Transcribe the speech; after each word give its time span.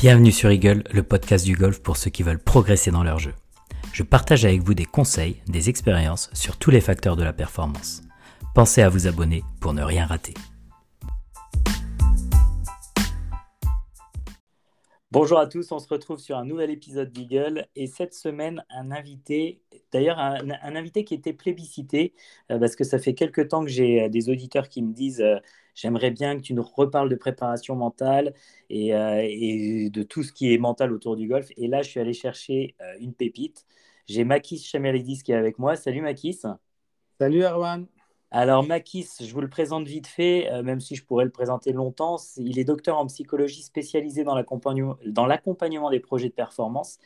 Bienvenue 0.00 0.32
sur 0.32 0.50
Eagle, 0.50 0.82
le 0.94 1.02
podcast 1.02 1.44
du 1.44 1.54
golf 1.54 1.82
pour 1.82 1.98
ceux 1.98 2.08
qui 2.08 2.22
veulent 2.22 2.42
progresser 2.42 2.90
dans 2.90 3.02
leur 3.02 3.18
jeu. 3.18 3.34
Je 3.92 4.02
partage 4.02 4.46
avec 4.46 4.62
vous 4.62 4.72
des 4.72 4.86
conseils, 4.86 5.42
des 5.46 5.68
expériences 5.68 6.30
sur 6.32 6.56
tous 6.56 6.70
les 6.70 6.80
facteurs 6.80 7.16
de 7.16 7.22
la 7.22 7.34
performance. 7.34 8.00
Pensez 8.54 8.80
à 8.80 8.88
vous 8.88 9.06
abonner 9.06 9.42
pour 9.60 9.74
ne 9.74 9.82
rien 9.82 10.06
rater. 10.06 10.32
Bonjour 15.12 15.38
à 15.38 15.46
tous, 15.46 15.70
on 15.70 15.78
se 15.78 15.88
retrouve 15.88 16.18
sur 16.18 16.38
un 16.38 16.46
nouvel 16.46 16.70
épisode 16.70 17.12
d'Eagle 17.12 17.66
et 17.76 17.86
cette 17.86 18.14
semaine 18.14 18.64
un 18.70 18.92
invité, 18.92 19.60
d'ailleurs 19.92 20.18
un, 20.18 20.48
invité 20.76 21.04
qui 21.04 21.12
était 21.12 21.34
plébiscité 21.34 22.14
euh, 22.50 22.58
parce 22.58 22.74
que 22.74 22.84
ça 22.84 22.98
fait 22.98 23.12
quelques 23.12 23.48
temps 23.48 23.64
que 23.64 23.70
j'ai 23.70 24.04
euh, 24.04 24.08
des 24.08 24.30
auditeurs 24.30 24.70
qui 24.70 24.82
me 24.82 24.94
disent 24.94 25.20
euh, 25.20 25.36
j'aimerais 25.80 26.10
bien 26.10 26.36
que 26.36 26.42
tu 26.42 26.54
nous 26.54 26.62
reparles 26.62 27.08
de 27.08 27.16
préparation 27.16 27.76
mentale 27.76 28.34
et, 28.68 28.90
de 29.90 30.02
tout 30.02 30.22
ce 30.22 30.32
qui 30.32 30.52
est 30.52 30.58
mental 30.58 30.92
autour 30.92 31.16
du 31.16 31.28
golf 31.28 31.48
et 31.56 31.68
là 31.68 31.82
je 31.82 31.90
suis 31.90 32.00
allé 32.00 32.12
chercher 32.12 32.74
une 33.00 33.14
pépite. 33.14 33.64
J'ai 34.06 34.24
Makis 34.24 34.58
Chamelidis 34.58 35.22
qui 35.22 35.32
est 35.32 35.36
avec 35.36 35.58
moi. 35.58 35.76
Salut 35.76 36.02
Makis. 36.02 36.42
Salut 37.18 37.44
Erwan. 37.44 37.86
Alors, 38.32 38.64
Makis, 38.64 39.08
je 39.20 39.32
vous 39.32 39.40
le 39.40 39.48
présente 39.48 39.86
vite 39.88 40.06
fait, 40.06 40.48
euh, 40.52 40.62
même 40.62 40.80
si 40.80 40.94
je 40.94 41.04
pourrais 41.04 41.24
le 41.24 41.30
présenter 41.30 41.72
longtemps. 41.72 42.16
il 42.36 42.58
est 42.60 42.64
docteur 42.64 42.96
en 42.96 43.06
psychologie 43.06 43.62
spécialisé 43.62 44.22
dans 44.22 44.34
l'accompagnement 45.26 45.90
des 45.90 46.00
projets 46.00 46.28
de 46.28 46.34
performance. 46.34 46.98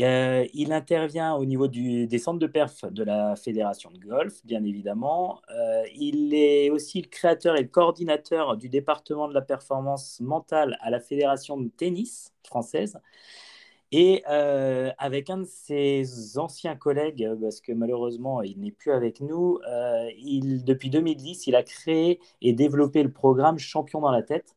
Euh, 0.00 0.46
il 0.54 0.72
intervient 0.72 1.34
au 1.34 1.44
niveau 1.44 1.68
des 1.68 2.18
centres 2.18 2.38
de 2.38 2.46
perf 2.46 2.86
de 2.90 3.04
la 3.04 3.36
Fédération 3.36 3.90
de 3.90 3.98
golf, 3.98 4.44
bien 4.44 4.64
évidemment. 4.64 5.42
Euh, 5.50 5.82
il 5.94 6.32
est 6.34 6.70
aussi 6.70 7.02
le 7.02 7.08
créateur 7.08 7.56
et 7.56 7.62
le 7.62 7.68
coordinateur 7.68 8.56
du 8.56 8.68
département 8.70 9.28
de 9.28 9.34
la 9.34 9.42
performance 9.42 10.18
mentale 10.20 10.78
à 10.80 10.90
la 10.90 10.98
Fédération 11.00 11.58
de 11.58 11.68
tennis 11.68 12.32
française. 12.44 12.98
Et 13.94 14.24
euh, 14.30 14.90
avec 14.96 15.28
un 15.28 15.38
de 15.38 15.44
ses 15.44 16.38
anciens 16.38 16.76
collègues, 16.76 17.28
parce 17.42 17.60
que 17.60 17.72
malheureusement 17.72 18.40
il 18.40 18.58
n'est 18.60 18.70
plus 18.70 18.92
avec 18.92 19.20
nous, 19.20 19.58
depuis 20.64 20.88
2010, 20.88 21.46
il 21.46 21.54
a 21.54 21.62
créé 21.62 22.18
et 22.40 22.54
développé 22.54 23.02
le 23.02 23.12
programme 23.12 23.58
Champion 23.58 24.00
dans 24.00 24.10
la 24.10 24.22
tête, 24.22 24.56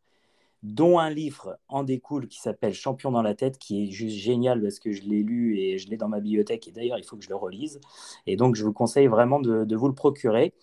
dont 0.66 0.97
un 0.97 1.11
livre 1.11 1.59
en 1.69 1.83
découle 1.83 2.27
qui 2.27 2.39
s'appelle 2.39 2.73
Champion 2.73 3.11
dans 3.11 3.21
la 3.21 3.35
tête, 3.35 3.59
qui 3.59 3.83
est 3.83 3.91
juste 3.91 4.17
génial 4.17 4.61
parce 4.61 4.80
que 4.80 4.91
je 4.91 5.03
l'ai 5.03 5.22
lu 5.22 5.59
et 5.59 5.77
je 5.77 5.89
l'ai 5.89 5.97
dans 5.97 6.07
ma 6.07 6.19
bibliothèque 6.19 6.67
et 6.67 6.72
d'ailleurs 6.72 6.97
il 6.97 7.03
faut 7.05 7.17
que 7.17 7.23
je 7.23 7.30
le 7.30 7.35
relise. 7.35 7.80
Et 8.25 8.35
donc 8.35 8.55
je 8.55 8.63
vous 8.66 8.73
conseille 8.73 9.07
vraiment 9.07 9.39
de, 9.39 9.75
vous 9.75 9.88
le 9.88 9.94
procurer. 9.94 10.53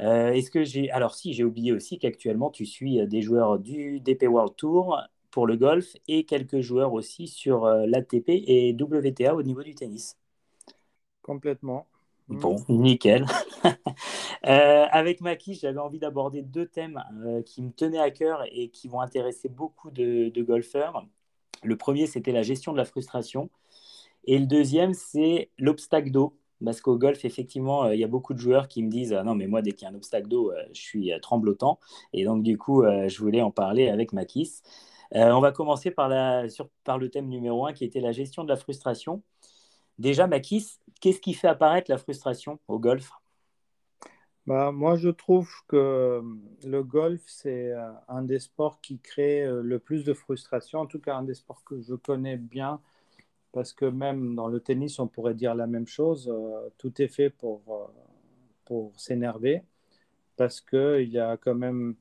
Euh, 0.00 0.32
est-ce 0.32 0.50
que 0.50 0.64
j'ai 0.64 0.90
alors 0.90 1.14
si 1.14 1.34
j'ai 1.34 1.44
oublié 1.44 1.72
aussi 1.72 1.98
qu'actuellement 1.98 2.50
tu 2.50 2.64
suis 2.64 3.06
des 3.06 3.20
joueurs 3.22 3.58
du 3.58 4.00
DP 4.00 4.24
World 4.24 4.56
Tour 4.56 4.98
pour 5.30 5.46
le 5.46 5.56
golf 5.56 5.96
et 6.08 6.24
quelques 6.24 6.60
joueurs 6.60 6.92
aussi 6.94 7.28
sur 7.28 7.66
euh, 7.66 7.84
l'ATP 7.86 8.28
et 8.28 8.74
WTA 8.80 9.34
au 9.34 9.42
niveau 9.42 9.62
du 9.62 9.74
tennis. 9.74 10.16
Complètement. 11.22 11.86
Bon, 12.28 12.56
nickel. 12.68 13.26
Euh, 14.44 14.86
avec 14.90 15.20
Maki, 15.20 15.54
j'avais 15.54 15.78
envie 15.78 16.00
d'aborder 16.00 16.42
deux 16.42 16.66
thèmes 16.66 17.00
euh, 17.24 17.42
qui 17.42 17.62
me 17.62 17.70
tenaient 17.70 18.00
à 18.00 18.10
cœur 18.10 18.42
et 18.50 18.70
qui 18.70 18.88
vont 18.88 19.00
intéresser 19.00 19.48
beaucoup 19.48 19.92
de, 19.92 20.32
golfeurs. 20.42 21.06
Le 21.62 21.76
premier, 21.76 22.08
c'était 22.08 22.32
la 22.32 22.42
gestion 22.42 22.72
de 22.72 22.76
la 22.76 22.84
frustration. 22.84 23.50
Et 24.24 24.40
le 24.40 24.46
deuxième, 24.46 24.94
c'est 24.94 25.50
l'obstacle 25.58 26.10
d'eau. 26.10 26.36
Parce 26.64 26.80
qu'au 26.80 26.98
golf, 26.98 27.24
effectivement, 27.24 27.88
il 27.92 28.00
y 28.00 28.04
a 28.04 28.08
beaucoup 28.08 28.34
de 28.34 28.40
joueurs 28.40 28.66
qui 28.66 28.82
me 28.82 28.90
disent 28.90 29.12
Non, 29.12 29.36
mais 29.36 29.46
moi, 29.46 29.62
dès 29.62 29.70
qu'il 29.70 29.84
y 29.84 29.88
a 29.88 29.90
un 29.92 29.96
obstacle 29.96 30.26
d'eau, 30.26 30.52
je 30.72 30.80
suis 30.80 31.12
tremblotant. 31.22 31.78
Et 32.12 32.24
donc, 32.24 32.42
du 32.42 32.58
coup, 32.58 32.82
je 32.82 33.18
voulais 33.18 33.42
en 33.42 33.52
parler 33.52 33.90
avec 33.90 34.12
Makis. 34.12 34.62
Euh, 35.14 35.30
on 35.32 35.40
va 35.40 35.52
commencer 35.52 35.90
par, 35.90 36.08
le 36.08 37.08
thème 37.08 37.28
numéro 37.28 37.66
un 37.66 37.72
qui 37.72 37.84
était 37.84 38.00
la 38.00 38.12
gestion 38.12 38.44
de 38.44 38.48
la 38.48 38.56
frustration. 38.56 39.22
Déjà, 40.02 40.26
Makis, 40.26 40.80
qu'est-ce 41.00 41.20
qui 41.20 41.32
fait 41.32 41.46
apparaître 41.46 41.88
la 41.88 41.96
frustration 41.96 42.58
au 42.66 42.80
golf? 42.80 43.12
Bah, 44.48 44.72
Moi, 44.72 44.96
je 44.96 45.10
trouve 45.10 45.48
que 45.68 46.20
le 46.64 46.82
golf, 46.82 47.22
c'est 47.26 47.72
euh, 47.72 47.92
un 48.08 48.22
des 48.22 48.40
sports 48.40 48.80
qui 48.80 48.98
crée 48.98 49.44
euh, 49.44 49.62
le 49.62 49.78
plus 49.78 50.02
de 50.02 50.12
frustration, 50.12 50.80
en 50.80 50.86
tout 50.86 50.98
cas 50.98 51.14
un 51.14 51.22
des 51.22 51.34
sports 51.34 51.62
que 51.62 51.80
je 51.80 51.94
connais 51.94 52.36
bien, 52.36 52.80
parce 53.52 53.72
que 53.72 53.84
même 53.84 54.34
dans 54.34 54.48
le 54.48 54.58
tennis, 54.58 54.98
on 54.98 55.06
pourrait 55.06 55.34
dire 55.34 55.54
la 55.54 55.68
même 55.68 55.86
chose. 55.86 56.32
tout 56.78 57.00
est 57.00 57.06
fait 57.06 57.30
pour, 57.30 57.92
pour 58.64 58.98
s'énerver, 58.98 59.62
parce 60.36 60.60
qu'il 60.60 61.10
y 61.10 61.18
a 61.20 61.36
quand 61.36 61.54
même 61.54 61.94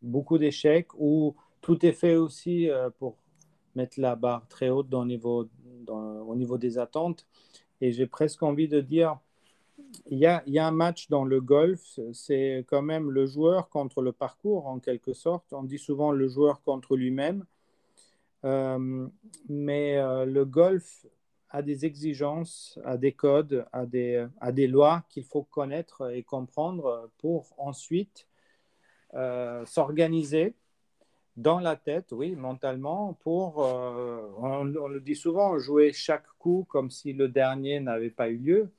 beaucoup 0.00 0.36
d'échecs 0.36 0.88
où 0.98 1.36
tout 1.60 1.86
est 1.86 1.92
fait 1.92 2.16
aussi 2.16 2.68
euh, 2.68 2.90
pour 2.98 3.16
mettre 3.74 4.00
la 4.00 4.16
barre 4.16 4.46
très 4.48 4.68
haute 4.68 4.92
au, 4.92 5.04
niveau, 5.04 5.48
au 6.32 6.36
niveau 6.36 6.58
des 6.58 6.78
attentes. 6.78 7.26
Et 7.80 7.92
j'ai 7.92 8.06
presque 8.06 8.42
envie 8.42 8.68
de 8.68 8.80
dire, 8.80 9.18
il 10.06 10.18
y, 10.18 10.26
a, 10.26 10.42
un 10.66 10.70
match 10.70 11.08
dans 11.08 11.24
le 11.24 11.40
golf, 11.40 11.98
c'est 12.12 12.64
quand 12.68 12.82
même 12.82 13.10
le 13.10 13.26
joueur 13.26 13.68
contre 13.68 14.02
le 14.02 14.12
parcours 14.12 14.66
en 14.66 14.78
quelque 14.78 15.12
sorte. 15.12 15.52
On 15.52 15.64
dit 15.64 15.78
souvent 15.78 16.12
le 16.12 16.28
joueur 16.28 16.62
contre 16.62 16.96
lui-même. 16.96 17.44
Euh, 18.44 19.06
mais 19.48 19.98
euh, 19.98 20.24
le 20.24 20.44
golf 20.44 21.06
a 21.50 21.62
des 21.62 21.84
exigences, 21.84 22.78
a 22.84 22.96
des 22.96 23.12
codes, 23.12 23.66
a 23.72 23.86
des, 23.86 24.26
a 24.40 24.52
des 24.52 24.66
lois 24.66 25.04
qu'il 25.08 25.24
faut 25.24 25.42
connaître 25.42 26.10
et 26.12 26.22
comprendre 26.22 27.10
pour 27.18 27.54
ensuite 27.58 28.26
s'organiser 29.66 30.54
dans 31.36 31.60
la 31.60 31.76
tête, 31.76 32.12
oui, 32.12 32.36
mentalement, 32.36 33.14
pour, 33.20 33.64
euh, 33.64 34.28
on, 34.38 34.64
le 34.64 35.00
dit 35.00 35.14
souvent, 35.16 35.58
jouer 35.58 35.92
chaque 35.92 36.26
coup 36.38 36.66
comme 36.68 36.90
si 36.90 37.12
le 37.12 37.28
dernier 37.28 37.80
n'avait 37.80 38.10
pas 38.10 38.28
eu 38.28 38.36
lieu, 38.36 38.72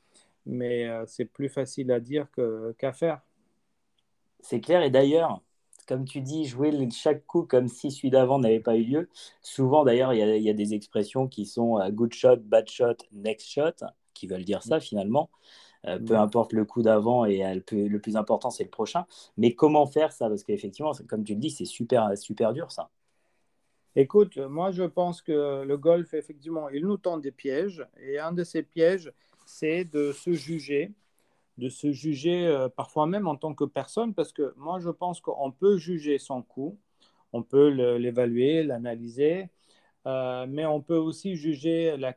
mais 0.45 0.87
euh, 0.87 1.05
c'est 1.07 1.25
plus 1.25 1.49
facile 1.49 1.91
à 1.91 1.99
dire 1.99 2.27
qu'à 2.77 2.93
faire. 2.93 3.21
C'est 4.39 4.61
clair, 4.61 4.83
et 4.83 4.91
d'ailleurs, 4.91 5.41
comme 5.87 6.05
tu 6.05 6.21
dis, 6.21 6.45
jouer 6.45 6.71
chaque 6.91 7.25
coup 7.25 7.43
comme 7.43 7.67
si 7.67 7.91
celui 7.91 8.09
d'avant 8.09 8.39
n'avait 8.39 8.59
pas 8.59 8.75
eu 8.75 8.83
lieu, 8.83 9.09
souvent 9.41 9.83
d'ailleurs, 9.83 10.13
il 10.13 10.41
y, 10.41 10.49
a 10.49 10.53
des 10.53 10.73
expressions 10.73 11.27
qui 11.27 11.45
sont 11.45 11.79
euh, 11.79 11.89
good 11.89 12.13
shot, 12.13 12.37
bad 12.37 12.69
shot, 12.69 12.97
next 13.11 13.47
shot, 13.47 13.85
qui 14.13 14.27
veulent 14.27 14.45
dire 14.45 14.63
ça 14.63 14.79
finalement. 14.79 15.29
Euh, 15.85 15.99
peu 15.99 16.15
importe 16.15 16.53
le 16.53 16.63
coup 16.63 16.81
d'avant 16.81 17.25
et 17.25 17.43
le 17.53 17.97
plus 17.99 18.15
important 18.15 18.49
c'est 18.49 18.63
le 18.63 18.69
prochain. 18.69 19.05
Mais 19.37 19.53
comment 19.53 19.85
faire 19.85 20.13
ça? 20.13 20.29
Parce 20.29 20.43
qu'effectivement, 20.43 20.93
comme 21.09 21.23
tu 21.25 21.33
le 21.33 21.39
dis, 21.39 21.49
c'est 21.49 21.65
super, 21.65 22.17
super 22.17 22.53
dur 22.53 22.71
ça. 22.71 22.89
Écoute, 23.95 24.37
moi 24.37 24.71
je 24.71 24.83
pense 24.83 25.21
que 25.21 25.63
le 25.63 25.77
golf, 25.77 26.13
effectivement, 26.13 26.69
il 26.69 26.85
nous 26.85 26.97
tend 26.97 27.17
des 27.17 27.31
pièges. 27.31 27.85
Et 28.01 28.17
un 28.17 28.31
de 28.31 28.43
ces 28.43 28.63
pièges, 28.63 29.11
c'est 29.45 29.83
de 29.83 30.13
se 30.13 30.31
juger, 30.31 30.93
de 31.57 31.67
se 31.69 31.91
juger 31.91 32.47
euh, 32.47 32.69
parfois 32.69 33.05
même 33.05 33.27
en 33.27 33.35
tant 33.35 33.53
que 33.53 33.65
personne, 33.65 34.13
parce 34.13 34.31
que 34.31 34.53
moi 34.55 34.79
je 34.79 34.89
pense 34.89 35.19
qu'on 35.19 35.51
peut 35.51 35.77
juger 35.77 36.17
son 36.17 36.41
coup, 36.41 36.77
on 37.33 37.43
peut 37.43 37.67
l'évaluer, 37.97 38.63
l'analyser, 38.63 39.49
euh, 40.07 40.45
mais 40.47 40.65
on 40.65 40.81
peut 40.81 40.97
aussi 40.97 41.35
juger 41.35 41.97
la 41.97 42.13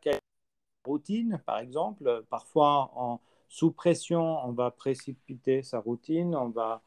routine, 0.84 1.40
par 1.46 1.58
exemple. 1.58 2.24
Parfois, 2.30 2.92
en, 2.94 3.20
sous 3.48 3.70
pression, 3.70 4.44
on 4.44 4.52
va 4.52 4.70
précipiter 4.70 5.62
sa 5.62 5.78
routine, 5.78 6.34
on 6.34 6.48
va, 6.48 6.82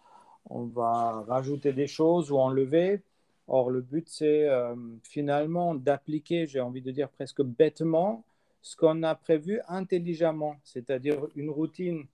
on 0.49 0.65
va 0.65 1.23
rajouter 1.27 1.73
des 1.73 1.87
choses 1.87 2.31
ou 2.31 2.37
enlever. 2.37 3.01
Or, 3.47 3.71
le 3.71 3.81
but, 3.81 4.07
c'est 4.07 4.47
euh, 4.47 4.75
finalement 5.03 5.73
d'appliquer, 5.73 6.45
j'ai 6.45 6.59
envie 6.59 6.81
de 6.81 6.91
dire 6.91 7.09
presque 7.09 7.41
bêtement, 7.41 8.23
ce 8.61 8.75
qu'on 8.75 9.03
a 9.03 9.15
prévu 9.15 9.59
intelligemment, 9.67 10.57
c'est-à-dire 10.63 11.27
une 11.35 11.49
routine. 11.49 12.05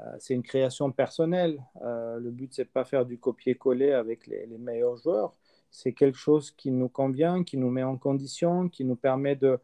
Euh, 0.00 0.04
c'est 0.18 0.34
une 0.34 0.42
création 0.42 0.90
personnelle. 0.90 1.62
Euh, 1.82 2.18
le 2.18 2.30
but, 2.30 2.54
c'est 2.54 2.64
pas 2.64 2.84
faire 2.84 3.04
du 3.04 3.18
copier-coller 3.18 3.92
avec 3.92 4.26
les, 4.26 4.46
les, 4.46 4.58
meilleurs 4.58 4.96
joueurs. 4.96 5.34
C'est 5.70 5.92
quelque 5.92 6.18
chose 6.18 6.50
qui 6.50 6.70
nous 6.70 6.88
convient, 6.88 7.44
qui 7.44 7.58
nous 7.58 7.70
met 7.70 7.82
en 7.82 7.98
condition, 7.98 8.68
qui 8.68 8.84
nous 8.84 8.96
permet 8.96 9.36
de, 9.36 9.58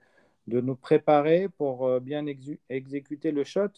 de 0.46 0.60
nous 0.60 0.76
préparer 0.76 1.48
pour 1.48 2.00
bien 2.00 2.26
exécuter 2.68 3.30
le 3.30 3.44
shot. 3.44 3.70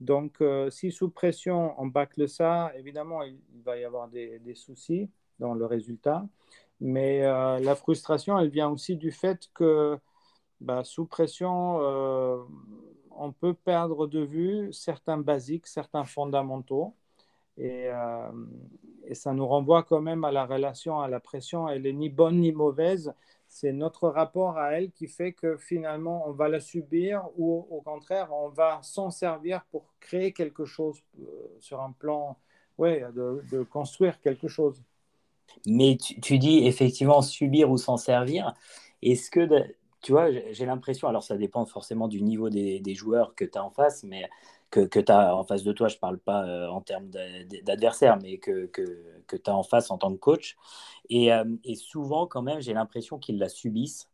Donc, 0.00 0.40
euh, 0.40 0.70
si 0.70 0.92
sous 0.92 1.10
pression, 1.10 1.74
on 1.80 1.86
bâcle 1.86 2.28
ça, 2.28 2.72
évidemment, 2.76 3.22
il, 3.22 3.38
va 3.64 3.76
y 3.76 3.84
avoir 3.84 4.08
des, 4.08 4.54
soucis 4.54 5.10
dans 5.38 5.54
le 5.54 5.66
résultat. 5.66 6.26
Mais 6.80 7.24
euh, 7.24 7.58
la 7.58 7.74
frustration, 7.74 8.38
elle 8.38 8.50
vient 8.50 8.70
aussi 8.70 8.96
du 8.96 9.10
fait 9.10 9.48
que 9.54 9.98
bah, 10.60 10.84
sous 10.84 11.06
pression, 11.06 11.78
euh, 11.80 12.38
on 13.10 13.32
peut 13.32 13.54
perdre 13.54 14.06
de 14.06 14.20
vue 14.20 14.72
certains 14.72 15.18
basiques, 15.18 15.66
certains 15.66 16.04
fondamentaux. 16.04 16.94
Et, 17.56 17.88
et, 19.04 19.14
ça 19.14 19.32
nous 19.32 19.46
renvoie 19.46 19.82
quand 19.82 20.00
même 20.00 20.22
à 20.22 20.30
la 20.30 20.46
relation 20.46 21.00
à 21.00 21.08
la 21.08 21.18
pression. 21.18 21.68
Elle 21.68 21.82
n'est 21.82 21.92
ni 21.92 22.08
bonne 22.08 22.38
ni 22.40 22.52
mauvaise 22.52 23.12
c'est 23.48 23.72
notre 23.72 24.08
rapport 24.08 24.58
à 24.58 24.74
elle 24.74 24.92
qui 24.92 25.08
fait 25.08 25.32
que 25.32 25.56
finalement 25.56 26.24
on 26.28 26.32
va 26.32 26.48
la 26.48 26.60
subir 26.60 27.24
ou 27.36 27.66
au 27.70 27.80
contraire 27.80 28.28
on 28.32 28.50
va 28.50 28.80
s'en 28.82 29.10
servir 29.10 29.64
pour 29.70 29.94
créer 30.00 30.32
quelque 30.32 30.66
chose 30.66 31.02
euh, 31.18 31.24
sur 31.58 31.80
un 31.80 31.92
plan, 31.92 32.38
ouais, 32.76 33.04
de, 33.14 33.62
construire 33.62 34.20
quelque 34.20 34.48
chose. 34.48 34.82
Mais 35.66 35.96
tu, 35.96 36.38
dis 36.38 36.66
effectivement 36.66 37.22
subir 37.22 37.70
ou 37.70 37.78
s'en 37.78 37.96
servir. 37.96 38.54
Est-ce 39.00 39.30
que, 39.30 39.48
tu 40.00 40.12
vois, 40.12 40.30
j'ai 40.30 40.66
l'impression, 40.66 41.08
alors 41.08 41.22
ça 41.22 41.36
dépend 41.36 41.66
forcément 41.66 42.08
du 42.08 42.22
niveau 42.22 42.50
des, 42.50 42.94
joueurs 42.94 43.34
que 43.34 43.44
tu 43.44 43.58
as 43.58 43.64
en 43.64 43.70
face, 43.70 44.04
mais 44.04 44.28
que, 44.70 44.80
que 44.80 45.00
tu 45.00 45.10
as 45.10 45.34
en 45.34 45.44
face 45.44 45.64
de 45.64 45.72
toi, 45.72 45.88
je 45.88 45.96
ne 45.96 46.00
parle 46.00 46.18
pas 46.18 46.44
euh, 46.46 46.68
en 46.68 46.80
termes 46.80 47.08
d'adversaire, 47.64 48.18
mais 48.22 48.38
que, 48.38 48.66
que, 48.66 49.22
que 49.26 49.36
tu 49.36 49.50
as 49.50 49.56
en 49.56 49.62
face 49.62 49.90
en 49.90 49.98
tant 49.98 50.12
que 50.12 50.18
coach. 50.18 50.56
Et, 51.10 51.32
euh, 51.32 51.44
et 51.64 51.74
souvent, 51.74 52.26
quand 52.26 52.42
même, 52.42 52.60
j'ai 52.60 52.74
l'impression 52.74 53.18
qu'ils 53.18 53.38
la 53.38 53.48
subissent 53.48 54.08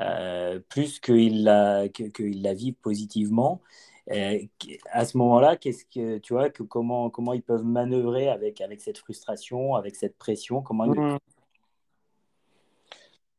euh, 0.00 0.60
plus 0.68 1.00
qu'ils 1.00 1.42
la, 1.42 1.88
que, 1.88 2.04
la 2.40 2.54
vivent 2.54 2.74
positivement. 2.74 3.60
à 4.06 5.04
ce 5.04 5.16
moment-là, 5.18 5.56
qu'est-ce 5.56 5.84
que 5.84 6.18
tu 6.18 6.32
vois 6.32 6.50
que 6.50 6.62
comment 6.62 7.10
comment 7.10 7.32
ils 7.32 7.42
peuvent 7.42 7.64
manœuvrer 7.64 8.28
avec 8.28 8.60
avec 8.60 8.80
cette 8.80 8.98
frustration, 8.98 9.74
avec 9.74 9.96
cette 9.96 10.16
pression 10.16 10.62
Comment 10.62 10.86
mmh. 10.86 11.18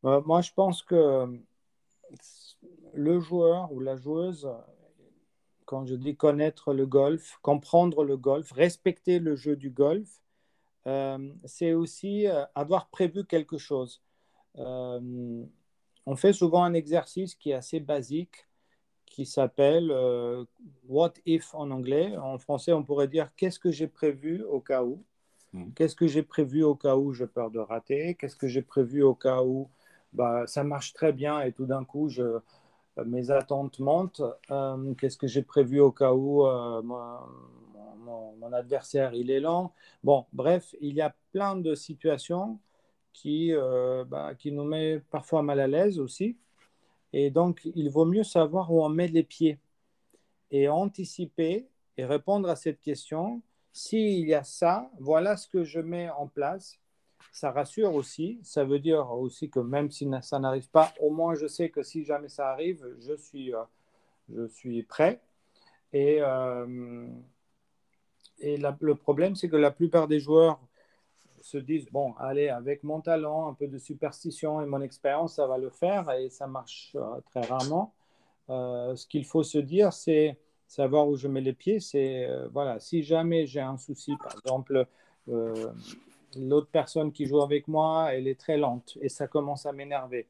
Moi, 0.03 0.41
je 0.41 0.51
pense 0.53 0.83
que 0.83 1.39
le 2.93 3.19
joueur 3.19 3.71
ou 3.71 3.79
la 3.79 3.95
joueuse, 3.95 4.49
quand 5.65 5.85
je 5.85 5.95
dis 5.95 6.15
connaître 6.15 6.73
le 6.73 6.85
golf, 6.85 7.37
comprendre 7.41 8.03
le 8.03 8.17
golf, 8.17 8.51
respecter 8.51 9.19
le 9.19 9.35
jeu 9.35 9.55
du 9.55 9.69
golf, 9.69 10.19
euh, 10.87 11.31
c'est 11.45 11.73
aussi 11.73 12.27
euh, 12.27 12.43
avoir 12.55 12.89
prévu 12.89 13.25
quelque 13.25 13.57
chose. 13.57 14.01
Euh, 14.57 15.43
on 16.05 16.15
fait 16.15 16.33
souvent 16.33 16.63
un 16.63 16.73
exercice 16.73 17.35
qui 17.35 17.51
est 17.51 17.53
assez 17.53 17.79
basique, 17.79 18.47
qui 19.05 19.25
s'appelle 19.25 19.93
What 20.87 21.13
if 21.25 21.53
en 21.53 21.69
anglais. 21.71 22.17
En 22.17 22.37
français, 22.37 22.73
on 22.73 22.83
pourrait 22.83 23.07
dire 23.07 23.29
qu'est-ce 23.35 23.59
que 23.59 23.71
j'ai 23.71 23.87
prévu 23.87 24.43
au 24.43 24.59
cas 24.59 24.83
où? 24.83 25.03
Hmm. 25.53 25.71
Qu'est-ce 25.75 25.95
que 25.95 26.07
j'ai 26.07 26.23
prévu 26.23 26.63
au 26.63 26.75
cas 26.75 26.95
où 26.95 27.13
j'ai 27.13 27.27
peur 27.27 27.51
de 27.51 27.59
rater? 27.59 28.15
Qu'est-ce 28.15 28.35
que 28.35 28.47
j'ai 28.47 28.61
prévu 28.61 29.03
au 29.03 29.13
cas 29.13 29.43
où 29.43 29.69
bah, 30.13 30.47
ça 30.47 30.63
marche 30.63 30.93
très 30.93 31.13
bien 31.13 31.41
et 31.41 31.51
tout 31.51 31.65
d'un 31.65 31.83
coup, 31.85 32.09
je, 32.09 32.39
mes 33.05 33.31
attentes 33.31 33.79
montent. 33.79 34.21
Euh, 34.51 34.93
qu'est-ce 34.95 35.17
que 35.17 35.27
j'ai 35.27 35.43
prévu 35.43 35.79
au 35.79 35.91
cas 35.91 36.13
où 36.13 36.45
euh, 36.45 36.81
mon, 36.81 38.51
adversaire 38.51 39.13
il 39.13 39.29
est 39.29 39.39
lent 39.39 39.73
Bon, 40.03 40.25
bref, 40.33 40.75
il 40.81 40.95
y 40.95 41.01
a 41.01 41.13
plein 41.31 41.55
de 41.55 41.75
situations 41.75 42.59
qui, 43.13 43.53
euh, 43.53 44.03
bah, 44.05 44.33
qui 44.33 44.51
nous 44.51 44.63
met 44.63 44.99
parfois 45.11 45.43
mal 45.43 45.59
à 45.59 45.67
l'aise 45.67 45.99
aussi. 45.99 46.35
Et 47.13 47.29
donc, 47.29 47.61
il 47.75 47.89
vaut 47.89 48.05
mieux 48.05 48.23
savoir 48.23 48.71
où 48.71 48.83
on 48.83 48.89
met 48.89 49.07
les 49.07 49.23
pieds 49.23 49.59
et 50.51 50.67
anticiper 50.67 51.67
et 51.97 52.05
répondre 52.05 52.49
à 52.49 52.55
cette 52.55 52.81
question. 52.81 53.41
S'il 53.71 54.27
y 54.27 54.33
a 54.33 54.43
ça, 54.43 54.89
voilà 54.99 55.37
ce 55.37 55.47
que 55.47 55.63
je 55.63 55.79
mets 55.79 56.09
en 56.09 56.27
place 56.27 56.79
ça 57.31 57.51
rassure 57.51 57.93
aussi. 57.93 58.39
Ça 58.43 58.63
veut 58.63 58.79
dire 58.79 59.11
aussi 59.11 59.49
que 59.49 59.59
même 59.59 59.91
si 59.91 60.09
ça 60.21 60.39
n'arrive 60.39 60.69
pas, 60.69 60.93
au 60.99 61.09
moins 61.09 61.35
je 61.35 61.47
sais 61.47 61.69
que 61.69 61.83
si 61.83 62.03
jamais 62.03 62.29
ça 62.29 62.49
arrive, 62.49 62.85
je 62.99 63.13
suis, 63.13 63.53
euh, 63.53 63.63
je 64.33 64.47
suis 64.47 64.83
prêt. 64.83 65.21
Et, 65.93 66.19
euh, 66.21 67.07
et 68.39 68.57
le 68.57 68.95
problème, 68.95 69.35
c'est 69.35 69.49
que 69.49 69.55
la 69.55 69.71
plupart 69.71 70.07
des 70.07 70.19
joueurs 70.19 70.59
se 71.41 71.57
disent, 71.57 71.89
bon, 71.91 72.13
allez, 72.19 72.49
avec 72.49 72.83
mon 72.83 73.01
talent, 73.01 73.47
un 73.47 73.53
peu 73.53 73.67
de 73.67 73.77
superstition 73.77 74.61
et 74.61 74.65
mon 74.65 74.81
expérience, 74.81 75.35
ça 75.35 75.47
va 75.47 75.57
le 75.57 75.69
faire, 75.69 76.11
et 76.11 76.29
ça 76.29 76.47
marche 76.47 76.91
euh, 76.95 77.21
très 77.31 77.41
rarement. 77.41 77.93
ce 78.49 79.07
qu'il 79.07 79.25
faut 79.25 79.43
se 79.43 79.57
dire, 79.57 79.93
c'est 79.93 80.37
savoir 80.67 81.07
où 81.07 81.15
je 81.15 81.27
mets 81.27 81.41
les 81.41 81.53
pieds. 81.53 81.79
C'est, 81.79 82.27
voilà, 82.51 82.79
si 82.79 83.01
jamais 83.01 83.47
j'ai 83.47 83.61
un 83.61 83.77
souci, 83.77 84.15
par 84.21 84.33
exemple, 84.33 84.85
l'autre 86.37 86.69
personne 86.71 87.11
qui 87.11 87.25
joue 87.25 87.41
avec 87.41 87.67
moi, 87.67 88.13
elle 88.13 88.27
est 88.27 88.39
très 88.39 88.57
lente 88.57 88.97
et 89.01 89.09
ça 89.09 89.27
commence 89.27 89.65
à 89.65 89.71
m'énerver. 89.71 90.27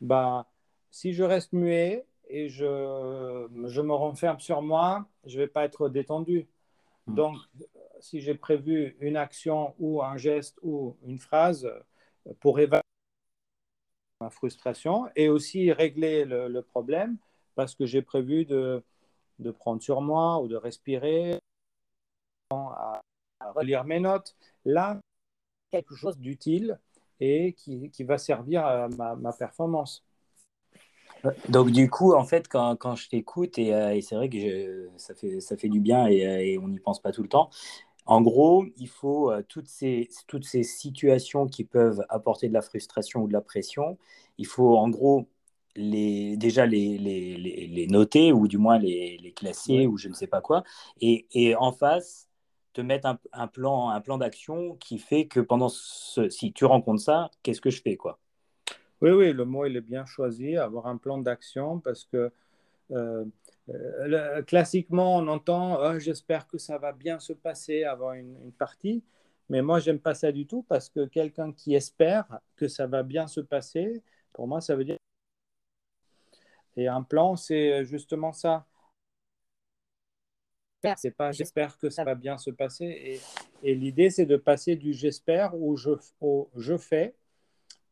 Bah, 0.00 0.46
si 0.90 1.12
je 1.12 1.22
reste 1.22 1.52
muet 1.52 2.06
et 2.28 2.48
je, 2.48 3.46
je 3.66 3.80
me 3.80 3.92
renferme 3.92 4.40
sur 4.40 4.62
moi, 4.62 5.06
je 5.24 5.36
ne 5.36 5.42
vais 5.42 5.48
pas 5.48 5.64
être 5.64 5.88
détendu. 5.88 6.46
Hmm. 7.06 7.14
Donc, 7.14 7.36
si 8.00 8.20
j'ai 8.20 8.34
prévu 8.34 8.96
une 9.00 9.16
action 9.16 9.74
ou 9.78 10.02
un 10.02 10.16
geste 10.16 10.58
ou 10.62 10.96
une 11.04 11.18
phrase 11.18 11.68
pour 12.40 12.60
évacuer 12.60 12.82
ma 14.20 14.30
frustration 14.30 15.08
et 15.16 15.28
aussi 15.28 15.72
régler 15.72 16.24
le, 16.24 16.60
problème, 16.60 17.16
parce 17.54 17.74
que 17.74 17.86
j'ai 17.86 18.02
prévu 18.02 18.44
de, 18.44 18.82
de, 19.38 19.50
prendre 19.50 19.82
sur 19.82 20.00
moi 20.00 20.40
ou 20.40 20.48
de 20.48 20.56
respirer, 20.56 21.38
à 22.50 23.52
relire 23.54 23.84
mes 23.84 24.00
notes, 24.00 24.36
là, 24.64 25.00
quelque 25.70 25.94
chose 25.94 26.18
d'utile 26.18 26.78
et 27.20 27.52
qui, 27.52 27.90
qui, 27.90 28.04
va 28.04 28.18
servir 28.18 28.64
à 28.64 28.88
ma, 28.88 29.32
performance. 29.32 30.04
Donc 31.48 31.70
du 31.70 31.90
coup, 31.90 32.14
en 32.14 32.24
fait, 32.24 32.48
quand, 32.48 32.76
quand 32.76 32.96
je 32.96 33.08
t'écoute, 33.08 33.58
et, 33.58 33.74
euh, 33.74 33.94
et 33.94 34.00
c'est 34.00 34.14
vrai 34.14 34.28
que 34.28 34.38
je, 34.38 34.88
ça, 34.96 35.14
fait, 35.14 35.40
ça 35.40 35.56
fait 35.56 35.68
du 35.68 35.80
bien 35.80 36.06
et, 36.06 36.26
euh, 36.26 36.38
et 36.38 36.58
on 36.58 36.68
n'y 36.68 36.80
pense 36.80 37.00
pas 37.00 37.12
tout 37.12 37.22
le 37.22 37.28
temps, 37.28 37.50
en 38.06 38.22
gros, 38.22 38.64
il 38.76 38.88
faut 38.88 39.30
euh, 39.30 39.42
toutes, 39.48 39.68
ces, 39.68 40.08
toutes 40.26 40.44
ces 40.44 40.62
situations 40.62 41.46
qui 41.46 41.64
peuvent 41.64 42.04
apporter 42.08 42.48
de 42.48 42.54
la 42.54 42.62
frustration 42.62 43.22
ou 43.22 43.28
de 43.28 43.32
la 43.32 43.40
pression, 43.42 43.98
il 44.38 44.46
faut 44.46 44.76
en 44.76 44.88
gros 44.88 45.28
les, 45.76 46.36
déjà 46.36 46.66
les, 46.66 46.98
les, 46.98 47.36
les, 47.36 47.86
noter 47.86 48.32
ou 48.32 48.48
du 48.48 48.58
moins 48.58 48.78
les, 48.78 49.18
les 49.22 49.32
classer 49.32 49.86
ou 49.86 49.96
je 49.98 50.08
ne 50.08 50.14
sais 50.14 50.26
pas 50.26 50.40
quoi. 50.40 50.64
Et, 51.00 51.26
et 51.32 51.54
en 51.56 51.72
face, 51.72 52.29
te 52.80 52.86
mettre 52.86 53.18
un, 53.32 53.46
plan, 53.46 53.90
un 53.90 54.00
plan 54.00 54.18
d'action 54.18 54.76
qui 54.76 54.98
fait 54.98 55.26
que 55.26 55.40
pendant 55.40 55.68
ce, 55.68 56.28
si 56.28 56.52
tu 56.52 56.64
rencontres 56.64 57.02
ça, 57.02 57.30
qu'est-ce 57.42 57.60
que 57.60 57.70
je 57.70 57.82
fais 57.82 57.96
quoi? 57.96 58.18
Oui, 59.00 59.10
oui, 59.10 59.32
le 59.32 59.44
mot 59.44 59.66
il 59.66 59.76
est 59.76 59.82
bien 59.82 60.04
choisi, 60.06 60.56
avoir 60.56 60.86
un 60.86 60.96
plan 60.96 61.18
d'action 61.18 61.80
parce 61.80 62.04
que 62.04 62.32
euh, 62.92 63.24
euh, 63.68 64.42
classiquement 64.42 65.16
on 65.16 65.28
entend 65.28 65.78
oh, 65.80 65.98
j'espère 65.98 66.46
que 66.48 66.58
ça 66.58 66.78
va 66.78 66.92
bien 66.92 67.18
se 67.18 67.32
passer 67.32 67.84
avant 67.84 68.12
une, 68.12 68.36
une 68.44 68.52
partie, 68.52 69.04
mais 69.48 69.62
moi 69.62 69.78
j'aime 69.78 70.00
pas 70.00 70.14
ça 70.14 70.32
du 70.32 70.46
tout 70.46 70.64
parce 70.68 70.88
que 70.88 71.06
quelqu'un 71.06 71.52
qui 71.52 71.74
espère 71.74 72.40
que 72.56 72.68
ça 72.68 72.86
va 72.86 73.02
bien 73.02 73.26
se 73.26 73.40
passer, 73.40 74.02
pour 74.32 74.48
moi 74.48 74.60
ça 74.60 74.74
veut 74.74 74.84
dire 74.84 74.96
et 76.76 76.88
un 76.88 77.02
plan 77.02 77.36
c'est 77.36 77.84
justement 77.84 78.32
ça 78.32 78.66
c'est 80.96 81.10
pas 81.10 81.32
j'espère 81.32 81.78
que 81.78 81.90
ça 81.90 82.04
va 82.04 82.14
bien 82.14 82.38
se 82.38 82.50
passer. 82.50 82.84
Et, 82.84 83.20
et 83.70 83.74
l'idée, 83.74 84.10
c'est 84.10 84.26
de 84.26 84.36
passer 84.36 84.76
du 84.76 84.92
j'espère 84.92 85.54
au 85.54 85.76
je, 85.76 85.90
je 86.56 86.76
fais. 86.76 87.14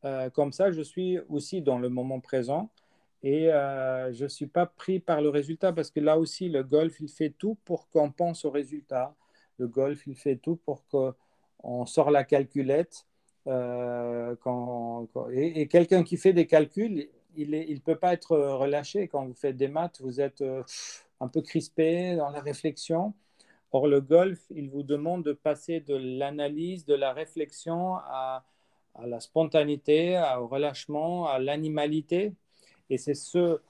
Euh, 0.04 0.30
comme 0.30 0.52
ça, 0.52 0.70
je 0.70 0.82
suis 0.82 1.18
aussi 1.28 1.60
dans 1.62 1.78
le 1.78 1.88
moment 1.88 2.20
présent 2.20 2.70
et 3.22 3.52
euh, 3.52 4.12
je 4.12 4.24
ne 4.24 4.28
suis 4.28 4.46
pas 4.46 4.66
pris 4.66 5.00
par 5.00 5.20
le 5.20 5.28
résultat 5.28 5.72
parce 5.72 5.90
que 5.90 6.00
là 6.00 6.18
aussi, 6.18 6.48
le 6.48 6.62
golf, 6.62 7.00
il 7.00 7.08
fait 7.08 7.30
tout 7.30 7.56
pour 7.64 7.88
qu'on 7.90 8.10
pense 8.10 8.44
au 8.44 8.50
résultat. 8.50 9.14
Le 9.58 9.66
golf, 9.66 10.06
il 10.06 10.14
fait 10.14 10.36
tout 10.36 10.56
pour 10.56 10.84
qu'on 10.86 11.86
sort 11.86 12.10
la 12.10 12.22
calculette. 12.22 13.06
Euh, 13.48 14.36
quand, 14.40 15.08
et, 15.32 15.66
quelqu'un 15.66 16.04
qui 16.04 16.16
fait 16.16 16.32
des 16.32 16.46
calculs, 16.46 17.08
il 17.36 17.50
ne 17.50 17.80
peut 17.80 17.96
pas 17.96 18.12
être 18.12 18.36
relâché. 18.36 19.08
Quand 19.08 19.26
vous 19.26 19.34
faites 19.34 19.56
des 19.56 19.68
maths, 19.68 20.00
vous 20.00 20.20
êtes 20.20 20.44
un 21.20 21.28
peu 21.28 21.42
crispé 21.42 22.16
dans 22.16 22.30
la 22.30 22.40
réflexion. 22.40 23.14
Or, 23.72 23.86
le 23.86 24.00
golf, 24.00 24.40
il 24.50 24.70
vous 24.70 24.82
demande 24.82 25.24
de 25.24 25.32
passer 25.32 25.80
de 25.80 25.94
l'analyse, 25.94 26.86
de 26.86 26.94
la 26.94 27.12
réflexion 27.12 27.96
à, 27.96 28.44
la 29.04 29.20
spontanéité, 29.20 30.18
au 30.38 30.48
relâchement, 30.48 31.28
à 31.28 31.38
l'animalité. 31.38 32.34
Et 32.90 32.98
c'est 32.98 33.14
ce, 33.14 33.60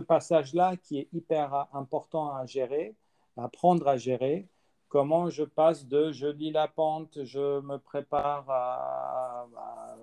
passage-là 0.00 0.76
qui 0.76 0.98
est 1.00 1.08
hyper 1.12 1.68
important 1.72 2.34
à 2.34 2.46
gérer, 2.46 2.94
à 3.36 3.44
apprendre 3.44 3.86
à 3.88 3.96
gérer. 3.96 4.48
Comment 4.88 5.28
je 5.30 5.44
passe 5.44 5.86
de 5.86 6.12
je 6.12 6.26
lis 6.28 6.50
la 6.52 6.68
pente, 6.68 7.24
je 7.24 7.60
me 7.60 7.78
prépare 7.78 8.48
à, 8.48 9.46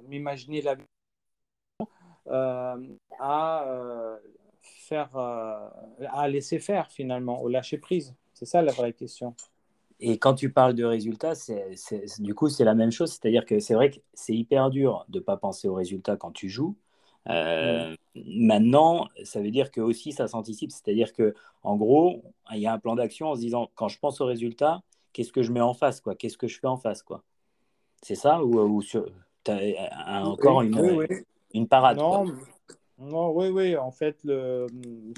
m'imaginer 0.07 0.61
la 0.61 0.75
euh, 2.27 2.77
à 3.19 3.63
euh, 3.67 4.17
faire, 4.61 5.15
euh, 5.15 5.67
à 6.09 6.27
laisser 6.27 6.59
faire 6.59 6.91
finalement, 6.91 7.41
au 7.41 7.49
lâcher 7.49 7.77
prise 7.77 8.15
C'est 8.33 8.45
ça 8.45 8.61
la 8.61 8.71
vraie 8.71 8.93
question. 8.93 9.35
Et 9.99 10.17
quand 10.17 10.33
tu 10.33 10.51
parles 10.51 10.73
de 10.73 10.83
résultats, 10.83 11.35
c'est, 11.35 11.75
du 12.19 12.33
coup, 12.33 12.49
c'est 12.49 12.63
la 12.63 12.73
même 12.73 12.91
chose. 12.91 13.11
C'est-à-dire 13.11 13.45
que 13.45 13.59
c'est 13.59 13.75
vrai 13.75 13.91
que 13.91 13.99
c'est 14.13 14.33
hyper 14.33 14.71
dur 14.71 15.05
de 15.09 15.19
ne 15.19 15.23
pas 15.23 15.37
penser 15.37 15.67
aux 15.67 15.75
résultats 15.75 16.17
quand 16.17 16.31
tu 16.31 16.49
joues. 16.49 16.75
Euh, 17.29 17.95
maintenant, 18.15 19.07
ça 19.23 19.41
veut 19.41 19.51
dire 19.51 19.69
que 19.69 19.79
aussi 19.79 20.11
ça 20.11 20.27
s'anticipe. 20.27 20.71
C'est-à-dire 20.71 21.13
que 21.13 21.35
en 21.61 21.75
gros, 21.75 22.23
il 22.51 22.57
y 22.57 22.65
a 22.65 22.73
un 22.73 22.79
plan 22.79 22.95
d'action 22.95 23.29
en 23.29 23.35
se 23.35 23.41
disant 23.41 23.69
quand 23.75 23.89
je 23.89 23.99
pense 23.99 24.21
aux 24.21 24.25
résultats, 24.25 24.81
qu'est-ce 25.13 25.31
que 25.31 25.43
je 25.43 25.51
mets 25.51 25.61
en 25.61 25.75
face 25.75 26.01
quoi? 26.01 26.15
Qu'est-ce 26.15 26.37
que 26.37 26.47
je 26.47 26.59
fais 26.59 26.67
en 26.67 26.77
face 26.77 27.03
quoi? 27.03 27.23
C'est 28.01 28.15
ça? 28.15 28.43
Ou, 28.43 28.59
ou 28.59 28.81
tu 28.81 28.97
as 29.47 30.25
encore 30.25 30.63
une, 30.63 31.07
une 31.53 31.67
parade 31.67 31.97
Non, 31.97 32.25
oui, 33.01 33.47
oui, 33.49 33.77
en 33.77 33.91
fait, 33.91 34.19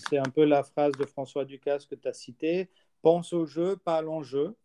c'est 0.10 0.18
un 0.18 0.30
peu 0.34 0.46
la 0.46 0.63
phrase 0.63 0.94
de 0.94 1.06
François 1.06 1.46
Ducasse 1.46 1.86
que 1.86 1.96
tu 1.96 2.08
as 2.08 2.13
citée. 2.13 2.70
Pense 3.02 3.34
au 3.34 3.46
jeu, 3.46 3.75
pas 3.75 3.98
à 3.98 4.02
l'enjeu. 4.02 4.56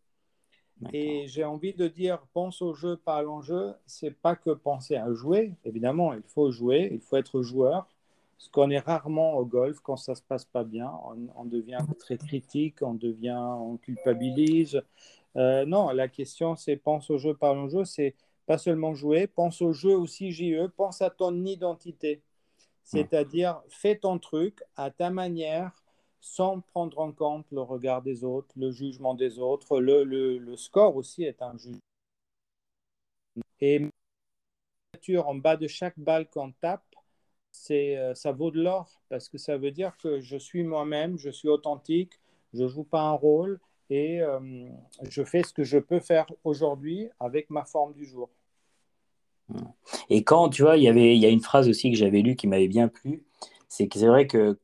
Et 0.93 1.27
j'ai 1.27 1.43
envie 1.43 1.73
de 1.73 1.87
dire, 1.87 2.19
pense 2.33 2.61
au 2.61 2.73
jeu, 2.73 2.95
pas 2.95 3.17
à 3.17 3.21
l'enjeu. 3.21 3.73
C'est 3.85 4.11
pas 4.11 4.35
que 4.35 4.51
penser 4.51 4.95
à 4.95 5.13
jouer. 5.13 5.53
Évidemment, 5.65 6.13
il 6.13 6.23
faut 6.23 6.51
jouer, 6.51 6.89
il 6.91 7.01
faut 7.01 7.17
être 7.17 7.41
joueur. 7.41 7.87
Ce 8.37 8.49
qu'on 8.49 8.69
est 8.69 8.79
rarement 8.79 9.33
au 9.37 9.45
golf 9.45 9.79
quand 9.81 9.97
ça 9.97 10.15
se 10.15 10.21
passe 10.21 10.45
pas 10.45 10.63
bien. 10.63 10.91
On, 11.35 11.43
devient 11.45 11.79
très 11.99 12.17
critique, 12.17 12.77
on 12.81 12.93
devient, 12.93 13.37
on 13.37 13.75
culpabilise. 13.77 14.81
Euh, 15.35 15.65
non, 15.65 15.89
la 15.89 16.07
question 16.07 16.55
c'est 16.55 16.77
pense 16.77 17.09
au 17.09 17.17
jeu, 17.17 17.33
pas 17.33 17.49
à 17.49 17.53
l'enjeu. 17.53 17.83
C'est 17.83 18.15
pas 18.45 18.57
seulement 18.57 18.95
jouer, 18.95 19.27
pense 19.27 19.61
au 19.61 19.73
jeu 19.73 19.95
aussi 19.95 20.31
JE, 20.31 20.67
pense 20.77 21.01
à 21.01 21.09
ton 21.09 21.45
identité. 21.45 22.21
C'est-à-dire, 22.89 23.61
fais 23.69 23.95
ton 23.97 24.17
truc 24.17 24.63
à 24.75 24.89
ta 24.89 25.11
manière, 25.11 25.83
sans 26.21 26.61
prendre 26.61 26.97
en 26.97 27.11
compte 27.11 27.45
le 27.51 27.61
regard 27.61 28.01
des 28.01 28.23
autres, 28.23 28.49
le 28.57 28.71
jugement 28.71 29.13
des 29.13 29.37
autres. 29.37 29.79
Le, 29.79 30.55
score 30.55 30.95
aussi 30.95 31.23
est 31.23 31.39
un 31.43 31.55
jugement. 31.55 31.79
Et 33.61 33.87
en 35.17 35.35
bas 35.35 35.55
de 35.55 35.67
chaque 35.67 35.99
balle 35.99 36.27
qu'on 36.29 36.51
tape, 36.51 36.83
euh, 37.69 38.15
ça 38.15 38.31
vaut 38.31 38.49
de 38.49 38.59
l'or 38.59 39.01
parce 39.09 39.29
que 39.29 39.37
ça 39.37 39.57
veut 39.57 39.71
dire 39.71 39.95
que 39.97 40.19
je 40.19 40.37
suis 40.37 40.63
moi-même, 40.63 41.17
je 41.17 41.29
suis 41.29 41.47
authentique, 41.47 42.19
je 42.53 42.63
ne 42.63 42.67
joue 42.67 42.83
pas 42.83 43.01
un 43.01 43.13
rôle 43.13 43.59
et 43.91 44.21
euh, 44.21 44.67
je 45.03 45.23
fais 45.23 45.43
ce 45.43 45.53
que 45.53 45.63
je 45.63 45.77
peux 45.77 45.99
faire 45.99 46.25
aujourd'hui 46.43 47.09
avec 47.19 47.51
ma 47.51 47.65
forme 47.65 47.93
du 47.93 48.05
jour. 48.05 48.29
Et 50.09 50.23
quand, 50.23 50.49
tu 50.49 50.63
vois, 50.63 50.77
il 50.77 50.83
y 50.83 50.87
avait, 50.87 51.15
il 51.15 51.19
y 51.19 51.25
a 51.25 51.29
une 51.29 51.41
phrase 51.41 51.69
aussi 51.69 51.91
que 51.91 51.97
j'avais 51.97 52.21
lue 52.21 52.35
qui 52.35 52.47
m'avait 52.47 52.67
bien 52.67 52.87
plu, 52.87 53.23
c'est 53.67 53.87
que 53.87 53.99
c'est 53.99 54.07
vrai 54.07 54.27
que 54.27 54.57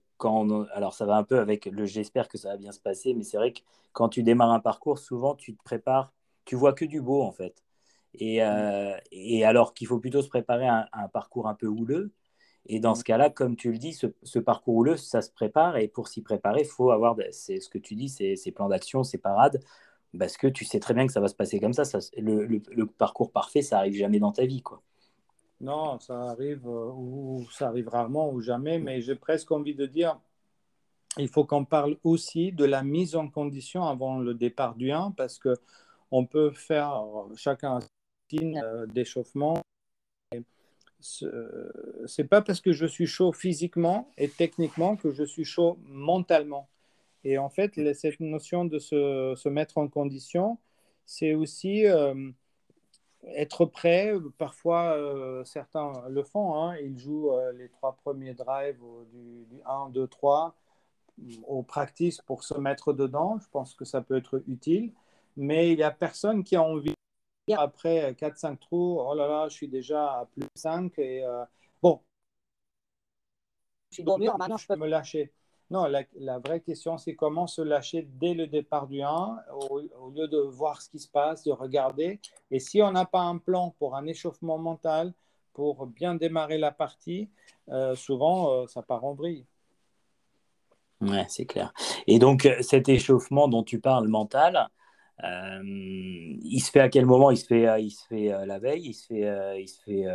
alors 0.73 0.93
ça 0.93 1.05
va 1.05 1.17
un 1.17 1.23
peu 1.23 1.39
avec 1.39 1.65
le 1.65 1.85
j'espère 1.85 2.27
que 2.27 2.37
ça 2.37 2.49
va 2.49 2.57
bien 2.57 2.71
se 2.71 2.79
passer, 2.79 3.13
mais 3.13 3.23
c'est 3.23 3.37
vrai 3.37 3.53
que 3.53 3.59
quand 3.93 4.09
tu 4.09 4.23
démarres 4.23 4.51
un 4.51 4.59
parcours, 4.59 4.99
souvent 4.99 5.35
tu 5.35 5.55
te 5.55 5.63
prépares, 5.63 6.13
tu 6.45 6.55
vois 6.55 6.73
que 6.73 6.85
du 6.85 7.01
beau 7.01 7.21
en 7.21 7.31
fait. 7.31 7.63
Et, 8.13 8.41
euh, 8.43 8.95
alors 9.43 9.73
qu'il 9.73 9.87
faut 9.87 9.99
plutôt 9.99 10.21
se 10.21 10.29
préparer 10.29 10.67
à 10.67 10.87
un, 10.93 11.07
parcours 11.09 11.47
un 11.47 11.53
peu 11.53 11.67
houleux. 11.67 12.13
Et 12.67 12.79
dans 12.79 12.95
ce 12.95 13.03
cas-là, 13.03 13.29
comme 13.29 13.55
tu 13.55 13.71
le 13.71 13.77
dis, 13.77 13.93
ce, 13.93 14.39
parcours 14.39 14.75
houleux, 14.75 14.97
ça 14.97 15.21
se 15.21 15.29
prépare. 15.31 15.77
Et 15.77 15.87
pour 15.87 16.07
s'y 16.07 16.21
préparer, 16.21 16.61
il 16.61 16.67
faut 16.67 16.91
avoir, 16.91 17.15
c'est 17.31 17.59
ce 17.59 17.69
que 17.69 17.77
tu 17.77 17.95
dis, 17.95 18.09
ces, 18.09 18.51
plans 18.51 18.69
d'action, 18.69 19.03
ces 19.03 19.17
parades, 19.17 19.61
parce 20.17 20.37
que 20.37 20.47
tu 20.47 20.65
sais 20.65 20.79
très 20.79 20.93
bien 20.93 21.07
que 21.07 21.13
ça 21.13 21.19
va 21.19 21.27
se 21.27 21.35
passer 21.35 21.59
comme 21.59 21.73
ça. 21.73 21.83
le, 22.17 22.85
parcours 22.85 23.31
parfait, 23.31 23.61
ça 23.61 23.79
arrive 23.79 23.95
jamais 23.95 24.19
dans 24.19 24.31
ta 24.31 24.45
vie. 24.45 24.61
quoi. 24.61 24.81
Non, 25.61 25.99
ça 25.99 26.31
arrive 26.31 26.67
euh, 26.67 26.91
ou 26.91 27.45
ça 27.51 27.69
arrive 27.69 27.87
rarement 27.87 28.29
ou 28.31 28.41
jamais, 28.41 28.77
mais 28.77 29.01
j'ai 29.01 29.15
presque 29.15 29.51
envie 29.51 29.73
de 29.73 29.85
dire, 29.85 30.19
il 31.17 31.29
faut 31.29 31.45
qu'on 31.45 31.63
parle 31.63 31.97
aussi 32.03 32.51
de 32.51 32.65
la 32.65 32.83
mise 32.83 33.15
en 33.15 33.29
condition 33.29 33.85
avant 33.85 34.19
le 34.19 34.33
départ 34.33 34.75
du 34.75 34.91
1 34.91 35.11
parce 35.11 35.39
que 35.39 35.55
on 36.11 36.25
peut 36.25 36.51
faire 36.51 37.01
euh, 37.01 37.33
chacun 37.35 37.77
un 37.77 37.79
euh, 38.33 38.85
d'échauffement. 38.87 39.61
C'est 40.99 42.23
pas 42.27 42.41
parce 42.41 42.61
que 42.61 42.71
je 42.71 42.85
suis 42.85 43.05
chaud 43.05 43.31
physiquement 43.31 44.11
et 44.17 44.27
techniquement 44.27 44.95
que 44.95 45.11
je 45.11 45.23
suis 45.23 45.45
chaud 45.45 45.77
mentalement. 45.83 46.67
Et 47.25 47.37
en 47.37 47.49
fait, 47.49 47.73
cette 47.93 48.19
notion 48.21 48.65
de 48.65 48.79
se, 48.79 49.33
se 49.35 49.49
mettre 49.49 49.77
en 49.77 49.87
condition, 49.89 50.57
c'est 51.05 51.33
aussi 51.33 51.85
être 53.27 53.65
prêt. 53.65 54.13
Parfois, 54.37 54.95
euh, 54.97 55.43
certains 55.43 55.93
le 56.09 56.23
font. 56.23 56.55
Hein. 56.55 56.77
Ils 56.77 56.97
jouent 56.97 57.31
euh, 57.31 57.51
les 57.53 57.69
trois 57.69 57.93
premiers 57.93 58.33
drives 58.33 58.81
du, 59.11 59.47
1, 59.65 59.89
2, 59.89 60.07
3 60.07 60.55
au 61.47 61.63
practice 61.63 62.21
pour 62.21 62.43
se 62.43 62.55
mettre 62.55 62.93
dedans. 62.93 63.39
Je 63.39 63.47
pense 63.49 63.73
que 63.73 63.85
ça 63.85 64.01
peut 64.01 64.17
être 64.17 64.43
utile. 64.47 64.93
Mais 65.37 65.71
il 65.71 65.77
n'y 65.77 65.83
a 65.83 65.91
personne 65.91 66.43
qui 66.43 66.55
a 66.55 66.63
envie, 66.63 66.93
après 67.57 68.13
4-5 68.13 68.57
trous, 68.57 68.99
oh 68.99 69.13
là 69.15 69.27
là, 69.27 69.47
je 69.49 69.53
suis 69.53 69.67
déjà 69.67 70.19
à 70.19 70.25
plus 70.25 70.47
5 70.55 70.97
et 70.97 71.23
euh, 71.23 71.43
bon, 71.81 72.01
je 73.91 73.95
suis 73.95 74.03
le 74.03 74.37
maintenant 74.37 74.57
je 74.57 74.67
peux 74.67 74.77
me 74.77 74.87
lâcher. 74.87 75.31
Non, 75.71 75.87
la, 75.87 76.39
vraie 76.39 76.59
question, 76.59 76.97
c'est 76.97 77.15
comment 77.15 77.47
se 77.47 77.61
lâcher 77.61 78.07
dès 78.19 78.35
le 78.35 78.45
départ 78.45 78.87
du 78.87 79.01
1, 79.01 79.37
au, 79.71 80.09
lieu 80.11 80.27
de 80.27 80.37
voir 80.37 80.81
ce 80.81 80.89
qui 80.89 80.99
se 80.99 81.07
passe, 81.07 81.43
de 81.43 81.51
regarder. 81.51 82.19
Et 82.51 82.59
si 82.59 82.83
on 82.83 82.91
n'a 82.91 83.05
pas 83.05 83.21
un 83.21 83.37
plan 83.39 83.73
pour 83.79 83.95
un 83.95 84.05
échauffement 84.05 84.59
mental, 84.59 85.13
pour 85.53 85.87
bien 85.87 86.15
démarrer 86.15 86.59
la 86.59 86.71
partie, 86.71 87.29
euh, 87.69 87.95
souvent, 87.95 88.51
euh, 88.51 88.67
ça 88.67 88.83
part 88.83 89.05
en 89.05 89.13
vrille. 89.15 89.45
Ouais, 91.01 91.25
c'est 91.29 91.45
clair. 91.45 91.73
Et 92.07 92.19
donc, 92.19 92.45
euh, 92.45 92.61
cet 92.61 92.87
échauffement 92.87 93.47
dont 93.47 93.63
tu 93.63 93.79
parles 93.79 94.07
mental, 94.07 94.69
euh, 95.23 95.61
il 95.63 96.59
se 96.59 96.71
fait 96.71 96.81
à 96.81 96.89
quel 96.89 97.05
moment? 97.05 97.31
Il 97.31 97.37
se 97.37 97.45
fait, 97.45 97.67
euh, 97.67 97.79
il 97.79 97.91
se 97.91 98.05
fait 98.05 98.33
euh, 98.33 98.45
la 98.45 98.59
veille, 98.59 98.87
il 98.87 98.93
se 98.93 99.07
fait, 99.07 99.61
il 99.61 99.67
se 99.67 99.81
fait 99.81 100.05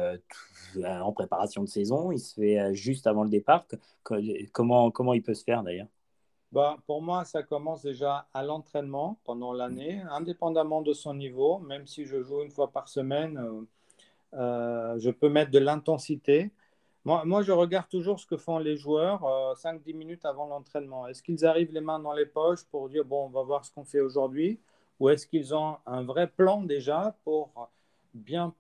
en 0.87 1.13
préparation 1.13 1.63
de 1.63 1.69
saison, 1.69 2.13
il 2.13 2.19
se 2.19 2.35
fait 2.35 2.75
juste 2.75 3.07
avant 3.07 3.25
le 3.25 3.31
départ. 3.31 3.65
Comment, 4.53 4.91
comment 4.91 5.15
il 5.15 5.23
peut 5.23 5.35
se 5.35 5.45
faire 5.45 5.63
d'ailleurs? 5.63 5.89
Bah, 6.53 6.77
Pour 6.87 7.01
moi, 7.01 7.25
ça 7.25 7.43
commence 7.43 7.83
déjà 7.83 8.27
à 8.35 8.43
l'entraînement 8.43 9.19
pendant 9.25 9.53
l'année, 9.53 10.03
indépendamment 10.11 10.83
de 10.83 10.93
son 10.93 11.15
niveau. 11.15 11.59
Même 11.61 11.87
si 11.87 12.05
je 12.05 12.23
joue 12.23 12.43
une 12.43 12.51
fois 12.51 12.71
par 12.71 12.89
semaine, 12.89 13.41
je 14.33 15.11
peux 15.11 15.29
mettre 15.29 15.51
de 15.51 15.59
l'intensité. 15.59 16.51
Moi, 17.07 17.25
moi, 17.25 17.43
je 17.43 17.53
regarde 17.53 17.89
toujours 17.89 18.21
ce 18.21 18.27
que 18.27 18.37
font 18.37 18.59
les 18.59 18.77
joueurs 18.77 19.23
5-10 19.57 19.95
minutes 19.95 20.25
avant 20.27 20.47
l'entraînement. 20.47 21.07
Est-ce 21.07 21.23
qu'ils 21.23 21.47
arrivent 21.47 21.73
les 21.73 21.81
mains 21.81 21.99
dans 22.01 22.13
les 22.13 22.27
poches 22.27 22.65
pour 22.65 22.91
dire, 22.91 23.05
bon, 23.05 23.27
on 23.27 23.31
va 23.31 23.43
voir 23.43 23.65
ce 23.65 23.73
qu'on 23.73 23.85
fait 23.85 24.01
aujourd'hui? 24.01 24.61
Ou 25.01 25.09
est-ce 25.09 25.27
qu'ils 25.27 25.55
ont 25.55 25.79
un 25.87 26.05
vrai 26.05 26.29
plan 26.29 26.63
déjà 26.63 27.17
pour 27.25 27.71
bien, 28.15 28.55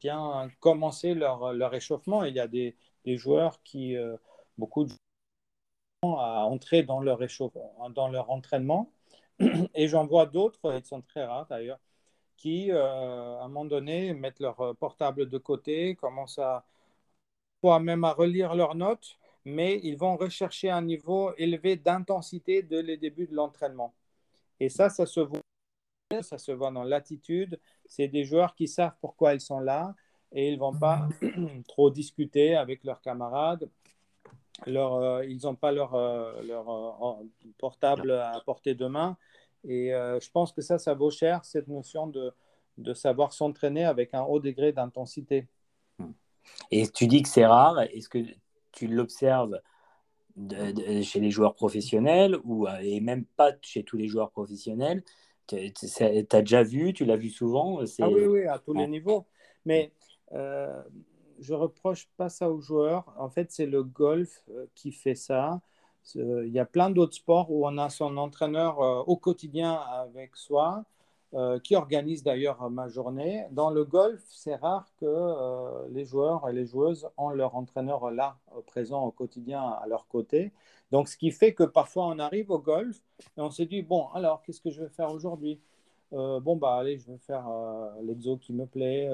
bien 0.00 0.50
commencer 0.60 1.14
leur, 1.14 1.52
leur 1.52 1.74
échauffement 1.74 2.24
Il 2.24 2.34
y 2.34 2.40
a 2.40 2.46
des, 2.46 2.76
des 3.04 3.16
joueurs 3.16 3.62
qui, 3.62 3.96
euh, 3.96 4.16
beaucoup 4.58 4.84
de 4.84 4.90
gens 6.04 6.16
à 6.18 6.44
entrer 6.44 6.82
dans 6.82 7.00
leur, 7.00 7.18
dans 7.90 8.08
leur 8.08 8.30
entraînement. 8.30 8.92
Et 9.74 9.88
j'en 9.88 10.06
vois 10.06 10.26
d'autres, 10.26 10.76
ils 10.76 10.84
sont 10.84 11.02
très 11.02 11.24
rares 11.24 11.46
d'ailleurs, 11.46 11.80
qui, 12.36 12.70
euh, 12.70 13.38
à 13.38 13.44
un 13.44 13.48
moment 13.48 13.64
donné, 13.64 14.12
mettent 14.14 14.40
leur 14.40 14.76
portable 14.76 15.28
de 15.28 15.38
côté, 15.38 15.96
commencent 15.96 16.38
à, 16.38 16.64
même 17.80 18.04
à 18.04 18.12
relire 18.12 18.54
leurs 18.54 18.74
notes, 18.74 19.18
mais 19.44 19.80
ils 19.82 19.96
vont 19.96 20.16
rechercher 20.16 20.70
un 20.70 20.82
niveau 20.82 21.34
élevé 21.36 21.76
d'intensité 21.76 22.62
dès 22.62 22.82
le 22.82 22.96
début 22.96 23.26
de 23.26 23.34
l'entraînement. 23.34 23.94
Et 24.62 24.68
ça, 24.68 24.88
ça 24.88 25.06
se 25.06 25.18
voit, 25.18 25.40
ça 26.20 26.38
se 26.38 26.52
voit 26.52 26.70
dans 26.70 26.84
l'attitude. 26.84 27.58
C'est 27.84 28.06
des 28.06 28.22
joueurs 28.22 28.54
qui 28.54 28.68
savent 28.68 28.94
pourquoi 29.00 29.34
ils 29.34 29.40
sont 29.40 29.58
là 29.58 29.92
et 30.30 30.50
ils 30.50 30.54
ne 30.54 30.60
vont 30.60 30.78
pas 30.78 31.08
trop 31.68 31.90
discuter 31.90 32.54
avec 32.54 32.84
leurs 32.84 33.00
camarades. 33.00 33.68
Leur, 34.64 34.94
euh, 34.94 35.26
ils 35.26 35.40
n'ont 35.42 35.56
pas 35.56 35.72
leur, 35.72 35.96
euh, 35.96 36.40
leur 36.42 36.70
euh, 36.70 37.24
portable 37.58 38.12
à 38.12 38.40
portée 38.46 38.76
de 38.76 38.86
main. 38.86 39.16
Et 39.64 39.90
je 39.90 40.30
pense 40.30 40.52
que 40.52 40.60
ça, 40.60 40.78
ça 40.78 40.94
vaut 40.94 41.10
cher, 41.10 41.44
cette 41.44 41.66
notion 41.66 42.06
de, 42.06 42.32
de 42.78 42.94
savoir 42.94 43.32
s'entraîner 43.32 43.84
avec 43.84 44.14
un 44.14 44.22
haut 44.22 44.38
degré 44.38 44.72
d'intensité. 44.72 45.48
Et 46.70 46.86
tu 46.86 47.08
dis 47.08 47.22
que 47.22 47.28
c'est 47.28 47.46
rare. 47.46 47.80
Est-ce 47.80 48.08
que 48.08 48.24
tu 48.70 48.86
l'observes 48.86 49.60
chez 51.02 51.20
les 51.20 51.30
joueurs 51.30 51.54
professionnels 51.54 52.36
ou 52.44 52.66
euh, 52.66 52.78
et 52.82 53.00
même 53.00 53.24
pas 53.24 53.52
chez 53.60 53.84
tous 53.84 53.96
les 53.96 54.08
joueurs 54.08 54.30
professionnels. 54.30 55.02
Tu 55.46 55.56
as 55.56 56.40
déjà 56.40 56.62
vu, 56.62 56.92
tu 56.92 57.04
l'as 57.04 57.16
vu 57.16 57.28
souvent 57.28 57.80
Ah 58.00 58.08
oui, 58.08 58.24
oui, 58.24 58.46
à 58.46 58.58
tous 58.58 58.72
les 58.74 58.86
niveaux. 58.86 59.26
Mais 59.66 59.92
euh, 60.32 60.82
je 61.40 61.52
reproche 61.52 62.08
pas 62.16 62.28
ça 62.28 62.50
aux 62.50 62.60
joueurs. 62.60 63.12
En 63.18 63.28
fait, 63.28 63.50
c'est 63.50 63.66
le 63.66 63.82
golf 63.82 64.44
euh, 64.50 64.66
qui 64.74 64.92
fait 64.92 65.14
ça. 65.14 65.60
Il 66.14 66.48
y 66.48 66.58
a 66.58 66.64
plein 66.64 66.90
d'autres 66.90 67.14
sports 67.14 67.50
où 67.52 67.64
on 67.66 67.78
a 67.78 67.88
son 67.88 68.16
entraîneur 68.16 68.80
au 69.08 69.16
quotidien 69.16 69.74
avec 69.74 70.34
soi. 70.34 70.84
Euh, 71.34 71.58
qui 71.58 71.76
organise 71.76 72.22
d'ailleurs 72.22 72.68
ma 72.68 72.88
journée. 72.88 73.46
Dans 73.52 73.70
le 73.70 73.84
golf, 73.86 74.22
c'est 74.28 74.54
rare 74.54 74.86
que 75.00 75.06
euh, 75.06 75.88
les 75.90 76.04
joueurs 76.04 76.46
et 76.50 76.52
les 76.52 76.66
joueuses 76.66 77.08
ont 77.16 77.30
leur 77.30 77.54
entraîneur 77.54 78.10
là, 78.10 78.36
présent 78.66 79.06
au 79.06 79.10
quotidien 79.12 79.62
à 79.62 79.86
leur 79.86 80.06
côté. 80.08 80.52
Donc, 80.90 81.08
ce 81.08 81.16
qui 81.16 81.30
fait 81.30 81.54
que 81.54 81.62
parfois 81.62 82.04
on 82.08 82.18
arrive 82.18 82.50
au 82.50 82.58
golf 82.58 83.02
et 83.38 83.40
on 83.40 83.50
se 83.50 83.62
dit, 83.62 83.80
bon, 83.80 84.08
alors, 84.08 84.42
qu'est-ce 84.42 84.60
que 84.60 84.70
je 84.70 84.82
vais 84.82 84.90
faire 84.90 85.10
aujourd'hui? 85.10 85.58
Euh, 86.12 86.38
Bon, 86.38 86.56
bah, 86.56 86.74
allez, 86.74 86.98
je 86.98 87.10
vais 87.10 87.18
faire 87.18 87.46
l'exo 88.02 88.36
qui 88.36 88.52
me 88.52 88.66
plaît. 88.66 89.08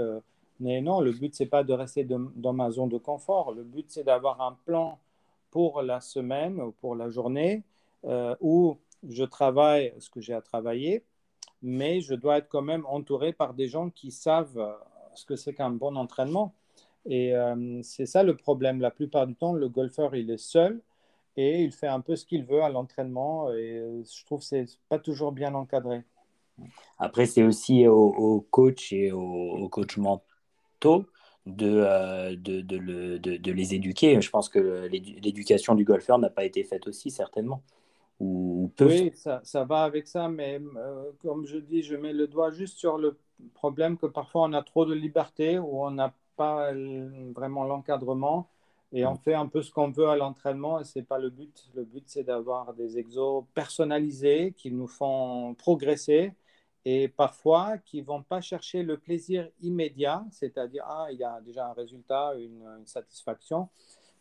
mais 0.58 0.80
non, 0.80 1.00
le 1.00 1.12
but, 1.12 1.34
c'est 1.36 1.46
pas 1.46 1.62
de 1.62 1.72
rester 1.72 2.04
dans 2.04 2.52
ma 2.52 2.70
zone 2.72 2.88
de 2.88 2.98
confort. 2.98 3.52
Le 3.52 3.62
but, 3.62 3.86
c'est 3.90 4.02
d'avoir 4.04 4.40
un 4.40 4.56
plan 4.64 4.98
pour 5.52 5.82
la 5.82 6.00
semaine 6.00 6.60
ou 6.60 6.72
pour 6.72 6.96
la 6.96 7.10
journée 7.10 7.62
où 8.40 8.76
je 9.08 9.24
travaille 9.24 9.94
ce 10.00 10.10
que 10.10 10.20
j'ai 10.20 10.34
à 10.34 10.42
travailler 10.42 11.04
mais 11.62 12.00
je 12.00 12.14
dois 12.14 12.38
être 12.38 12.48
quand 12.48 12.62
même 12.62 12.84
entouré 12.86 13.32
par 13.32 13.54
des 13.54 13.68
gens 13.68 13.90
qui 13.90 14.10
savent 14.10 14.58
euh, 14.58 14.72
ce 15.14 15.24
que 15.24 15.36
c'est 15.36 15.54
qu'un 15.54 15.70
bon 15.70 15.96
entraînement. 15.96 16.54
Et 17.06 17.34
euh, 17.34 17.80
c'est 17.82 18.06
ça 18.06 18.22
le 18.22 18.36
problème. 18.36 18.80
La 18.80 18.90
plupart 18.90 19.26
du 19.26 19.34
temps, 19.34 19.52
le 19.52 19.68
golfeur, 19.68 20.14
il 20.14 20.30
est 20.30 20.38
seul 20.38 20.80
et 21.36 21.62
il 21.62 21.72
fait 21.72 21.86
un 21.86 22.00
peu 22.00 22.16
ce 22.16 22.24
qu'il 22.24 22.44
veut 22.44 22.62
à 22.62 22.68
l'entraînement. 22.68 23.50
Et 23.52 23.78
euh, 23.78 24.02
je 24.04 24.24
trouve 24.24 24.40
que 24.40 24.46
ce 24.46 24.54
n'est 24.56 24.66
pas 24.88 24.98
toujours 24.98 25.32
bien 25.32 25.54
encadré. 25.54 26.02
Après, 26.98 27.26
c'est 27.26 27.44
aussi 27.44 27.86
aux, 27.86 28.44
coachs 28.50 28.92
et 28.92 29.12
aux, 29.12 29.68
coachs 29.68 29.96
mentaux 29.96 31.06
de, 31.46 32.34
de, 32.34 33.52
les 33.52 33.74
éduquer. 33.74 34.20
Je 34.20 34.28
pense 34.28 34.48
que 34.48 34.88
l'éducation 34.88 35.76
du 35.76 35.84
golfeur 35.84 36.18
n'a 36.18 36.30
pas 36.30 36.44
été 36.44 36.64
faite 36.64 36.88
aussi, 36.88 37.12
certainement. 37.12 37.62
Ou 38.20 38.72
Oui, 38.80 39.12
ça, 39.14 39.40
ça, 39.44 39.64
va 39.64 39.84
avec 39.84 40.08
ça, 40.08 40.28
mais 40.28 40.60
comme 41.20 41.46
je 41.46 41.58
dis, 41.58 41.82
je 41.82 41.94
mets 41.94 42.12
le 42.12 42.26
doigt 42.26 42.50
juste 42.50 42.78
sur 42.78 42.98
le 42.98 43.16
problème 43.54 43.96
que 43.96 44.06
parfois 44.06 44.42
on 44.42 44.52
a 44.52 44.62
trop 44.62 44.84
de 44.84 44.94
liberté 44.94 45.58
ou 45.58 45.84
on 45.84 45.92
n'a 45.92 46.12
pas 46.36 46.72
vraiment 47.34 47.64
l'encadrement 47.64 48.48
et 48.92 49.04
on 49.04 49.14
mm. 49.14 49.18
fait 49.18 49.34
un 49.34 49.46
peu 49.46 49.62
ce 49.62 49.70
qu'on 49.70 49.90
veut 49.90 50.08
à 50.08 50.16
l'entraînement 50.16 50.80
et 50.80 50.84
ce 50.84 50.98
n'est 50.98 51.04
pas 51.04 51.18
le 51.18 51.30
but. 51.30 51.68
Le 51.74 51.84
but, 51.84 52.04
c'est 52.06 52.24
d'avoir 52.24 52.74
des 52.74 52.98
exos 52.98 53.44
personnalisés 53.54 54.54
qui 54.56 54.70
nous 54.70 54.88
font 54.88 55.54
progresser 55.54 56.32
et 56.84 57.08
parfois 57.08 57.78
qui 57.78 58.00
ne 58.00 58.06
vont 58.06 58.22
pas 58.22 58.40
chercher 58.40 58.82
le 58.82 58.96
plaisir 58.96 59.48
immédiat, 59.60 60.24
c'est-à-dire, 60.30 60.84
ah, 60.86 61.08
il 61.10 61.18
y 61.18 61.24
a 61.24 61.40
déjà 61.42 61.68
un 61.68 61.72
résultat, 61.72 62.34
une, 62.38 62.86
satisfaction, 62.86 63.68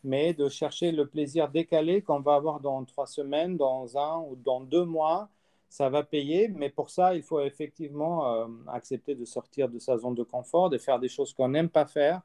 mais 0.07 0.33
de 0.33 0.47
chercher 0.47 0.93
le 0.93 1.05
plaisir 1.05 1.49
décalé 1.49 2.01
qu'on 2.01 2.21
va 2.21 2.35
avoir 2.35 2.61
dans 2.61 2.83
trois 2.85 3.07
semaines, 3.07 3.57
dans 3.57 3.97
un 3.97 4.19
ou 4.21 4.37
dans 4.37 4.61
deux 4.61 4.85
mois. 4.85 5.29
Ça 5.69 5.89
va 5.89 6.01
payer, 6.01 6.47
mais 6.47 6.69
pour 6.69 6.89
ça, 6.89 7.13
il 7.13 7.23
faut 7.23 7.41
effectivement 7.41 8.33
euh, 8.33 8.47
accepter 8.67 9.15
de 9.15 9.25
sortir 9.25 9.67
de 9.67 9.79
sa 9.79 9.97
zone 9.97 10.15
de 10.15 10.23
confort, 10.23 10.69
de 10.69 10.77
faire 10.77 10.97
des 10.97 11.09
choses 11.09 11.33
qu'on 11.33 11.49
n'aime 11.49 11.69
pas 11.69 11.85
faire 11.85 12.21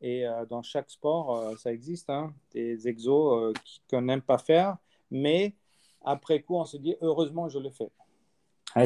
et 0.00 0.26
euh, 0.26 0.44
dans 0.46 0.62
chaque 0.62 0.90
sport, 0.90 1.36
euh, 1.36 1.56
ça 1.56 1.72
existe, 1.72 2.10
hein, 2.10 2.34
des 2.52 2.88
exos 2.88 3.54
qu'on 3.88 4.02
n'aime 4.02 4.22
pas 4.22 4.38
faire, 4.38 4.76
mais 5.12 5.54
après 6.02 6.42
coup, 6.42 6.56
on 6.56 6.64
se 6.64 6.78
dit 6.78 6.96
heureusement, 7.00 7.48
je 7.48 7.60
le 7.60 7.70
fais. 7.70 7.92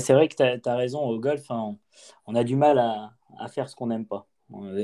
c'est 0.00 0.12
vrai 0.12 0.28
que 0.28 0.34
tu 0.34 0.68
as, 0.68 0.76
raison, 0.76 1.00
au 1.00 1.18
golf, 1.18 1.50
hein, 1.50 1.78
on 2.26 2.34
a 2.34 2.44
du 2.44 2.56
mal 2.56 2.78
à, 2.78 3.14
à 3.38 3.48
faire 3.48 3.70
ce 3.70 3.76
qu'on 3.76 3.86
n'aime 3.86 4.06
pas. 4.06 4.26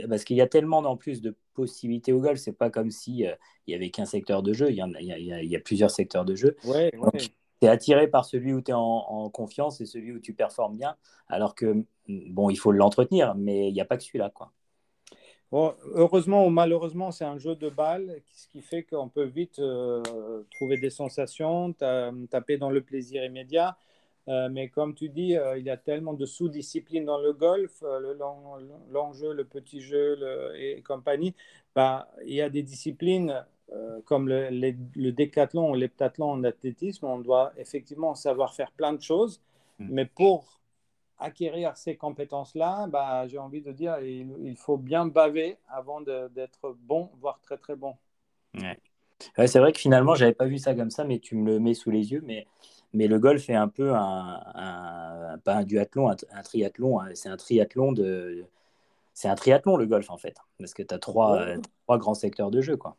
Parce 0.08 0.24
qu'il 0.24 0.36
y 0.36 0.40
a 0.40 0.46
tellement 0.46 0.78
en 0.78 0.96
plus 0.96 1.20
de 1.20 1.36
possibilités 1.60 2.12
au 2.12 2.20
golf, 2.20 2.38
c'est 2.38 2.56
pas 2.56 2.70
comme 2.70 2.90
si 2.90 3.24
il 3.66 3.72
y 3.72 3.74
avait 3.74 3.90
qu'un 3.90 4.04
secteur 4.04 4.42
de 4.42 4.52
jeu, 4.52 4.70
il 4.70 4.76
y, 4.76 4.82
a, 4.82 4.88
il, 5.00 5.50
y 5.50 5.56
a, 5.56 5.60
plusieurs 5.60 5.90
secteurs 5.90 6.24
de 6.24 6.34
jeu. 6.34 6.56
Ouais, 6.64 6.90
Tu 7.12 7.66
es 7.66 7.68
attiré 7.68 8.08
par 8.08 8.24
celui 8.24 8.52
où 8.52 8.60
tu 8.60 8.70
es 8.70 8.74
en, 8.74 8.80
en, 8.80 9.30
confiance 9.30 9.80
et 9.80 9.86
celui 9.86 10.12
où 10.12 10.20
tu 10.20 10.32
performes 10.32 10.76
bien, 10.76 10.96
alors 11.28 11.54
que, 11.54 11.84
bon, 12.08 12.50
il 12.50 12.56
faut 12.56 12.72
l'entretenir, 12.72 13.34
mais 13.34 13.68
il 13.68 13.74
n'y 13.74 13.80
a 13.80 13.84
pas 13.84 13.96
que 13.96 14.04
celui-là. 14.04 14.30
quoi 14.30 14.52
heureusement 15.52 16.46
ou 16.46 16.50
malheureusement, 16.50 17.10
c'est 17.10 17.24
un 17.24 17.38
jeu 17.38 17.56
de 17.56 17.68
balle, 17.68 18.22
ce 18.32 18.46
qui 18.48 18.62
fait 18.62 18.84
qu'on 18.84 19.08
peut 19.08 19.24
vite 19.24 19.58
euh, 19.58 20.02
trouver 20.52 20.76
des 20.76 20.90
sensations, 20.90 21.72
taper 22.30 22.56
dans 22.56 22.70
le 22.70 22.80
plaisir 22.80 23.24
immédiat. 23.24 23.76
Euh, 24.28 24.48
mais 24.50 24.68
comme 24.68 24.94
tu 24.94 25.08
dis, 25.08 25.36
euh, 25.36 25.58
il 25.58 25.64
y 25.64 25.70
a 25.70 25.76
tellement 25.76 26.12
de 26.12 26.26
sous-disciplines 26.26 27.04
dans 27.04 27.18
le 27.18 27.32
golf, 27.32 27.82
le 27.82 28.14
long, 28.14 29.12
jeu, 29.12 29.32
le 29.32 29.44
petit 29.44 29.80
jeu 29.80 30.52
et 30.56 30.82
compagnie. 30.82 31.34
Bah, 31.74 32.08
il 32.24 32.34
y 32.34 32.42
a 32.42 32.50
des 32.50 32.62
disciplines 32.62 33.44
comme 34.04 34.28
le, 34.28 34.50
le 34.50 35.12
décathlon 35.12 35.70
ou 35.70 35.74
l'heptathlon 35.74 36.30
en 36.32 36.44
athlétisme. 36.44 37.06
On 37.06 37.18
doit 37.18 37.52
effectivement 37.56 38.14
savoir 38.14 38.54
faire 38.54 38.72
plein 38.72 38.92
de 38.92 39.00
choses. 39.00 39.40
Mm. 39.78 39.88
Mais 39.90 40.06
pour 40.06 40.60
acquérir 41.20 41.76
ces 41.76 41.96
compétences-là, 41.96 42.86
bah, 42.88 43.26
j'ai 43.28 43.38
envie 43.38 43.60
de 43.62 43.72
dire, 43.72 43.98
il, 44.00 44.56
faut 44.56 44.78
bien 44.78 45.06
baver 45.06 45.58
avant 45.68 46.00
d'être 46.00 46.76
bon, 46.80 47.10
voire 47.20 47.40
très 47.42 47.58
très 47.58 47.76
bon. 47.76 47.96
Ouais. 48.54 48.78
C'est 49.36 49.58
vrai 49.58 49.72
que 49.72 49.78
finalement, 49.78 50.14
j'avais 50.14 50.34
pas 50.34 50.46
vu 50.46 50.58
ça 50.58 50.74
comme 50.74 50.90
ça, 50.90 51.04
mais 51.04 51.18
tu 51.18 51.36
me 51.36 51.46
le 51.46 51.60
mets 51.60 51.74
sous 51.74 51.90
les 51.90 52.12
yeux. 52.12 52.22
Mais, 52.24 52.46
mais 52.92 53.06
le 53.06 53.18
golf 53.18 53.48
est 53.50 53.54
un 53.54 53.68
peu 53.68 53.94
un, 53.94 55.38
pas 55.44 55.54
un 55.54 55.64
duathlon, 55.64 56.10
un, 56.10 56.42
triathlon. 56.42 57.00
Hein. 57.00 57.10
c'est 57.14 57.28
un 57.28 57.36
triathlon 57.36 57.92
de, 57.92 58.44
c'est 59.14 59.28
un 59.28 59.34
triathlon 59.34 59.76
le 59.76 59.86
golf 59.86 60.10
en 60.10 60.16
fait, 60.16 60.36
parce 60.58 60.74
que 60.74 60.82
tu 60.82 60.94
as 60.94 60.98
trois, 60.98 61.44
trois 61.84 61.98
grands 61.98 62.14
secteurs 62.14 62.50
de 62.50 62.60
jeu, 62.60 62.76
quoi. 62.76 62.96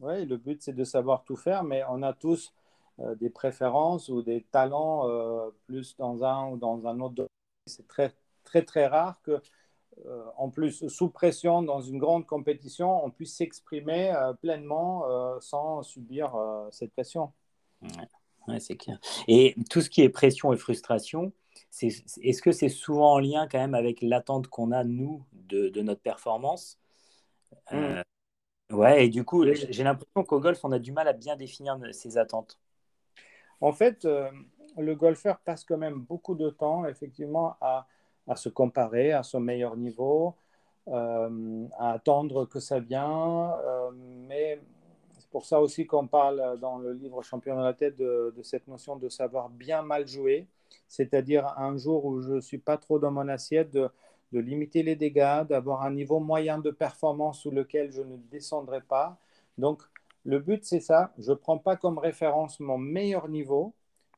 Oui, 0.00 0.26
le 0.26 0.36
but 0.36 0.62
c'est 0.62 0.72
de 0.72 0.84
savoir 0.84 1.24
tout 1.24 1.36
faire, 1.36 1.64
mais 1.64 1.82
on 1.88 2.02
a 2.02 2.12
tous 2.12 2.52
euh, 3.00 3.14
des 3.14 3.30
préférences 3.30 4.08
ou 4.08 4.22
des 4.22 4.42
talents 4.50 5.08
euh, 5.08 5.50
plus 5.66 5.96
dans 5.96 6.24
un 6.24 6.50
ou 6.50 6.56
dans 6.56 6.86
un 6.86 7.00
autre 7.00 7.26
c'est 7.66 7.88
très, 7.88 8.12
très, 8.44 8.62
très 8.62 8.86
rare 8.86 9.20
que, 9.22 9.30
euh, 9.32 9.40
en 10.36 10.50
plus, 10.50 10.88
sous 10.88 11.08
pression, 11.08 11.62
dans 11.62 11.80
une 11.80 11.98
grande 11.98 12.26
compétition, 12.26 13.04
on 13.04 13.10
puisse 13.10 13.36
s'exprimer 13.36 14.12
euh, 14.12 14.32
pleinement 14.32 15.08
euh, 15.08 15.38
sans 15.40 15.82
subir 15.82 16.34
cette 16.70 16.92
pression. 16.92 17.32
Ouais, 18.48 18.60
c'est 18.60 18.76
clair. 18.76 18.98
Et 19.28 19.54
tout 19.70 19.80
ce 19.80 19.88
qui 19.88 20.02
est 20.02 20.08
pression 20.08 20.52
et 20.52 20.56
frustration, 20.56 21.32
est-ce 21.80 22.42
que 22.42 22.52
c'est 22.52 22.68
souvent 22.68 23.14
en 23.14 23.18
lien 23.18 23.48
quand 23.50 23.58
même 23.58 23.74
avec 23.74 24.02
l'attente 24.02 24.48
qu'on 24.48 24.72
a, 24.72 24.84
nous, 24.84 25.24
de, 25.32 25.68
de 25.68 25.82
notre 25.82 26.02
performance? 26.02 26.78
Mmh. 27.72 28.02
Ouais, 28.70 29.06
et 29.06 29.08
du 29.08 29.24
coup, 29.24 29.44
j'ai 29.44 29.84
l'impression 29.84 30.24
qu'au 30.24 30.40
golf, 30.40 30.62
on 30.64 30.72
a 30.72 30.78
du 30.78 30.92
mal 30.92 31.08
à 31.08 31.12
bien 31.12 31.36
définir 31.36 31.78
ses 31.92 32.18
attentes. 32.18 32.58
En 33.60 33.72
fait, 33.72 34.06
le 34.76 34.94
golfeur 34.94 35.38
passe 35.40 35.64
quand 35.64 35.78
même 35.78 36.00
beaucoup 36.00 36.34
de 36.34 36.50
temps, 36.50 36.86
effectivement, 36.86 37.56
à, 37.60 37.86
se 38.34 38.48
comparer 38.48 39.12
à 39.12 39.22
son 39.22 39.40
meilleur 39.40 39.76
niveau, 39.76 40.34
euh, 40.88 41.66
à 41.78 41.92
attendre 41.92 42.46
que 42.46 42.60
ça 42.60 42.80
vienne. 42.80 43.02
Euh, 43.04 43.90
mais 44.28 44.60
c'est 45.18 45.28
pour 45.30 45.46
ça 45.46 45.60
aussi 45.60 45.86
qu'on 45.86 46.06
parle 46.06 46.58
dans 46.60 46.78
le 46.78 46.92
livre 46.92 47.22
Champion 47.22 47.56
de 47.56 47.62
la 47.62 47.74
tête 47.74 47.96
de, 47.96 48.32
cette 48.42 48.68
notion 48.68 48.96
de 48.96 49.08
savoir 49.08 49.48
bien 49.50 49.82
mal 49.82 50.06
jouer, 50.06 50.46
c'est-à-dire 50.88 51.54
un 51.58 51.76
jour 51.76 52.04
où 52.04 52.20
je 52.22 52.34
ne 52.34 52.40
suis 52.40 52.58
pas 52.58 52.76
trop 52.78 52.98
dans 52.98 53.10
mon 53.10 53.28
assiette, 53.28 53.70
de, 53.72 53.88
de 54.32 54.40
limiter 54.40 54.82
les 54.82 54.96
dégâts, 54.96 55.44
d'avoir 55.48 55.82
un 55.82 55.92
niveau 55.92 56.20
moyen 56.20 56.58
de 56.58 56.70
performance 56.70 57.40
sous 57.40 57.50
lequel 57.50 57.92
je 57.92 58.02
ne 58.02 58.16
descendrai 58.30 58.80
pas. 58.80 59.18
Donc, 59.58 59.82
le 60.24 60.38
but, 60.38 60.64
c'est 60.64 60.80
ça. 60.80 61.12
Je 61.18 61.30
ne 61.30 61.36
prends 61.36 61.58
pas 61.58 61.76
comme 61.76 61.98
référence 61.98 62.58
mon 62.60 62.78
meilleur 62.78 63.28
niveau, 63.28 63.74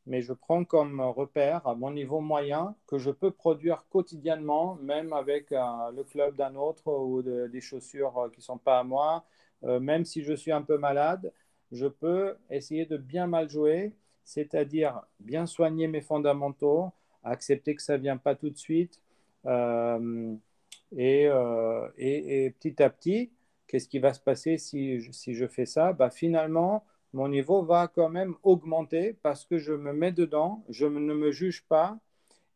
mais 0.06 0.22
je 0.22 0.32
prends 0.32 0.64
comme 0.64 1.00
repère 1.00 1.66
à 1.66 1.74
mon 1.74 1.90
niveau 1.90 2.20
moyen 2.20 2.74
que 2.86 2.98
je 2.98 3.10
peux 3.10 3.30
produire 3.32 3.84
quotidiennement, 3.90 4.76
même 4.76 5.12
avec 5.12 5.50
euh, 5.52 5.58
le 5.94 6.04
club 6.04 6.36
d'un 6.36 6.54
autre 6.54 6.92
ou 6.92 7.22
des 7.22 7.60
chaussures 7.60 8.16
euh, 8.18 8.28
qui 8.30 8.38
ne 8.38 8.44
sont 8.44 8.58
pas 8.58 8.78
à 8.78 8.84
moi. 8.84 9.24
Euh, 9.64 9.80
même 9.80 10.04
si 10.04 10.22
je 10.22 10.32
suis 10.32 10.52
un 10.52 10.62
peu 10.62 10.78
malade, 10.78 11.32
je 11.72 11.86
peux 11.86 12.36
essayer 12.50 12.86
de 12.86 12.96
bien 12.96 13.26
mal 13.26 13.50
jouer, 13.50 13.94
c'est-à-dire 14.24 15.02
bien 15.18 15.46
soigner 15.46 15.88
mes 15.88 16.00
fondamentaux, 16.00 16.92
accepter 17.24 17.74
que 17.74 17.82
ça 17.82 17.96
ne 17.96 18.02
vient 18.02 18.16
pas 18.16 18.36
tout 18.36 18.50
de 18.50 18.56
suite. 18.56 19.00
Et, 20.96 21.24
et, 21.98 22.50
petit 22.50 22.82
à 22.82 22.90
petit, 22.90 23.32
qu'est-ce 23.66 23.88
qui 23.88 23.98
va 23.98 24.12
se 24.12 24.20
passer 24.20 24.58
si 24.58 25.00
je, 25.00 25.10
si 25.12 25.34
je 25.34 25.46
fais 25.46 25.66
ça? 25.66 25.92
Bah, 25.92 26.10
Finalement, 26.10 26.84
mon 27.16 27.29
niveau 27.29 27.62
va 27.62 27.88
quand 27.88 28.11
même 28.11 28.35
augmenter 28.42 29.16
parce 29.22 29.46
que 29.46 29.57
je 29.57 29.72
me 29.72 29.94
mets 29.94 30.12
dedans, 30.12 30.62
je 30.68 30.85
ne 30.85 31.14
me 31.14 31.31
juge 31.31 31.64
pas 31.64 31.98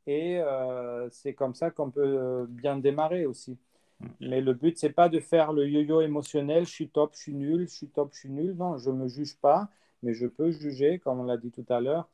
et 0.07 0.39
euh, 0.39 1.09
c'est 1.11 1.33
comme 1.33 1.55
ça 1.55 1.71
qu'on 1.71 1.91
peut 1.91 2.03
euh, 2.05 2.47
bien 2.47 2.77
démarrer 2.77 3.25
aussi. 3.25 3.57
Mais 4.21 4.43
le 4.43 4.53
but, 4.53 4.77
c'est 4.79 4.91
pas 4.91 5.09
de 5.09 5.19
faire 5.19 5.55
le 5.55 5.67
yo-yo 5.67 6.03
émotionnel, 6.03 6.67
je 6.67 6.73
suis 6.73 6.89
top, 6.89 7.13
je 7.15 7.21
suis 7.21 7.35
nul, 7.35 7.69
je 7.69 7.75
suis 7.75 7.89
top, 7.89 8.11
je 8.13 8.19
suis 8.19 8.31
nul. 8.31 8.55
Non, 8.55 8.77
je 8.77 8.91
ne 8.91 8.97
me 8.97 9.09
juge 9.09 9.37
pas, 9.39 9.71
mais 10.03 10.13
je 10.13 10.27
peux 10.27 10.51
juger, 10.51 10.99
comme 10.99 11.21
on 11.21 11.25
l'a 11.25 11.39
dit 11.39 11.51
tout 11.51 11.67
à 11.71 11.81
l'heure, 11.81 12.09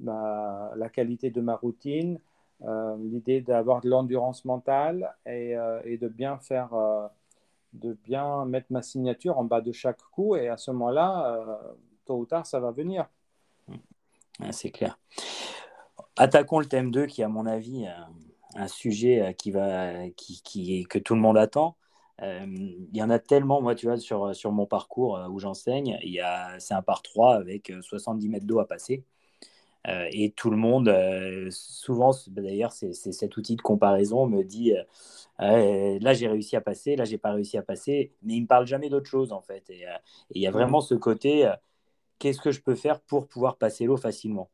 la 0.00 0.88
qualité 0.92 1.30
de 1.30 1.40
ma 1.40 1.56
routine, 1.56 2.20
euh, 2.62 2.96
l'idée 3.00 3.40
d'avoir 3.40 3.80
de 3.80 3.88
l'endurance 3.88 4.44
mentale 4.44 5.16
et, 5.26 5.56
et, 5.84 5.96
de 5.98 6.08
bien 6.08 6.38
faire 6.38 6.70
de 7.72 7.92
bien 8.04 8.44
mettre 8.46 8.68
ma 8.70 8.82
signature 8.82 9.38
en 9.38 9.44
bas 9.44 9.60
de 9.60 9.72
chaque 9.72 10.02
coup 10.12 10.36
et 10.36 10.48
à 10.48 10.56
ce 10.56 10.70
moment-là, 10.70 11.60
tôt 12.08 12.18
ou 12.18 12.26
tard, 12.26 12.46
ça 12.46 12.58
va 12.58 12.70
venir. 12.70 13.08
c'est 14.50 14.70
clair. 14.70 14.98
Attaquons 16.16 16.58
le 16.58 16.66
thème 16.66 16.90
2 16.90 17.06
qui, 17.06 17.22
à 17.22 17.28
mon 17.28 17.46
avis, 17.46 17.86
euh, 17.86 17.92
un 18.56 18.68
sujet 18.68 19.20
euh, 19.20 19.32
qui 19.32 19.50
va, 19.50 20.08
qui, 20.10 20.42
qui, 20.42 20.84
que 20.84 20.98
tout 20.98 21.14
le 21.14 21.20
monde 21.20 21.36
attend. 21.36 21.76
il 22.20 22.88
y 22.96 23.02
en 23.02 23.10
a 23.10 23.18
tellement, 23.18 23.60
moi, 23.60 23.74
tu 23.74 23.86
vois, 23.86 23.98
sur, 23.98 24.34
sur 24.34 24.50
mon 24.52 24.66
parcours 24.66 25.20
où 25.30 25.38
j'enseigne, 25.38 25.98
c'est 26.58 26.74
un 26.74 26.82
par 26.82 27.02
3 27.02 27.36
avec 27.36 27.72
70 27.80 28.28
mètres 28.28 28.46
d'eau 28.46 28.58
à 28.58 28.66
passer. 28.66 29.04
Euh, 29.86 30.08
et 30.12 30.32
tout 30.32 30.50
le 30.50 30.56
monde, 30.56 30.88
euh, 30.88 31.48
souvent, 31.50 32.10
d'ailleurs, 32.28 32.72
c'est 32.72 32.92
cet 32.92 33.36
outil 33.36 33.56
de 33.56 33.62
comparaison 33.62 34.26
me 34.26 34.42
dit 34.42 34.74
euh, 35.40 35.98
là, 36.00 36.14
j'ai 36.14 36.28
réussi 36.28 36.56
à 36.56 36.60
passer, 36.60 36.96
là, 36.96 37.04
j'ai 37.04 37.18
pas 37.18 37.32
réussi 37.32 37.56
à 37.56 37.62
passer, 37.62 38.12
mais 38.22 38.34
il 38.34 38.42
me 38.42 38.46
parle 38.46 38.66
jamais 38.66 38.90
d'autre 38.90 39.06
chose, 39.06 39.32
en 39.32 39.40
fait. 39.40 39.70
Et 39.70 39.84
il 40.34 40.42
y 40.42 40.46
a 40.46 40.50
vraiment 40.50 40.80
ce 40.80 40.94
côté 40.94 41.50
qu'est-ce 42.18 42.40
que 42.40 42.50
je 42.50 42.60
peux 42.60 42.74
faire 42.74 43.00
pour 43.00 43.28
pouvoir 43.28 43.56
passer 43.56 43.84
l'eau 43.84 43.96
facilement? 43.96 44.50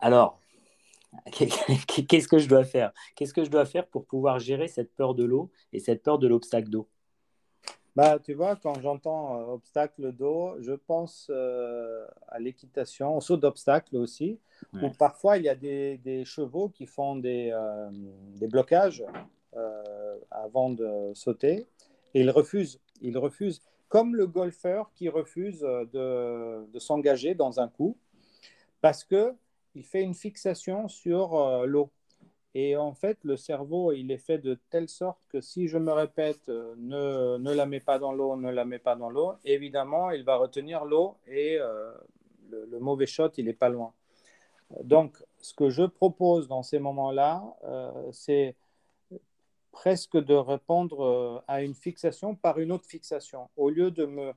Alors, 0.00 0.40
qu'est-ce 1.32 2.28
que 2.28 2.38
je 2.38 2.48
dois 2.48 2.64
faire? 2.64 2.92
Qu'est-ce 3.14 3.34
que 3.34 3.44
je 3.44 3.50
dois 3.50 3.66
faire 3.66 3.86
pour 3.86 4.06
pouvoir 4.06 4.38
gérer 4.38 4.68
cette 4.68 4.94
peur 4.94 5.14
de 5.14 5.24
l'eau 5.24 5.50
et 5.72 5.78
cette 5.78 6.02
peur 6.02 6.18
de 6.18 6.26
l'obstacle 6.26 6.68
d'eau? 6.68 6.88
Bah, 7.94 8.18
tu 8.18 8.32
vois, 8.32 8.56
quand 8.56 8.80
j'entends 8.80 9.36
euh, 9.36 9.52
obstacle 9.52 10.12
d'eau, 10.12 10.54
je 10.60 10.72
pense 10.72 11.26
euh, 11.30 12.06
à 12.28 12.38
l'équitation, 12.38 13.18
au 13.18 13.20
saut 13.20 13.36
d'obstacle 13.36 13.96
aussi, 13.96 14.38
où 14.80 14.88
parfois 14.90 15.36
il 15.36 15.44
y 15.44 15.48
a 15.48 15.54
des, 15.54 15.98
des 15.98 16.24
chevaux 16.24 16.70
qui 16.70 16.86
font 16.86 17.16
des, 17.16 17.50
euh, 17.52 17.90
des 18.36 18.46
blocages 18.46 19.04
avant 20.30 20.70
de 20.70 21.12
sauter 21.12 21.66
et 22.14 22.20
ils 22.20 22.30
refusent. 22.30 22.80
Ils 23.02 23.18
refusent, 23.18 23.60
comme 23.92 24.16
le 24.16 24.26
golfeur 24.26 24.90
qui 24.94 25.10
refuse 25.10 25.60
de, 25.60 26.64
de 26.72 26.78
s'engager 26.78 27.34
dans 27.34 27.60
un 27.60 27.68
coup 27.68 27.96
parce 28.80 29.04
qu'il 29.04 29.84
fait 29.84 30.02
une 30.02 30.14
fixation 30.14 30.88
sur 30.88 31.66
l'eau. 31.66 31.90
Et 32.54 32.76
en 32.76 32.92
fait, 32.92 33.18
le 33.22 33.36
cerveau, 33.36 33.92
il 33.92 34.10
est 34.10 34.18
fait 34.18 34.38
de 34.38 34.58
telle 34.68 34.88
sorte 34.88 35.20
que 35.30 35.40
si 35.40 35.68
je 35.68 35.78
me 35.78 35.92
répète, 35.92 36.50
euh, 36.50 36.74
ne, 36.76 37.38
ne 37.38 37.52
la 37.52 37.64
mets 37.64 37.80
pas 37.80 37.98
dans 37.98 38.12
l'eau, 38.12 38.36
ne 38.36 38.50
la 38.50 38.66
mets 38.66 38.78
pas 38.78 38.94
dans 38.94 39.08
l'eau, 39.08 39.34
évidemment, 39.44 40.10
il 40.10 40.22
va 40.22 40.36
retenir 40.36 40.84
l'eau 40.84 41.16
et 41.26 41.56
euh, 41.58 41.92
le, 42.50 42.78
mauvais 42.78 43.06
shot, 43.06 43.30
il 43.38 43.46
n'est 43.46 43.54
pas 43.54 43.70
loin. 43.70 43.94
Donc, 44.84 45.16
ce 45.40 45.54
que 45.54 45.70
je 45.70 45.84
propose 45.84 46.46
dans 46.46 46.62
ces 46.62 46.78
moments-là, 46.78 47.42
euh, 47.64 47.90
c'est 48.12 48.54
presque 49.72 50.16
de 50.16 50.34
répondre 50.34 51.42
à 51.48 51.62
une 51.62 51.74
fixation 51.74 52.34
par 52.36 52.60
une 52.60 52.72
autre 52.72 52.86
fixation. 52.86 53.48
Au 53.56 53.70
lieu 53.70 53.90
de, 53.90 54.06
me, 54.06 54.32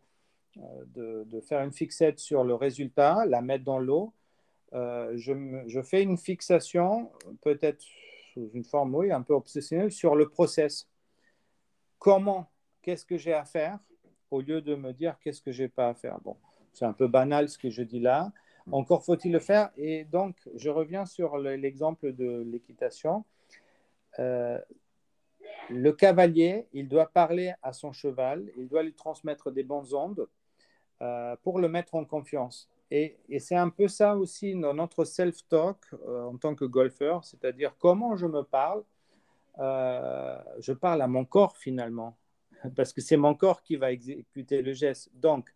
de, 0.88 1.24
de 1.26 1.39
faire 1.41 1.62
une 1.62 1.74
fixette 1.74 2.19
sur 2.19 2.43
le 2.43 2.56
résultat, 2.56 3.26
la 3.26 3.41
mettre 3.41 3.65
dans 3.65 3.80
l'eau, 3.80 4.13
je, 4.74 5.63
je, 5.67 5.82
fais 5.82 6.04
une 6.04 6.17
fixation, 6.17 7.12
peut-être 7.41 7.84
sous 8.34 8.50
une 8.54 8.63
forme, 8.63 8.95
oui, 8.95 9.12
un 9.12 9.21
peu 9.21 9.34
obsessionnelle, 9.34 9.91
sur 9.91 10.15
le 10.15 10.28
process. 10.28 10.88
Comment, 12.00 12.50
qu'est-ce 12.82 13.06
que 13.06 13.17
j'ai 13.17 13.34
à 13.34 13.45
faire, 13.45 13.80
au 14.32 14.41
lieu 14.41 14.62
de 14.62 14.76
me 14.76 14.91
dire 14.91 15.17
qu'est-ce 15.21 15.41
que 15.41 15.52
j'ai 15.52 15.67
pas 15.67 15.89
à 15.89 15.93
faire? 15.93 16.19
Bon, 16.21 16.38
c'est 16.74 16.86
un 16.86 16.93
peu 16.93 17.08
banal 17.08 17.50
ce 17.50 17.58
que 17.58 17.69
je 17.69 17.84
dis 17.84 18.00
là. 18.00 18.32
Encore 18.71 19.06
faut-il 19.06 19.32
le 19.32 19.39
faire. 19.39 19.69
Et 19.78 20.06
donc, 20.06 20.36
je 20.56 20.69
reviens 20.69 21.06
sur 21.06 21.38
l'exemple 21.38 22.13
de 22.13 22.43
l'équitation. 22.52 23.24
Euh, 24.19 24.60
le 25.69 25.91
cavalier, 25.91 26.67
il 26.73 26.88
doit 26.88 27.08
parler 27.08 27.54
à 27.62 27.73
son 27.73 27.91
cheval, 27.91 28.49
il 28.58 28.67
doit 28.67 28.84
lui 28.84 28.93
transmettre 28.93 29.51
des 29.51 29.63
bonnes 29.63 29.93
ondes 29.93 30.28
euh, 31.01 31.36
pour 31.43 31.60
le 31.60 31.67
mettre 31.67 31.95
en 31.95 32.06
confiance. 32.06 32.69
Et, 32.91 33.17
c'est 33.39 33.56
un 33.56 33.69
peu 33.69 33.88
ça 33.88 34.15
aussi 34.15 34.54
dans 34.56 34.73
notre 34.73 35.06
self-talk 35.06 35.78
euh, 35.93 36.23
en 36.25 36.38
tant 36.38 36.56
que 36.56 36.65
golfeur, 36.65 37.23
c'est-à-dire 37.23 37.75
comment 37.80 38.15
je 38.15 38.28
me 38.28 38.43
parle. 38.43 38.84
Euh, 39.60 40.38
je 40.60 40.73
parle 40.73 41.01
à 41.01 41.08
mon 41.08 41.25
corps 41.25 41.58
finalement, 41.58 42.15
parce 42.75 42.93
que 42.93 43.01
c'est 43.01 43.17
mon 43.17 43.34
corps 43.34 43.63
qui 43.63 43.75
va 43.75 43.91
exécuter 43.91 44.62
le 44.62 44.73
geste. 44.73 45.10
Donc, 45.15 45.51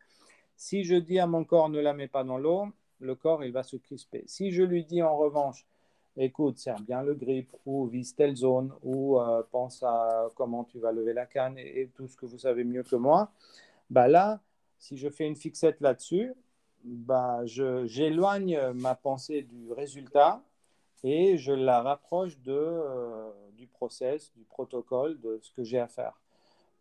si 0.55 0.83
je 0.83 0.95
dis 0.95 1.19
à 1.19 1.27
mon 1.27 1.45
corps 1.45 1.69
ne 1.69 1.79
la 1.79 1.93
mets 1.93 2.07
pas 2.07 2.23
dans 2.23 2.37
l'eau, 2.37 2.67
le 2.99 3.15
corps 3.15 3.43
il 3.43 3.51
va 3.51 3.63
se 3.63 3.77
crisper. 3.77 4.23
Si 4.25 4.51
je 4.51 4.63
lui 4.63 4.83
dis 4.83 5.01
en 5.01 5.15
revanche, 5.15 5.65
écoute, 6.25 6.57
serre 6.57 6.81
bien 6.81 7.01
le 7.01 7.15
grip, 7.15 7.51
ou 7.65 7.87
vise 7.87 8.15
telle 8.15 8.35
zone, 8.35 8.71
ou 8.83 9.19
euh, 9.19 9.43
pense 9.51 9.83
à 9.83 10.27
comment 10.35 10.63
tu 10.63 10.79
vas 10.79 10.91
lever 10.91 11.13
la 11.13 11.25
canne 11.25 11.57
et, 11.57 11.89
tout 11.95 12.07
ce 12.07 12.15
que 12.17 12.25
vous 12.25 12.37
savez 12.37 12.63
mieux 12.63 12.83
que 12.83 12.95
moi, 12.95 13.31
bah 13.89 14.07
là, 14.07 14.41
si 14.77 14.97
je 14.97 15.09
fais 15.09 15.25
une 15.25 15.35
fixette 15.35 15.81
là-dessus, 15.81 16.33
bah, 16.83 17.41
j'éloigne 17.45 18.59
ma 18.75 18.95
pensée 18.95 19.41
du 19.41 19.71
résultat 19.73 20.41
et 21.03 21.37
je 21.37 21.51
la 21.51 21.81
rapproche 21.81 22.37
de, 22.39 22.53
euh, 22.53 23.31
du 23.53 23.67
process, 23.67 24.33
du 24.33 24.43
protocole, 24.43 25.19
de 25.19 25.39
ce 25.41 25.51
que 25.51 25.63
j'ai 25.63 25.79
à 25.79 25.87
faire. 25.87 26.19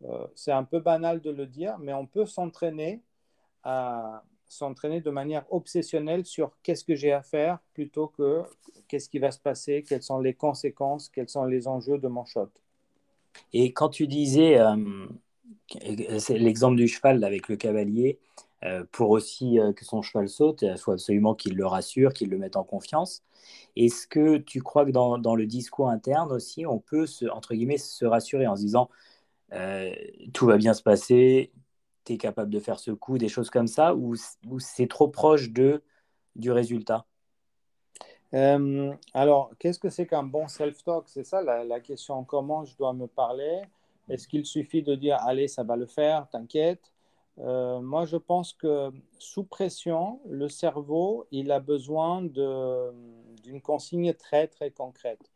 Euh, 0.05 0.27
c'est 0.35 0.53
un 0.53 0.65
peu 0.65 0.81
banal 0.81 1.21
de 1.21 1.31
le 1.31 1.47
dire, 1.47 1.79
mais 1.79 1.93
on 1.93 2.07
peut 2.07 2.27
s'entraîner 2.27 3.03
à 3.65 4.23
s'entraîner 4.49 5.01
de 5.01 5.11
manière 5.11 5.45
obsessionnelle 5.51 6.25
sur 6.25 6.57
qu'est-ce 6.63 6.85
que 6.85 6.95
j'ai 6.95 7.13
à 7.13 7.23
faire 7.23 7.59
plutôt 7.75 8.09
que 8.09 8.43
qu'est-ce 8.89 9.09
qui 9.09 9.19
va 9.19 9.31
se 9.31 9.39
passer, 9.39 9.85
quelles 9.87 10.03
sont 10.03 10.21
les 10.21 10.35
conséquences, 10.35 11.09
quels 11.09 11.29
sont 11.29 11.45
les 11.45 11.69
enjeux 11.69 11.99
de 11.99 12.09
mon 12.09 12.25
shot. 12.25 12.51
Et 13.53 13.73
quand 13.73 13.89
tu 13.89 14.07
disais, 14.07 14.59
euh, 14.59 15.07
c'est 16.19 16.39
l'exemple 16.39 16.77
du 16.77 16.89
cheval 16.89 17.23
avec 17.23 17.49
le 17.49 17.57
cavalier, 17.57 18.19
euh, 18.65 18.85
pour 18.91 19.11
aussi 19.11 19.61
euh, 19.61 19.73
que 19.73 19.85
son 19.85 20.03
cheval 20.03 20.29
saute, 20.29 20.63
il 20.63 20.79
faut 20.79 20.93
absolument 20.93 21.35
qu'il 21.35 21.55
le 21.55 21.67
rassure, 21.67 22.13
qu'il 22.13 22.31
le 22.31 22.39
mette 22.39 22.57
en 22.57 22.65
confiance. 22.65 23.23
Est-ce 23.77 24.07
que 24.07 24.39
tu 24.39 24.63
crois 24.63 24.85
que 24.85 24.91
dans, 24.91 25.19
dans, 25.19 25.37
le 25.37 25.47
discours 25.47 25.91
interne 25.91 26.33
aussi, 26.33 26.67
on 26.67 26.79
peut, 26.79 27.07
se, 27.07 27.27
entre 27.27 27.55
guillemets, 27.55 27.79
se 27.79 28.05
rassurer 28.05 28.47
en 28.47 28.57
se 28.57 28.63
disant 28.63 28.89
tout 30.35 30.45
va 30.45 30.59
bien 30.59 30.75
se 30.75 30.83
passer, 30.83 31.53
capable 32.17 32.51
de 32.51 32.61
faire 32.61 32.79
ce 32.79 32.93
coup, 32.93 33.19
des 33.19 33.29
choses 33.29 33.51
comme 33.51 33.67
ça, 33.67 33.95
ou, 33.95 34.15
ou 34.47 34.59
c'est 34.59 34.87
trop 34.87 35.09
proche 35.09 35.51
de, 35.51 35.83
du 36.37 36.51
résultat? 36.51 37.05
Alors, 38.33 39.51
qu'est-ce 39.59 39.79
que 39.79 39.89
c'est 39.91 40.07
qu'un 40.07 40.23
bon 40.23 40.49
self-talk? 40.49 41.09
C'est 41.09 41.25
ça 41.25 41.43
la, 41.43 41.65
la 41.65 41.81
question. 41.81 42.25
Comment 42.25 42.65
je 42.65 42.77
dois 42.77 42.93
me 42.93 43.07
parler? 43.07 43.63
Est-ce 44.09 44.29
qu'il 44.29 44.45
suffit 44.47 44.83
de 44.83 44.95
dire 44.95 45.19
allez, 45.21 45.49
ça 45.49 45.63
va 45.65 45.77
le 45.77 45.87
faire, 45.87 46.29
t'inquiète? 46.29 46.93
Euh, 47.39 47.81
moi, 47.81 48.05
je 48.05 48.17
pense 48.17 48.53
que 48.53 48.91
sous 49.19 49.45
pression, 49.45 50.21
le 50.29 50.49
cerveau, 50.49 51.27
il 51.31 51.53
a 51.53 51.61
besoin 51.61 52.23
d'une 52.23 53.61
consigne 53.63 54.13
très, 54.13 54.47
très 54.47 54.71
concrète. 54.71 55.31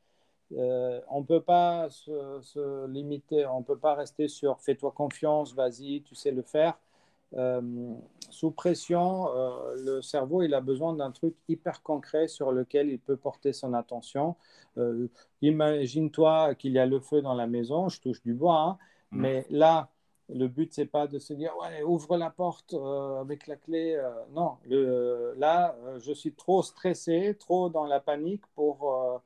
Euh, 0.56 1.00
on 1.08 1.20
ne 1.20 1.26
peut 1.26 1.40
pas 1.40 1.88
se, 1.90 2.86
limiter, 2.86 3.46
on 3.46 3.60
ne 3.60 3.64
peut 3.64 3.78
pas 3.78 3.94
rester 3.94 4.28
sur 4.28 4.60
fais-toi 4.60 4.92
confiance, 4.92 5.54
vas-y, 5.54 6.02
tu 6.02 6.14
sais 6.14 6.30
le 6.30 6.42
faire. 6.42 6.78
Euh, 7.34 7.94
sous 8.28 8.50
pression, 8.50 9.28
le 9.76 10.02
cerveau, 10.02 10.42
il 10.42 10.52
a 10.54 10.60
besoin 10.60 10.94
d'un 10.94 11.10
truc 11.10 11.34
hyper 11.48 11.82
concret 11.82 12.28
sur 12.28 12.52
lequel 12.52 12.90
il 12.90 12.98
peut 12.98 13.16
porter 13.16 13.52
son 13.52 13.72
attention. 13.74 14.36
Imagine-toi 15.40 16.54
qu'il 16.54 16.72
y 16.72 16.78
a 16.78 16.86
le 16.86 17.00
feu 17.00 17.22
dans 17.22 17.34
la 17.34 17.46
maison, 17.46 17.88
je 17.88 18.00
touche 18.00 18.22
du 18.22 18.34
bois, 18.34 18.60
hein, 18.60 18.78
mmh. 19.10 19.20
mais 19.20 19.46
là, 19.50 19.90
le 20.34 20.48
but, 20.48 20.72
c'est 20.72 20.86
pas 20.86 21.06
de 21.06 21.18
se 21.18 21.32
dire, 21.32 21.52
ouais, 21.60 21.82
ouvre 21.82 22.16
la 22.16 22.30
porte 22.30 22.74
euh, 22.74 23.20
avec 23.20 23.46
la 23.46 23.56
clé. 23.56 23.94
Euh, 23.96 24.10
non, 24.32 24.56
là, 25.36 25.76
euh, 25.84 25.98
je 26.00 26.12
suis 26.12 26.32
trop 26.32 26.62
stressé, 26.62 27.36
trop 27.38 27.68
dans 27.68 27.84
la 27.84 28.00
panique 28.00 28.46
pour, 28.54 29.22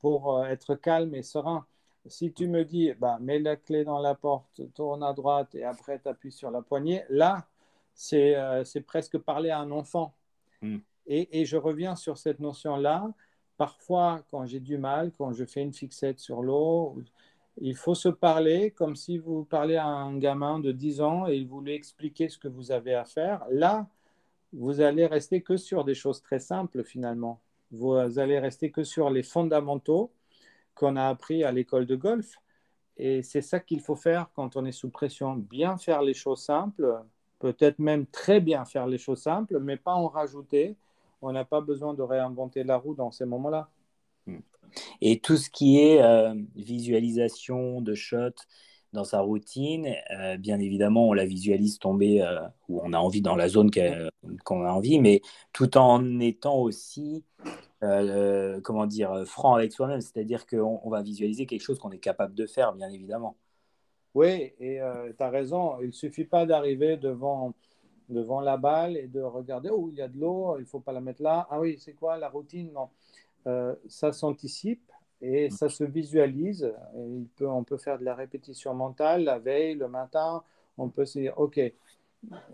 pour 0.00 0.44
être 0.46 0.74
calme 0.74 1.14
et 1.14 1.22
serein. 1.22 1.66
Si 2.06 2.32
tu 2.32 2.46
me 2.46 2.64
dis, 2.64 2.92
bah, 2.98 3.18
mets 3.20 3.38
la 3.38 3.56
clé 3.56 3.84
dans 3.84 3.98
la 3.98 4.14
porte, 4.14 4.60
tourne 4.74 5.02
à 5.02 5.12
droite 5.12 5.54
et 5.54 5.64
après 5.64 5.98
tu 5.98 6.08
appuies 6.08 6.32
sur 6.32 6.50
la 6.50 6.62
poignée, 6.62 7.02
là, 7.08 7.46
c'est 7.94 8.84
presque 8.86 9.18
parler 9.18 9.50
à 9.50 9.58
un 9.58 9.70
enfant. 9.70 10.14
Hmm. 10.62 10.78
Et, 11.06 11.40
et, 11.40 11.44
je 11.44 11.56
reviens 11.56 11.96
sur 11.96 12.18
cette 12.18 12.40
notion-là. 12.40 13.12
Parfois, 13.56 14.22
quand 14.30 14.44
j'ai 14.44 14.60
du 14.60 14.76
mal, 14.76 15.12
quand 15.16 15.32
je 15.32 15.44
fais 15.44 15.62
une 15.62 15.72
fixette 15.72 16.18
sur 16.18 16.42
l'eau, 16.42 16.96
il 17.58 17.74
faut 17.74 17.94
se 17.94 18.08
parler 18.08 18.70
comme 18.70 18.96
si 18.96 19.18
vous 19.18 19.44
parlez 19.44 19.76
à 19.76 19.86
un 19.86 20.18
gamin 20.18 20.58
de 20.58 20.72
10 20.72 21.00
ans 21.00 21.26
et 21.26 21.36
il 21.36 21.46
voulait 21.46 21.74
expliquer 21.74 22.28
ce 22.28 22.38
que 22.38 22.48
vous 22.48 22.70
avez 22.70 22.94
à 22.94 23.04
faire. 23.04 23.44
Là, 23.50 23.88
vous 24.52 24.80
allez 24.80 25.06
rester 25.06 25.42
que 25.42 25.56
sur 25.56 25.84
des 25.84 25.94
choses 25.94 26.22
très 26.22 26.38
simples 26.38 26.84
finalement. 26.84 27.40
Vous 27.70 28.18
allez 28.18 28.38
rester 28.38 28.70
que 28.70 28.84
sur 28.84 29.10
les 29.10 29.22
fondamentaux 29.22 30.12
qu'on 30.74 30.96
a 30.96 31.08
appris 31.08 31.42
à 31.44 31.52
l'école 31.52 31.86
de 31.86 31.96
golf. 31.96 32.36
Et 32.96 33.22
c'est 33.22 33.42
ça 33.42 33.60
qu'il 33.60 33.80
faut 33.80 33.96
faire 33.96 34.30
quand 34.34 34.56
on 34.56 34.64
est 34.64 34.72
sous 34.72 34.90
pression. 34.90 35.34
Bien 35.34 35.76
faire 35.76 36.02
les 36.02 36.14
choses 36.14 36.42
simples, 36.42 37.02
peut-être 37.38 37.78
même 37.78 38.06
très 38.06 38.40
bien 38.40 38.64
faire 38.64 38.86
les 38.86 38.98
choses 38.98 39.22
simples, 39.22 39.58
mais 39.58 39.76
pas 39.76 39.94
en 39.94 40.08
rajouter. 40.08 40.76
On 41.22 41.32
n'a 41.32 41.44
pas 41.44 41.60
besoin 41.60 41.94
de 41.94 42.02
réinventer 42.02 42.64
la 42.64 42.76
roue 42.76 42.94
dans 42.94 43.10
ces 43.10 43.24
moments-là. 43.24 43.68
Et 45.00 45.20
tout 45.20 45.36
ce 45.36 45.50
qui 45.50 45.80
est 45.80 46.02
euh, 46.02 46.34
visualisation 46.54 47.80
de 47.80 47.94
shot 47.94 48.34
dans 48.92 49.04
sa 49.04 49.20
routine, 49.20 49.94
euh, 50.18 50.36
bien 50.36 50.58
évidemment, 50.58 51.08
on 51.08 51.12
la 51.12 51.26
visualise 51.26 51.78
tomber 51.78 52.22
euh, 52.22 52.40
où 52.68 52.80
on 52.82 52.92
a 52.92 52.98
envie, 52.98 53.20
dans 53.20 53.36
la 53.36 53.48
zone 53.48 53.70
qu'on 54.44 54.64
a 54.64 54.70
envie, 54.70 54.98
mais 54.98 55.20
tout 55.52 55.76
en 55.76 56.18
étant 56.20 56.56
aussi, 56.56 57.24
comment 57.80 58.86
dire, 58.86 59.24
franc 59.26 59.54
avec 59.54 59.72
soi-même. 59.72 60.00
C'est-à-dire 60.00 60.46
qu'on 60.46 60.80
on 60.82 60.90
va 60.90 61.02
visualiser 61.02 61.46
quelque 61.46 61.62
chose 61.62 61.78
qu'on 61.78 61.90
est 61.92 61.98
capable 61.98 62.34
de 62.34 62.46
faire, 62.46 62.72
bien 62.72 62.90
évidemment. 62.90 63.36
Oui, 64.14 64.54
et 64.58 64.80
tu 65.16 65.22
as 65.22 65.30
raison, 65.30 65.80
il 65.80 65.88
ne 65.88 65.92
suffit 65.92 66.24
pas 66.24 66.46
d'arriver 66.46 66.96
devant 66.96 67.54
devant 68.08 68.40
la 68.40 68.56
balle 68.56 68.96
et 68.96 69.08
de 69.08 69.20
regarder, 69.20 69.70
oh, 69.70 69.88
il 69.90 69.98
y 69.98 70.02
a 70.02 70.08
de 70.08 70.18
l'eau, 70.18 70.56
il 70.58 70.62
ne 70.62 70.66
faut 70.66 70.80
pas 70.80 70.92
la 70.92 71.00
mettre 71.00 71.22
là. 71.22 71.46
Ah 71.50 71.60
oui, 71.60 71.76
c'est 71.78 71.92
quoi 71.92 72.16
la 72.16 72.28
routine? 72.28 72.72
Non. 72.72 72.88
Euh, 73.46 73.74
ça 73.88 74.12
s'anticipe 74.12 74.90
et 75.20 75.50
ça 75.50 75.68
se 75.68 75.84
visualise. 75.84 76.72
peut, 77.36 77.48
on 77.48 77.64
peut 77.64 77.78
faire 77.78 77.98
de 77.98 78.04
la 78.04 78.14
répétition 78.14 78.74
mentale 78.74 79.24
la 79.24 79.38
veille, 79.38 79.74
le 79.74 79.88
matin. 79.88 80.42
On 80.78 80.88
peut 80.88 81.06
se 81.06 81.18
dire, 81.18 81.38
OK, 81.38 81.60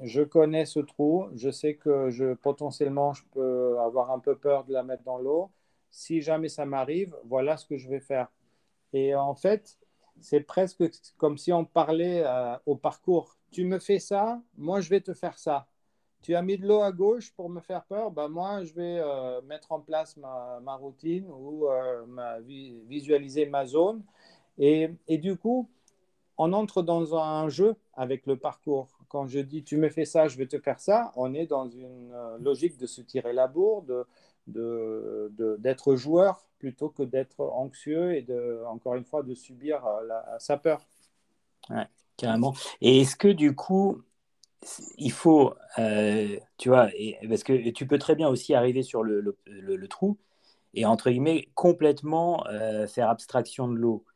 je 0.02 0.22
connais 0.22 0.66
ce 0.66 0.80
trou, 0.80 1.28
je 1.34 1.50
sais 1.50 1.74
que 1.74 2.10
je, 2.10 2.34
potentiellement 2.34 3.12
je 3.12 3.24
peux 3.32 3.78
avoir 3.80 4.10
un 4.10 4.18
peu 4.18 4.36
peur 4.36 4.64
de 4.64 4.72
la 4.72 4.82
mettre 4.82 5.02
dans 5.04 5.18
l'eau. 5.18 5.50
Si 5.90 6.20
jamais 6.22 6.48
ça 6.48 6.64
m'arrive, 6.66 7.14
voilà 7.24 7.56
ce 7.56 7.66
que 7.66 7.76
je 7.76 7.88
vais 7.88 8.00
faire. 8.00 8.28
Et 8.92 9.14
en 9.14 9.34
fait, 9.34 9.78
c'est 10.20 10.40
presque 10.40 10.84
comme 11.16 11.38
si 11.38 11.52
on 11.52 11.64
parlait 11.64 12.22
euh, 12.24 12.56
au 12.66 12.76
parcours. 12.76 13.36
Tu 13.50 13.64
me 13.64 13.78
fais 13.78 13.98
ça, 13.98 14.40
moi 14.56 14.80
je 14.80 14.88
vais 14.88 15.00
te 15.00 15.14
faire 15.14 15.38
ça. 15.38 15.66
Tu 16.22 16.34
as 16.36 16.42
mis 16.42 16.56
de 16.56 16.66
l'eau 16.66 16.82
à 16.82 16.92
gauche 16.92 17.32
pour 17.32 17.50
me 17.50 17.60
faire 17.60 17.84
peur, 17.84 18.10
ben 18.10 18.28
moi 18.28 18.64
je 18.64 18.72
vais 18.74 18.98
euh, 19.00 19.42
mettre 19.42 19.72
en 19.72 19.80
place 19.80 20.16
ma, 20.16 20.76
routine 20.76 21.26
ou 21.28 21.66
euh, 21.66 22.40
visualiser 22.86 23.46
ma 23.46 23.66
zone. 23.66 24.02
Et, 24.58 24.88
du 25.08 25.36
coup, 25.36 25.68
on 26.38 26.52
entre 26.52 26.82
dans 26.82 27.16
un 27.16 27.48
jeu 27.48 27.74
avec 27.94 28.26
le 28.26 28.36
parcours. 28.36 28.88
Quand 29.12 29.26
je 29.26 29.40
dis 29.40 29.62
tu 29.62 29.76
me 29.76 29.90
fais 29.90 30.06
ça, 30.06 30.26
je 30.26 30.38
vais 30.38 30.46
te 30.46 30.58
faire 30.58 30.80
ça, 30.80 31.12
on 31.16 31.34
est 31.34 31.46
dans 31.46 31.68
une 31.68 32.14
logique 32.40 32.78
de 32.78 32.86
se 32.86 33.02
tirer 33.02 33.34
la 33.34 33.46
bourre, 33.46 33.84
de, 34.46 35.56
d'être 35.58 35.96
joueur 35.96 36.46
plutôt 36.58 36.88
que 36.88 37.02
d'être 37.02 37.40
anxieux 37.40 38.14
et 38.14 38.22
de, 38.22 38.62
encore 38.66 38.94
une 38.94 39.04
fois 39.04 39.22
de 39.22 39.34
subir 39.34 39.84
euh, 39.84 40.08
sa 40.38 40.56
peur. 40.56 40.86
Ouais, 41.68 41.86
carrément. 42.16 42.54
Et 42.80 43.02
est-ce 43.02 43.16
que 43.16 43.28
du 43.28 43.54
coup, 43.54 44.00
il 44.96 45.12
faut, 45.12 45.52
euh, 45.78 46.38
tu 46.56 46.70
vois, 46.70 46.88
parce 47.28 47.44
que 47.44 47.68
tu 47.68 47.86
peux 47.86 47.98
très 47.98 48.14
bien 48.14 48.28
aussi 48.28 48.54
arriver 48.54 48.82
sur 48.82 49.02
le, 49.02 49.36
trou 49.90 50.16
et 50.72 50.86
entre 50.86 51.10
guillemets 51.10 51.50
complètement 51.54 52.46
euh, 52.46 52.86
faire 52.86 53.10
abstraction 53.10 53.68
de 53.68 53.76
l'eau. 53.76 54.06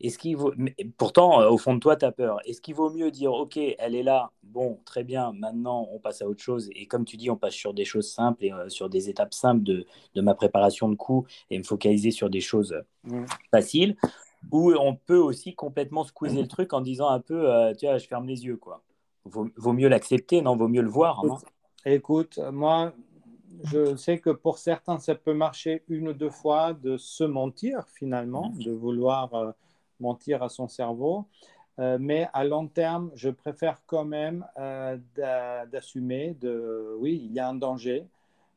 Est-ce 0.00 0.18
qu'il 0.18 0.36
vaut... 0.36 0.52
Pourtant, 0.96 1.40
euh, 1.40 1.48
au 1.48 1.58
fond 1.58 1.74
de 1.74 1.80
toi, 1.80 1.96
tu 1.96 2.04
as 2.04 2.12
peur. 2.12 2.38
Est-ce 2.44 2.60
qu'il 2.60 2.74
vaut 2.74 2.90
mieux 2.90 3.10
dire, 3.10 3.32
OK, 3.32 3.56
elle 3.56 3.94
est 3.94 4.02
là, 4.02 4.30
bon, 4.44 4.78
très 4.84 5.02
bien, 5.02 5.32
maintenant, 5.32 5.88
on 5.92 5.98
passe 5.98 6.22
à 6.22 6.28
autre 6.28 6.42
chose. 6.42 6.70
Et 6.74 6.86
comme 6.86 7.04
tu 7.04 7.16
dis, 7.16 7.30
on 7.30 7.36
passe 7.36 7.54
sur 7.54 7.74
des 7.74 7.84
choses 7.84 8.10
simples 8.10 8.44
et 8.44 8.52
euh, 8.52 8.68
sur 8.68 8.88
des 8.88 9.08
étapes 9.08 9.34
simples 9.34 9.64
de, 9.64 9.86
de, 10.14 10.20
ma 10.20 10.34
préparation 10.34 10.88
de 10.88 10.94
coups 10.94 11.32
et 11.50 11.58
me 11.58 11.64
focaliser 11.64 12.12
sur 12.12 12.30
des 12.30 12.40
choses 12.40 12.80
mmh. 13.04 13.24
faciles. 13.50 13.96
Ou 14.52 14.72
on 14.74 14.94
peut 14.94 15.18
aussi 15.18 15.56
complètement 15.56 16.04
squeezer 16.04 16.42
le 16.42 16.48
truc 16.48 16.72
en 16.72 16.80
disant 16.80 17.08
un 17.08 17.20
peu, 17.20 17.50
euh, 17.50 17.74
tu 17.74 17.86
vois, 17.86 17.98
je 17.98 18.06
ferme 18.06 18.26
les 18.26 18.44
yeux, 18.44 18.56
quoi. 18.56 18.82
Vaut, 19.24 19.48
vaut 19.56 19.72
mieux 19.72 19.88
l'accepter, 19.88 20.42
non? 20.42 20.56
Vaut 20.56 20.68
mieux 20.68 20.80
le 20.80 20.88
voir, 20.88 21.24
non 21.24 21.38
Écoute, 21.84 22.38
moi, 22.52 22.92
je 23.64 23.96
sais 23.96 24.18
que 24.18 24.30
pour 24.30 24.58
certains, 24.58 24.98
ça 24.98 25.16
peut 25.16 25.34
marcher 25.34 25.82
une 25.88 26.08
ou 26.08 26.12
deux 26.12 26.30
fois 26.30 26.72
de 26.72 26.96
se 26.96 27.24
mentir, 27.24 27.84
finalement, 27.88 28.50
mmh. 28.50 28.62
de 28.62 28.70
vouloir 28.70 29.54
mentir 30.00 30.42
à 30.42 30.48
son 30.48 30.68
cerveau. 30.68 31.26
Euh, 31.78 31.96
mais 32.00 32.28
à 32.32 32.44
long 32.44 32.66
terme, 32.66 33.10
je 33.14 33.30
préfère 33.30 33.80
quand 33.86 34.04
même 34.04 34.44
euh, 34.58 34.98
d'assumer 35.70 36.34
de 36.40 36.96
oui, 36.98 37.22
il 37.24 37.32
y 37.32 37.38
a 37.38 37.48
un 37.48 37.54
danger, 37.54 38.04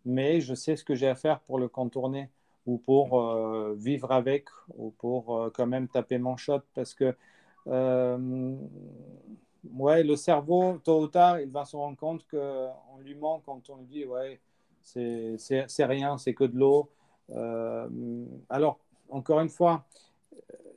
mais 0.05 0.41
je 0.41 0.55
sais 0.55 0.75
ce 0.75 0.83
que 0.83 0.95
j'ai 0.95 1.07
à 1.07 1.15
faire 1.15 1.39
pour 1.41 1.59
le 1.59 1.67
contourner 1.67 2.29
ou 2.65 2.77
pour 2.77 3.19
euh, 3.19 3.75
vivre 3.77 4.11
avec 4.11 4.45
ou 4.75 4.91
pour 4.91 5.51
quand 5.53 5.67
même 5.67 5.87
taper 5.87 6.17
mon 6.17 6.35
shot 6.37 6.61
parce 6.73 6.93
que 6.95 7.15
ouais, 9.75 10.03
le 10.03 10.15
cerveau, 10.15 10.79
tôt 10.83 11.01
ou 11.01 11.07
tard, 11.07 11.39
il 11.39 11.49
va 11.49 11.65
se 11.65 11.75
rendre 11.75 11.97
compte 11.97 12.25
qu'on 12.27 12.97
lui 13.01 13.13
ment 13.13 13.41
quand 13.45 13.69
on 13.69 13.77
lui 13.77 13.85
dit 13.85 14.05
ouais, 14.05 14.39
c'est 14.81 15.85
rien, 15.85 16.17
c'est 16.17 16.33
que 16.33 16.45
de 16.45 16.57
l'eau. 16.57 16.89
alors, 18.49 18.79
encore 19.11 19.41
une 19.41 19.49
fois, 19.49 19.85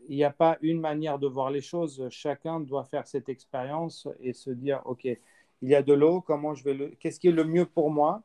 il 0.08 0.16
n'y 0.16 0.24
a 0.24 0.30
pas 0.30 0.58
une 0.60 0.80
manière 0.80 1.18
de 1.18 1.26
voir 1.26 1.50
les 1.50 1.60
choses. 1.60 2.06
Chacun 2.10 2.60
doit 2.60 2.84
faire 2.84 3.06
cette 3.06 3.28
expérience 3.28 4.08
et 4.20 4.32
se 4.32 4.50
dire, 4.50 4.82
OK, 4.84 5.04
il 5.04 5.68
y 5.68 5.74
a 5.74 5.82
de 5.82 5.92
l'eau, 5.92 6.20
comment 6.20 6.54
je 6.54 6.64
vais 6.64 6.74
le... 6.74 6.88
Qu'est-ce 7.00 7.18
qui 7.20 7.28
est 7.28 7.32
le 7.32 7.44
mieux 7.44 7.66
pour 7.66 7.90
moi? 7.90 8.22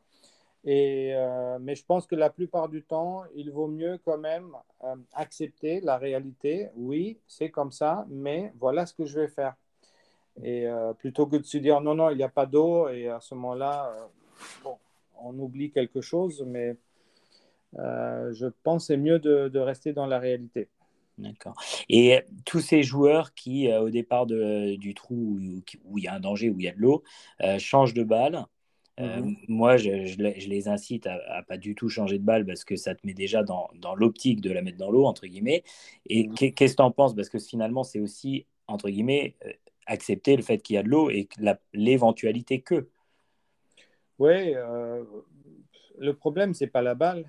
Et, 0.66 1.14
euh, 1.16 1.58
Mais 1.62 1.76
je 1.76 1.86
pense 1.86 2.06
que 2.06 2.16
la 2.16 2.30
plupart 2.30 2.70
du 2.70 2.84
temps, 2.84 3.24
il 3.36 3.52
vaut 3.52 3.68
mieux 3.68 3.98
quand 4.04 4.18
même 4.18 4.52
euh, 4.84 4.96
accepter 5.14 5.80
la 5.82 5.98
réalité. 5.98 6.70
Oui, 6.76 7.20
c'est 7.28 7.50
comme 7.50 7.72
ça, 7.72 8.06
mais 8.10 8.54
voilà 8.60 8.86
ce 8.86 8.94
que 8.94 9.06
je 9.06 9.20
vais 9.20 9.28
faire. 9.28 9.56
Et 10.44 10.68
euh, 10.68 10.94
plutôt 10.94 11.28
que 11.28 11.38
de 11.38 11.44
se 11.44 11.58
dire, 11.58 11.82
non, 11.82 11.96
non, 11.96 12.10
il 12.10 12.18
n'y 12.18 12.24
a 12.24 12.30
pas 12.30 12.46
d'eau, 12.46 12.90
et 12.90 13.08
à 13.10 13.20
ce 13.20 13.36
moment-là, 13.36 14.10
bon, 14.64 14.78
on 15.22 15.38
oublie 15.40 15.72
quelque 15.72 16.02
chose, 16.02 16.44
mais 16.46 16.78
je 17.74 18.48
pense 18.64 18.84
que 18.84 18.88
c'est 18.88 18.98
mieux 18.98 19.20
de 19.20 19.60
rester 19.60 19.94
dans 19.94 20.06
la 20.06 20.20
réalité. 20.20 20.70
D'accord. 21.20 21.56
Et 21.90 22.22
tous 22.46 22.62
ces 22.62 22.82
joueurs 22.82 23.34
qui, 23.34 23.70
euh, 23.70 23.82
au 23.82 23.90
départ 23.90 24.26
de, 24.26 24.76
du 24.78 24.94
trou 24.94 25.38
où, 25.86 25.98
il 25.98 26.04
y 26.04 26.08
a 26.08 26.14
un 26.14 26.20
danger, 26.20 26.50
où 26.50 26.60
il 26.60 26.64
y 26.64 26.70
a 26.70 26.74
de 26.74 26.80
l'eau, 26.80 27.04
euh, 27.42 27.60
changent 27.60 27.94
de 27.94 28.04
balle. 28.04 28.46
Euh, 29.02 29.22
mhm. 29.22 29.36
Moi, 29.50 29.78
je, 29.78 30.06
je, 30.06 30.18
les 30.18 30.68
incite 30.70 31.08
à, 31.08 31.44
pas 31.44 31.58
du 31.58 31.76
tout 31.76 31.90
changer 31.90 32.20
de 32.20 32.24
balle 32.24 32.46
parce 32.46 32.64
que 32.64 32.78
ça 32.78 32.96
te 32.96 33.06
met 33.06 33.14
déjà 33.14 33.44
dans, 33.44 33.70
dans 33.76 33.96
l'optique 33.96 34.40
de 34.40 34.52
la 34.52 34.62
mettre 34.62 34.78
dans 34.78 34.92
l'eau, 34.92 35.06
entre 35.06 35.28
guillemets. 35.28 35.64
Et 36.08 36.28
mhm. 36.28 36.36
qu'est-ce 36.36 36.74
que 36.74 36.78
tu 36.78 36.84
en 36.84 36.92
penses? 36.92 37.16
Parce 37.16 37.30
que 37.30 37.40
finalement, 37.40 37.84
c'est 37.84 38.00
aussi, 38.00 38.46
entre 38.68 38.90
guillemets, 38.90 39.36
accepter 39.86 40.38
le 40.38 40.42
fait 40.42 40.60
qu'il 40.60 40.76
y 40.76 40.78
a 40.78 40.84
de 40.84 40.90
l'eau 40.90 41.10
et 41.10 41.28
l'éventualité 41.74 42.62
que. 42.62 42.88
Oui, 44.20 44.54
le 45.98 46.14
problème, 46.14 46.54
c'est 46.54 46.68
pas 46.68 46.82
la 46.82 46.96
balle. 46.96 47.26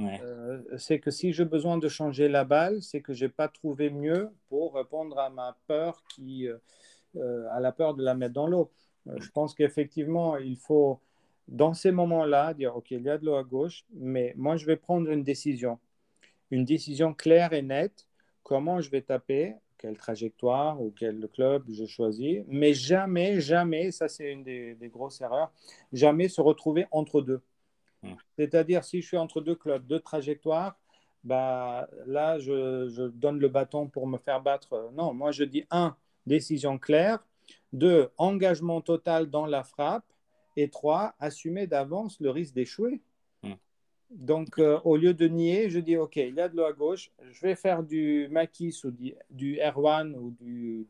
Euh, 0.00 0.62
c'est 0.78 1.00
que 1.00 1.10
si 1.10 1.32
j'ai 1.32 1.44
besoin 1.44 1.78
de 1.78 1.88
changer 1.88 2.28
la 2.28 2.44
balle, 2.44 2.82
c'est 2.82 3.00
que 3.00 3.12
je 3.12 3.24
n'ai 3.24 3.28
pas 3.28 3.48
trouvé 3.48 3.90
mieux 3.90 4.30
pour 4.48 4.74
répondre 4.74 5.18
à 5.18 5.30
ma 5.30 5.56
peur, 5.66 6.02
qui, 6.08 6.46
euh, 6.46 6.58
euh, 7.16 7.46
à 7.50 7.60
la 7.60 7.72
peur 7.72 7.94
de 7.94 8.04
la 8.04 8.14
mettre 8.14 8.34
dans 8.34 8.46
l'eau. 8.46 8.70
je 9.06 9.28
pense 9.30 9.54
qu'effectivement, 9.54 10.36
il 10.36 10.56
faut, 10.56 11.00
dans 11.48 11.72
ces 11.74 11.90
moments-là, 11.92 12.54
dire, 12.54 12.76
OK, 12.76 12.90
il 12.90 13.02
y 13.02 13.10
a 13.10 13.18
de 13.18 13.24
l'eau 13.24 13.36
à 13.36 13.44
gauche, 13.44 13.84
mais 13.94 14.34
moi, 14.36 14.56
je 14.56 14.66
vais 14.66 14.76
prendre 14.76 15.10
une 15.10 15.24
décision. 15.24 15.78
Une 16.50 16.64
décision 16.64 17.14
claire 17.14 17.52
et 17.52 17.62
nette, 17.62 18.06
comment 18.42 18.80
je 18.80 18.90
vais 18.90 19.02
taper, 19.02 19.54
quelle 19.78 19.96
trajectoire 19.96 20.80
ou 20.82 20.92
quel 20.96 21.28
club 21.28 21.64
je 21.70 21.86
choisis, 21.86 22.42
mais 22.48 22.74
jamais, 22.74 23.40
jamais, 23.40 23.90
ça 23.92 24.08
c'est 24.08 24.30
une 24.32 24.42
des, 24.42 24.74
des 24.74 24.88
grosses 24.88 25.20
erreurs, 25.20 25.52
jamais 25.92 26.28
se 26.28 26.40
retrouver 26.40 26.86
entre 26.90 27.22
deux. 27.22 27.40
Hmm. 28.02 28.14
C'est-à-dire, 28.36 28.84
si 28.84 29.02
je 29.02 29.06
suis 29.06 29.16
entre 29.16 29.40
deux 29.40 29.54
clubs, 29.54 29.86
deux 29.86 30.00
trajectoires, 30.00 30.78
bah, 31.24 31.88
là, 32.06 32.38
je, 32.38 33.08
donne 33.08 33.38
le 33.38 33.48
bâton 33.48 33.88
pour 33.88 34.06
me 34.06 34.18
faire 34.18 34.40
battre. 34.40 34.90
Non, 34.94 35.12
moi, 35.12 35.32
je 35.32 35.44
dis 35.44 35.64
un, 35.70 35.96
décision 36.26 36.78
claire. 36.78 37.24
Deux, 37.72 38.08
engagement 38.16 38.80
total 38.80 39.28
dans 39.28 39.46
la 39.46 39.64
frappe. 39.64 40.04
Et 40.56 40.70
trois, 40.70 41.14
assumer 41.20 41.66
d'avance 41.66 42.18
le 42.20 42.30
risque 42.30 42.54
d'échouer. 42.54 43.00
Hmm. 43.42 43.54
Donc, 44.10 44.58
euh, 44.58 44.80
au 44.84 44.96
lieu 44.96 45.14
de 45.14 45.28
nier, 45.28 45.70
je 45.70 45.78
dis, 45.78 45.96
OK, 45.96 46.16
il 46.16 46.34
y 46.34 46.40
a 46.40 46.48
de 46.48 46.56
l'eau 46.56 46.64
à 46.64 46.72
gauche, 46.72 47.10
je 47.30 47.40
vais 47.42 47.54
faire 47.54 47.82
du 47.82 48.28
Makis 48.30 48.80
ou 48.84 48.90
du, 48.90 49.14
du 49.30 49.56
R1 49.56 50.14
ou 50.14 50.30
du, 50.30 50.86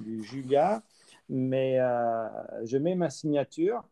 du, 0.00 0.22
Julia, 0.22 0.82
mais 1.28 1.80
euh, 1.80 2.28
je 2.64 2.76
mets 2.76 2.94
ma 2.94 3.10
signature 3.10 3.82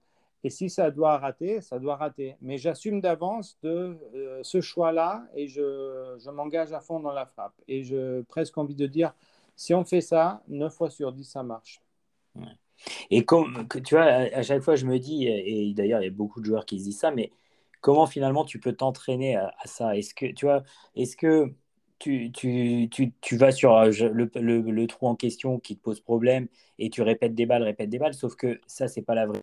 et 0.44 0.50
si 0.50 0.70
ça 0.70 0.90
doit 0.90 1.18
rater, 1.18 1.60
ça 1.60 1.78
doit 1.78 1.96
rater. 1.96 2.36
Mais 2.40 2.58
j'assume 2.58 3.00
d'avance 3.00 3.58
de 3.62 3.98
euh, 4.14 4.40
ce 4.42 4.60
choix-là 4.60 5.26
et 5.34 5.48
je, 5.48 6.16
je 6.18 6.30
m'engage 6.30 6.72
à 6.72 6.80
fond 6.80 7.00
dans 7.00 7.12
la 7.12 7.26
frappe. 7.26 7.54
Et 7.68 7.82
je 7.82 8.22
presque 8.22 8.56
envie 8.58 8.74
de 8.74 8.86
dire, 8.86 9.12
si 9.56 9.74
on 9.74 9.84
fait 9.84 10.00
ça, 10.00 10.42
9 10.48 10.72
fois 10.72 10.90
sur 10.90 11.12
10, 11.12 11.24
ça 11.24 11.42
marche. 11.42 11.80
Et 13.10 13.24
comme 13.24 13.66
tu 13.84 13.94
vois, 13.94 14.04
à 14.04 14.42
chaque 14.42 14.62
fois, 14.62 14.76
je 14.76 14.86
me 14.86 14.98
dis, 14.98 15.26
et 15.26 15.72
d'ailleurs, 15.74 16.00
il 16.00 16.04
y 16.04 16.08
a 16.08 16.10
beaucoup 16.10 16.40
de 16.40 16.46
joueurs 16.46 16.66
qui 16.66 16.78
se 16.78 16.84
disent 16.84 16.98
ça, 16.98 17.10
mais 17.10 17.32
comment 17.80 18.06
finalement 18.06 18.44
tu 18.44 18.60
peux 18.60 18.72
t'entraîner 18.72 19.36
à, 19.36 19.52
ça? 19.64 19.96
Est-ce 19.96 20.14
que, 20.14 20.26
tu 20.26 20.46
vois, 20.46 20.62
est-ce 20.94 21.16
que 21.16 21.54
tu, 21.98 22.30
tu, 22.32 22.88
tu, 22.90 23.12
tu, 23.20 23.36
vas 23.36 23.52
sur 23.52 23.74
euh, 23.76 23.90
le, 24.12 24.30
le, 24.34 24.60
le, 24.60 24.86
trou 24.86 25.06
en 25.08 25.16
question 25.16 25.58
qui 25.58 25.76
te 25.76 25.82
pose 25.82 26.00
problème 26.00 26.48
et 26.78 26.90
tu 26.90 27.02
répètes 27.02 27.34
des 27.34 27.46
balles, 27.46 27.62
répètes 27.62 27.88
des 27.90 27.98
balles, 27.98 28.14
sauf 28.14 28.36
que 28.36 28.60
ça, 28.66 28.88
c'est 28.88 29.02
pas 29.02 29.14
la 29.14 29.26
vraie 29.26 29.40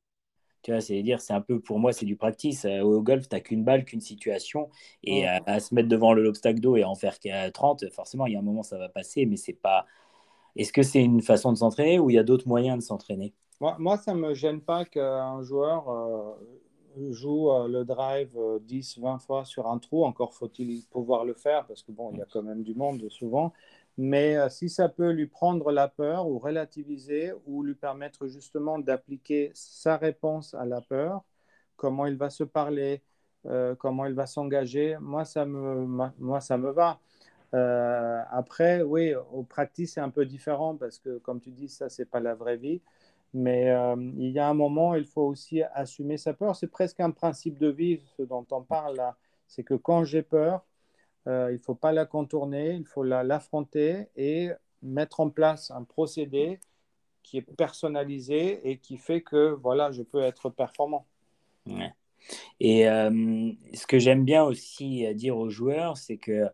tu 0.63 0.71
vois, 0.71 0.81
c'est 0.81 1.01
dire, 1.03 1.19
c'est 1.19 1.33
un 1.33 1.41
peu 1.41 1.59
pour 1.59 1.77
moi, 1.77 1.91
c'est 1.91 2.05
du 2.05 2.15
practice. 2.15 2.65
Euh, 2.65 2.81
au 2.81 3.01
golf, 3.01 3.27
tu 3.27 3.35
n'as 3.35 3.41
qu'une 3.41 3.63
balle, 3.63 3.83
qu'une 3.83 4.01
situation. 4.01 4.69
Et 5.03 5.27
à, 5.27 5.59
se 5.59 5.75
mettre 5.75 5.89
devant 5.89 6.13
l'obstacle 6.13 6.59
d'eau 6.59 6.77
et 6.77 6.83
en 6.83 6.95
faire 6.95 7.17
30, 7.53 7.89
forcément, 7.91 8.25
il 8.25 8.33
y 8.33 8.35
a 8.35 8.39
un 8.39 8.43
moment, 8.43 8.63
ça 8.63 8.77
va 8.77 8.89
passer, 8.89 9.25
mais 9.25 9.35
c'est 9.35 9.53
pas. 9.53 9.85
Est-ce 10.55 10.71
que 10.71 10.83
c'est 10.83 11.03
une 11.03 11.21
façon 11.21 11.51
de 11.51 11.57
s'entraîner 11.57 11.99
ou 11.99 12.09
il 12.09 12.13
y 12.13 12.19
a 12.19 12.23
d'autres 12.23 12.47
moyens 12.47 12.77
de 12.77 12.83
s'entraîner? 12.83 13.33
Moi, 13.59 13.75
moi, 13.79 13.97
ça 13.97 14.13
ne 14.13 14.19
me 14.19 14.33
gêne 14.33 14.61
pas 14.61 14.85
qu'un 14.85 15.41
joueur 15.41 15.89
euh, 15.89 17.11
joue 17.11 17.51
euh, 17.51 17.67
le 17.67 17.83
drive 17.83 18.37
10, 18.61 18.99
20 18.99 19.19
fois 19.19 19.45
sur 19.45 19.67
un 19.67 19.79
trou. 19.79 20.05
Encore 20.05 20.33
faut-il 20.33 20.83
pouvoir 20.91 21.25
le 21.25 21.33
faire 21.33 21.65
parce 21.65 21.83
que 21.83 21.91
bon, 21.91 22.11
il 22.13 22.19
y 22.19 22.21
a 22.21 22.27
quand 22.31 22.43
même 22.43 22.63
du 22.63 22.73
monde 22.73 23.05
souvent. 23.09 23.51
Mais 23.97 24.37
euh, 24.37 24.49
si 24.49 24.69
ça 24.69 24.89
peut 24.89 25.11
lui 25.11 25.27
prendre 25.27 25.71
la 25.71 25.87
peur 25.87 26.27
ou 26.27 26.39
relativiser 26.39 27.33
ou 27.45 27.63
lui 27.63 27.75
permettre 27.75 28.27
justement 28.27 28.79
d'appliquer 28.79 29.51
sa 29.53 29.97
réponse 29.97 30.53
à 30.55 30.65
la 30.65 30.81
peur, 30.81 31.23
comment 31.75 32.05
il 32.07 32.17
va 32.17 32.29
se 32.29 32.43
parler, 32.43 33.03
euh, 33.45 33.75
comment 33.75 34.05
il 34.05 34.13
va 34.13 34.25
s'engager, 34.25 34.97
moi 34.99 35.25
ça 35.25 35.45
me, 35.45 35.85
moi, 36.19 36.41
ça 36.41 36.57
me 36.57 36.71
va. 36.71 36.99
Euh, 37.53 38.23
après, 38.31 38.81
oui, 38.81 39.13
au 39.33 39.43
practice, 39.43 39.93
c'est 39.93 40.01
un 40.01 40.09
peu 40.09 40.25
différent 40.25 40.75
parce 40.75 40.97
que, 40.97 41.19
comme 41.19 41.39
tu 41.39 41.51
dis, 41.51 41.69
ça, 41.69 41.89
c'est 41.89 42.05
pas 42.05 42.19
la 42.19 42.33
vraie 42.35 42.57
vie. 42.57 42.81
Mais 43.33 43.73
il 44.17 44.29
y 44.29 44.39
a 44.39 44.47
un 44.47 44.53
moment, 44.53 44.95
il 44.95 45.05
faut 45.05 45.23
aussi 45.23 45.63
assumer 45.73 46.17
sa 46.17 46.33
peur. 46.33 46.55
C'est 46.55 46.67
presque 46.67 46.99
un 46.99 47.11
principe 47.11 47.57
de 47.59 47.67
vie, 47.69 48.01
ce 48.17 48.23
dont 48.23 48.45
on 48.51 48.63
parle 48.63 48.95
là. 48.97 49.17
C'est 49.47 49.63
que 49.63 49.73
quand 49.75 50.03
j'ai 50.03 50.23
peur, 50.23 50.63
il 51.25 51.53
ne 51.53 51.57
faut 51.57 51.75
pas 51.75 51.91
la 51.91 52.05
contourner, 52.05 52.73
il 52.73 52.85
faut 52.85 53.03
l'affronter 53.03 54.07
et 54.15 54.49
mettre 54.81 55.19
en 55.19 55.29
place 55.29 55.71
un 55.71 55.83
procédé 55.83 56.59
qui 57.21 57.37
est 57.37 57.55
personnalisé 57.55 58.69
et 58.69 58.77
qui 58.77 58.97
fait 58.97 59.21
que 59.21 59.51
voilà, 59.51 59.91
je 59.91 60.03
peux 60.03 60.21
être 60.21 60.49
performant. 60.49 61.05
Et 62.59 62.83
ce 62.83 63.87
que 63.87 63.99
j'aime 63.99 64.25
bien 64.25 64.43
aussi 64.43 65.05
dire 65.15 65.37
aux 65.37 65.49
joueurs, 65.49 65.97
c'est 65.97 66.17
que 66.17 66.49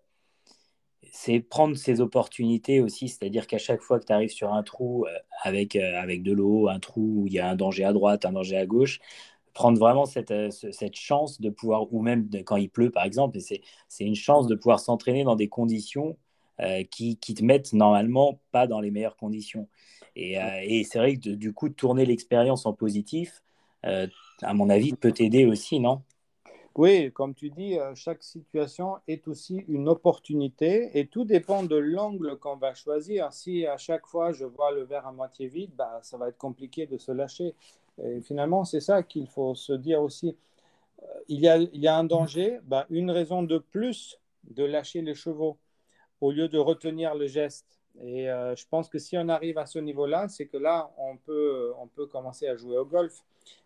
c'est 1.11 1.39
prendre 1.39 1.75
ces 1.75 2.01
opportunités 2.01 2.81
aussi, 2.81 3.09
c'est-à-dire 3.09 3.47
qu'à 3.47 3.57
chaque 3.57 3.81
fois 3.81 3.99
que 3.99 4.05
tu 4.05 4.13
arrives 4.13 4.31
sur 4.31 4.53
un 4.53 4.63
trou 4.63 5.05
euh, 5.05 5.11
avec, 5.43 5.75
euh, 5.75 5.99
avec 5.99 6.23
de 6.23 6.31
l'eau, 6.31 6.67
un 6.69 6.79
trou 6.79 7.21
où 7.21 7.27
il 7.27 7.33
y 7.33 7.39
a 7.39 7.49
un 7.49 7.55
danger 7.55 7.83
à 7.83 7.93
droite, 7.93 8.25
un 8.25 8.33
danger 8.33 8.57
à 8.57 8.65
gauche, 8.65 8.99
prendre 9.59 9.77
vraiment 9.77 10.05
cette, 10.05 10.31
euh, 10.31 10.49
cette 10.51 10.95
chance 10.95 11.41
de 11.41 11.49
pouvoir, 11.49 11.93
ou 11.93 12.01
même 12.01 12.29
quand 12.45 12.55
il 12.55 12.69
pleut 12.69 12.91
par 12.91 13.03
exemple, 13.03 13.37
c'est 13.41 13.61
une 13.99 14.15
chance 14.15 14.47
de 14.47 14.55
pouvoir 14.55 14.79
s'entraîner 14.79 15.25
dans 15.25 15.35
des 15.35 15.49
conditions 15.49 16.17
qui, 16.91 17.15
qui, 17.15 17.33
te 17.35 17.41
mettent 17.41 17.71
normalement 17.71 18.41
pas 18.51 18.67
dans 18.67 18.81
les 18.81 18.91
meilleures 18.91 19.15
conditions. 19.15 19.69
Et, 20.17 20.33
et 20.63 20.83
c'est 20.83 20.99
vrai 20.99 21.15
que 21.15 21.29
du 21.29 21.53
coup, 21.53 21.69
tourner 21.69 22.05
l'expérience 22.05 22.65
en 22.65 22.73
positif, 22.73 23.43
à 23.83 24.53
mon 24.53 24.69
avis, 24.69 24.91
peut 24.91 25.13
t'aider 25.13 25.45
aussi, 25.45 25.79
non? 25.79 26.01
Oui, 26.79 27.11
comme 27.11 27.33
tu 27.33 27.49
dis, 27.49 27.77
euh, 27.77 27.93
chaque 27.95 28.23
situation 28.23 28.97
est 29.07 29.27
aussi 29.27 29.65
une 29.67 29.89
opportunité 29.89 30.97
et 30.97 31.07
tout 31.07 31.25
dépend 31.25 31.63
de 31.63 31.75
l'angle 31.75 32.37
qu'on 32.37 32.55
va 32.55 32.73
choisir. 32.73 33.33
Si 33.33 33.65
à 33.65 33.75
chaque 33.77 34.05
fois 34.05 34.31
je 34.31 34.45
vois 34.45 34.71
le 34.71 34.83
verre 34.83 35.05
à 35.05 35.11
moitié 35.11 35.47
vide, 35.47 35.71
bah, 35.75 35.99
ça 36.03 36.17
va 36.17 36.29
être 36.29 36.37
compliqué 36.37 36.85
de 36.85 36.97
se 36.97 37.11
lâcher. 37.11 37.53
Et 38.03 38.21
finalement, 38.21 38.63
c'est 38.65 38.79
ça 38.81 39.03
qu'il 39.03 39.27
faut 39.27 39.55
se 39.55 39.73
dire 39.73 40.01
aussi. 40.01 40.37
Euh, 41.03 41.05
il 41.27 41.39
y 41.41 41.47
a, 41.49 41.57
il 41.57 41.81
y 41.81 41.87
a 41.87 41.97
un 41.97 42.03
danger, 42.05 42.59
bah, 42.63 42.85
une 42.89 43.11
raison 43.11 43.43
de 43.43 43.57
plus 43.59 44.19
de 44.45 44.63
lâcher 44.65 45.01
les 45.01 45.15
chevaux 45.15 45.57
au 46.21 46.31
lieu 46.31 46.47
de 46.49 46.57
retenir 46.57 47.15
le 47.15 47.27
geste. 47.27 47.79
Et 48.01 48.29
euh, 48.29 48.55
je 48.55 48.65
pense 48.69 48.89
que 48.89 48.99
si 48.99 49.17
on 49.17 49.29
arrive 49.29 49.57
à 49.57 49.65
ce 49.65 49.79
niveau-là, 49.79 50.27
c'est 50.29 50.47
que 50.47 50.57
là, 50.57 50.91
on 50.97 51.17
peut, 51.17 51.73
on 51.79 51.87
peut 51.87 52.07
commencer 52.07 52.47
à 52.47 52.55
jouer 52.55 52.77
au 52.77 52.85
golf. 52.85 53.23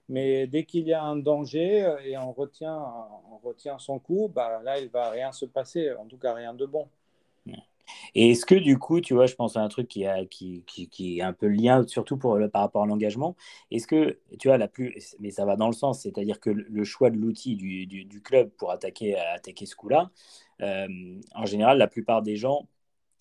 Mais 0.09 0.47
dès 0.47 0.65
qu'il 0.65 0.87
y 0.87 0.93
a 0.93 1.03
un 1.03 1.17
danger 1.17 1.83
euh, 1.85 1.99
et 2.03 2.17
on 2.17 2.31
retient, 2.33 2.79
on 3.31 3.37
retient 3.47 3.79
son 3.79 3.99
coup, 3.99 4.31
bah, 4.33 4.61
là, 4.63 4.79
il 4.79 4.85
ne 4.85 4.89
va 4.89 5.09
rien 5.09 5.31
se 5.31 5.45
passer, 5.45 5.93
en 5.93 6.05
tout 6.05 6.17
cas 6.17 6.33
rien 6.33 6.53
de 6.53 6.65
bon. 6.65 6.87
Et 8.15 8.31
est-ce 8.31 8.45
que 8.45 8.55
du 8.55 8.77
coup, 8.77 9.01
tu 9.01 9.13
vois, 9.13 9.25
je 9.25 9.35
pense 9.35 9.57
à 9.57 9.61
un 9.61 9.67
truc 9.67 9.87
qui, 9.87 10.05
qui, 10.29 10.63
qui, 10.65 10.87
qui 10.87 11.19
est 11.19 11.21
un 11.21 11.33
peu 11.33 11.47
le 11.47 11.55
lien, 11.55 11.85
surtout 11.87 12.17
pour 12.17 12.39
par 12.51 12.61
rapport 12.61 12.83
à 12.83 12.85
l'engagement. 12.85 13.35
Est-ce 13.71 13.87
que, 13.87 14.19
tu 14.39 14.47
vois, 14.47 14.57
la 14.57 14.67
plus, 14.67 15.15
mais 15.19 15.31
ça 15.31 15.45
va 15.45 15.55
dans 15.55 15.67
le 15.67 15.73
sens, 15.73 16.01
c'est-à-dire 16.01 16.39
que 16.39 16.49
le 16.49 16.83
choix 16.83 17.09
de 17.09 17.17
l'outil 17.17 17.55
du, 17.55 17.85
du, 17.85 18.21
club 18.21 18.49
pour 18.51 18.71
attaquer, 18.71 19.17
attaquer 19.17 19.65
ce 19.65 19.75
coup-là, 19.75 20.11
euh, 20.61 20.87
en 21.35 21.45
général, 21.45 21.77
la 21.77 21.87
plupart 21.87 22.21
des 22.21 22.35
gens 22.35 22.67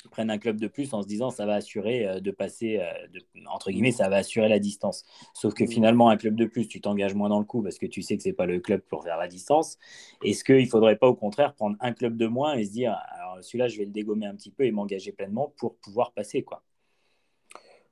prennent 0.08 0.30
un 0.30 0.38
club 0.38 0.58
de 0.60 0.66
plus 0.66 0.92
en 0.94 1.02
se 1.02 1.06
disant 1.06 1.30
ça 1.30 1.46
va 1.46 1.54
assurer 1.54 2.06
euh, 2.06 2.20
de 2.20 2.30
passer, 2.30 2.78
euh, 2.78 3.20
entre 3.46 3.70
guillemets, 3.70 3.92
ça 3.92 4.08
va 4.08 4.16
assurer 4.16 4.48
la 4.48 4.58
distance. 4.58 5.04
Sauf 5.34 5.54
que 5.54 5.66
finalement, 5.66 6.08
un 6.08 6.16
club 6.16 6.34
de 6.34 6.44
plus, 6.44 6.68
tu 6.68 6.80
t'engages 6.80 7.14
moins 7.14 7.28
dans 7.28 7.38
le 7.38 7.44
coup 7.44 7.62
parce 7.62 7.78
que 7.78 7.86
tu 7.86 8.02
sais 8.02 8.16
que 8.16 8.22
c'est 8.22 8.32
pas 8.32 8.46
le 8.46 8.60
club 8.60 8.80
pour 8.82 9.04
faire 9.04 9.16
la 9.16 9.28
distance. 9.28 9.78
Est-ce 10.24 10.44
qu'il 10.44 10.64
ne 10.64 10.66
faudrait 10.66 10.96
pas 10.96 11.08
au 11.08 11.14
contraire 11.14 11.54
prendre 11.54 11.76
un 11.80 11.92
club 11.92 12.16
de 12.16 12.26
moins 12.26 12.54
et 12.54 12.64
se 12.64 12.72
dire 12.72 12.98
alors 13.12 13.42
celui-là, 13.42 13.68
je 13.68 13.78
vais 13.78 13.84
le 13.84 13.90
dégommer 13.90 14.26
un 14.26 14.34
petit 14.34 14.50
peu 14.50 14.64
et 14.64 14.70
m'engager 14.70 15.12
pleinement 15.12 15.52
pour 15.56 15.76
pouvoir 15.76 16.12
passer 16.12 16.42
quoi? 16.42 16.62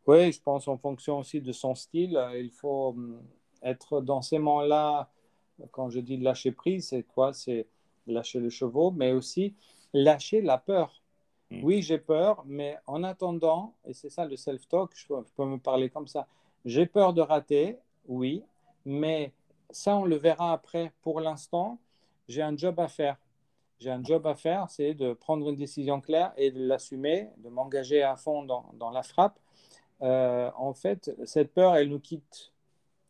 Oui, 0.06 0.32
je 0.32 0.40
pense 0.40 0.66
en 0.66 0.78
fonction 0.78 1.18
aussi 1.18 1.40
de 1.40 1.52
son 1.52 1.74
style. 1.74 2.20
Il 2.34 2.50
faut 2.50 2.88
hum, 2.88 3.22
être 3.62 4.00
dans 4.00 4.22
ces 4.22 4.38
moments-là, 4.38 5.10
quand 5.70 5.90
je 5.90 6.00
dis 6.00 6.16
lâcher 6.16 6.52
prise, 6.52 6.88
c'est 6.88 7.02
quoi? 7.02 7.32
C'est 7.32 7.66
lâcher 8.06 8.40
les 8.40 8.50
chevaux, 8.50 8.90
mais 8.90 9.12
aussi 9.12 9.54
lâcher 9.92 10.40
la 10.40 10.58
peur 10.58 11.00
Mm. 11.00 11.09
Oui, 11.50 11.82
j'ai 11.82 11.98
peur, 11.98 12.44
mais 12.46 12.76
en 12.86 13.02
attendant, 13.02 13.74
et 13.84 13.92
c'est 13.92 14.08
ça 14.08 14.24
le 14.24 14.36
self-talk, 14.36 14.92
je, 14.94 15.06
peux 15.36 15.44
me 15.44 15.58
parler 15.58 15.90
comme 15.90 16.06
ça, 16.06 16.28
j'ai 16.64 16.86
peur 16.86 17.12
de 17.12 17.20
rater, 17.20 17.76
oui, 18.06 18.44
mais 18.84 19.32
ça, 19.70 19.96
on 19.96 20.04
le 20.04 20.16
verra 20.16 20.52
après. 20.52 20.92
Pour 21.02 21.20
l'instant, 21.20 21.78
j'ai 22.28 22.42
un 22.42 22.56
job 22.56 22.78
à 22.78 22.88
faire. 22.88 23.16
J'ai 23.78 23.90
un 23.90 24.02
job 24.04 24.26
à 24.26 24.34
faire, 24.34 24.68
c'est 24.68 24.94
de 24.94 25.14
prendre 25.14 25.48
une 25.48 25.56
décision 25.56 26.00
claire 26.00 26.32
et 26.36 26.50
de 26.50 26.62
l'assumer, 26.66 27.30
de 27.38 27.48
m'engager 27.48 28.02
à 28.02 28.16
fond 28.16 28.44
dans, 28.44 28.90
la 28.90 29.02
frappe. 29.02 29.38
Euh, 30.02 30.50
en 30.56 30.74
fait, 30.74 31.10
cette 31.24 31.52
peur, 31.54 31.76
elle 31.76 31.88
nous 31.88 32.00
quitte 32.00 32.52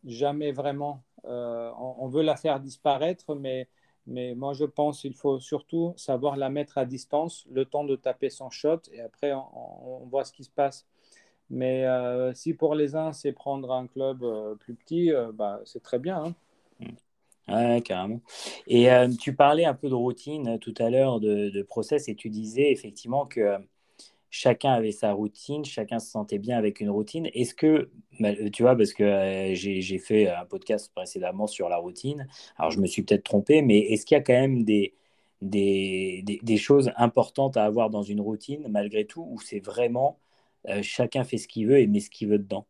jamais 0.05 0.51
vraiment. 0.51 1.03
Euh, 1.25 1.71
on, 1.77 2.07
veut 2.07 2.21
la 2.21 2.37
faire 2.37 2.59
disparaître, 2.59 3.35
mais 3.35 3.67
mais 4.07 4.33
moi, 4.35 4.53
je 4.53 4.65
pense 4.65 5.01
qu'il 5.01 5.13
faut 5.13 5.39
surtout 5.39 5.93
savoir 5.95 6.35
la 6.35 6.49
mettre 6.49 6.77
à 6.77 6.85
distance, 6.85 7.45
le 7.51 7.65
temps 7.65 7.83
de 7.83 7.95
taper 7.95 8.29
son 8.29 8.49
shot, 8.49 8.81
et 8.91 9.01
après, 9.01 9.33
on, 9.33 10.05
voit 10.09 10.25
ce 10.25 10.33
qui 10.33 10.43
se 10.43 10.49
passe. 10.49 10.87
Mais 11.49 11.85
euh, 11.85 12.33
si 12.33 12.53
pour 12.53 12.75
les 12.75 12.95
uns, 12.95 13.13
c'est 13.13 13.33
prendre 13.33 13.71
un 13.71 13.87
club 13.87 14.23
euh, 14.23 14.55
plus 14.55 14.73
petit, 14.73 15.11
euh, 15.11 15.31
bah, 15.33 15.61
c'est 15.65 15.83
très 15.83 15.99
bien. 15.99 16.33
Hein. 16.79 16.85
Ouais, 17.47 17.81
carrément. 17.81 18.21
Et 18.67 18.87
tu 19.19 19.35
parlais 19.35 19.65
un 19.65 19.73
peu 19.73 19.89
de 19.89 19.95
routine 19.95 20.57
tout 20.59 20.73
à 20.77 20.89
l'heure, 20.89 21.19
de, 21.19 21.61
process, 21.63 22.07
et 22.07 22.15
tu 22.15 22.29
disais 22.29 22.71
effectivement 22.71 23.25
que 23.25 23.57
chacun 24.31 24.71
avait 24.71 24.93
sa 24.93 25.11
routine, 25.11 25.65
chacun 25.65 25.99
se 25.99 26.09
sentait 26.09 26.39
bien 26.39 26.57
avec 26.57 26.79
une 26.79 26.89
routine. 26.89 27.29
Est-ce 27.33 27.53
que, 27.53 27.91
bah, 28.19 28.29
euh, 28.29 28.49
tu 28.49 28.63
vois, 28.63 28.75
parce 28.75 28.93
que 28.93 29.03
euh, 29.03 29.53
j'ai 29.53 29.99
fait 29.99 30.29
un 30.29 30.45
podcast 30.45 30.91
précédemment 30.95 31.47
sur 31.47 31.69
la 31.69 31.77
routine, 31.77 32.27
alors 32.57 32.71
je 32.71 32.79
me 32.79 32.87
suis 32.87 33.03
peut-être 33.03 33.25
trompé, 33.25 33.61
mais 33.61 33.79
est-ce 33.79 34.05
qu'il 34.05 34.15
y 34.15 34.19
a 34.19 34.23
quand 34.23 34.33
même 34.33 34.63
des, 34.63 34.93
choses 36.57 36.91
importantes 36.95 37.57
à 37.57 37.65
avoir 37.65 37.89
dans 37.89 38.03
une 38.03 38.21
routine, 38.21 38.65
malgré 38.69 39.05
tout, 39.05 39.27
ou 39.29 39.39
c'est 39.41 39.59
vraiment 39.59 40.17
euh, 40.69 40.81
chacun 40.81 41.25
fait 41.25 41.37
ce 41.37 41.47
qu'il 41.47 41.67
veut 41.67 41.79
et 41.79 41.87
met 41.87 41.99
ce 41.99 42.09
qu'il 42.09 42.29
veut 42.29 42.39
dedans? 42.39 42.65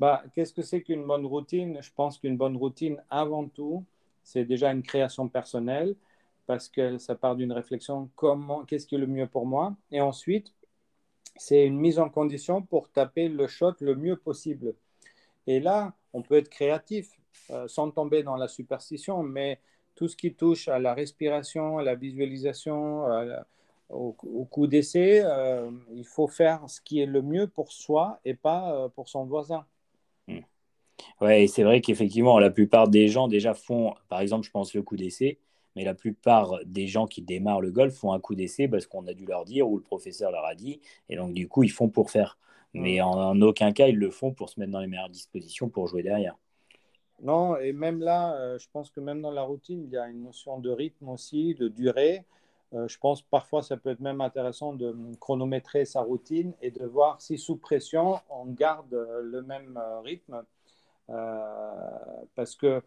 Bah, 0.00 0.24
Qu'est-ce 0.34 0.52
que 0.52 0.62
c'est 0.62 0.82
qu'une 0.82 1.04
bonne 1.04 1.26
routine? 1.26 1.78
Je 1.80 1.90
pense 1.94 2.18
qu'une 2.18 2.36
bonne 2.36 2.56
routine, 2.56 3.02
avant 3.10 3.46
tout, 3.46 3.84
c'est 4.24 4.44
déjà 4.44 4.72
une 4.72 4.82
création 4.82 5.28
personnelle 5.28 5.94
parce 6.48 6.70
que 6.70 6.96
ça 6.96 7.14
part 7.14 7.36
d'une 7.36 7.52
réflexion 7.52 8.10
comment, 8.16 8.64
qu'est-ce 8.64 8.86
qui 8.86 8.94
est 8.94 8.98
le 8.98 9.06
mieux 9.06 9.26
pour 9.26 9.46
moi? 9.46 9.76
Et 9.92 10.00
ensuite, 10.00 10.54
c'est 11.36 11.66
une 11.66 11.78
mise 11.78 11.98
en 11.98 12.08
condition 12.08 12.62
pour 12.62 12.90
taper 12.90 13.28
le 13.28 13.46
shot 13.46 13.74
le 13.80 13.94
mieux 13.94 14.16
possible. 14.16 14.74
Et 15.46 15.60
là, 15.60 15.94
on 16.14 16.22
peut 16.22 16.38
être 16.38 16.48
créatif 16.48 17.10
euh, 17.50 17.68
sans 17.68 17.90
tomber 17.90 18.22
dans 18.22 18.36
la 18.36 18.48
superstition, 18.48 19.22
mais 19.22 19.60
tout 19.94 20.08
ce 20.08 20.16
qui 20.16 20.32
touche 20.32 20.68
à 20.68 20.78
la 20.78 20.94
respiration, 20.94 21.76
à 21.76 21.82
la 21.82 21.94
visualisation, 21.94 23.04
au, 23.90 24.12
coup 24.50 24.66
d'essai, 24.66 25.20
euh, 25.22 25.70
il 25.92 26.06
faut 26.06 26.28
faire 26.28 26.68
ce 26.68 26.80
qui 26.80 27.00
est 27.00 27.06
le 27.06 27.20
mieux 27.20 27.46
pour 27.46 27.72
soi 27.72 28.20
et 28.24 28.34
pas 28.34 28.72
euh, 28.72 28.88
pour 28.88 29.10
son 29.10 29.26
voisin. 29.26 29.66
Hmm. 30.28 30.40
Ouais, 31.20 31.46
c'est 31.46 31.62
vrai 31.62 31.82
qu'effectivement, 31.82 32.38
la 32.38 32.50
plupart 32.50 32.88
des 32.88 33.08
gens 33.08 33.28
déjà 33.28 33.52
font, 33.52 33.94
par 34.08 34.20
exemple, 34.20 34.46
je 34.46 34.50
pense 34.50 34.72
le 34.72 34.82
coup 34.82 34.96
d'essai, 34.96 35.38
mais 35.78 35.84
la 35.84 35.94
plupart 35.94 36.58
des 36.66 36.88
gens 36.88 37.06
qui 37.06 37.22
démarrent 37.22 37.60
le 37.60 37.70
golf 37.70 37.94
font 37.94 38.12
un 38.12 38.18
coup 38.18 38.34
d'essai 38.34 38.66
parce 38.66 38.88
qu'on 38.88 39.06
a 39.06 39.14
dû 39.14 39.26
leur 39.26 39.44
dire 39.44 39.70
ou 39.70 39.76
le 39.76 39.82
professeur 39.82 40.32
leur 40.32 40.44
a 40.44 40.56
dit, 40.56 40.80
et 41.08 41.14
donc 41.14 41.34
du 41.34 41.46
coup 41.46 41.62
ils 41.62 41.70
font 41.70 41.88
pour 41.88 42.10
faire. 42.10 42.36
Mais 42.74 43.00
en, 43.00 43.40
aucun 43.42 43.70
cas 43.70 43.86
ils 43.86 43.96
le 43.96 44.10
font 44.10 44.32
pour 44.32 44.48
se 44.48 44.58
mettre 44.58 44.72
dans 44.72 44.80
les 44.80 44.88
meilleures 44.88 45.08
dispositions 45.08 45.68
pour 45.68 45.86
jouer 45.86 46.02
derrière. 46.02 46.34
Non, 47.22 47.56
et 47.58 47.72
même 47.72 48.00
là, 48.00 48.34
euh, 48.34 48.58
je 48.58 48.66
pense 48.72 48.90
que 48.90 48.98
même 48.98 49.22
dans 49.22 49.30
la 49.30 49.42
routine, 49.42 49.84
il 49.84 49.90
y 49.90 49.96
a 49.96 50.08
une 50.08 50.24
notion 50.24 50.58
de 50.58 50.70
rythme 50.70 51.10
aussi, 51.10 51.54
de 51.54 51.68
durée. 51.68 52.24
Euh, 52.74 52.88
je 52.88 52.98
pense 52.98 53.22
parfois 53.22 53.62
ça 53.62 53.76
peut 53.76 53.90
être 53.90 54.00
même 54.00 54.20
intéressant 54.20 54.72
de 54.72 54.96
chronométrer 55.20 55.84
sa 55.84 56.02
routine 56.02 56.54
et 56.60 56.72
de 56.72 56.84
voir 56.84 57.22
si 57.22 57.38
sous 57.38 57.56
pression 57.56 58.18
on 58.30 58.46
garde 58.46 58.92
le 59.22 59.42
même 59.42 59.76
euh, 59.80 60.00
rythme. 60.00 60.42
Parce 61.08 62.54
que 62.54 62.82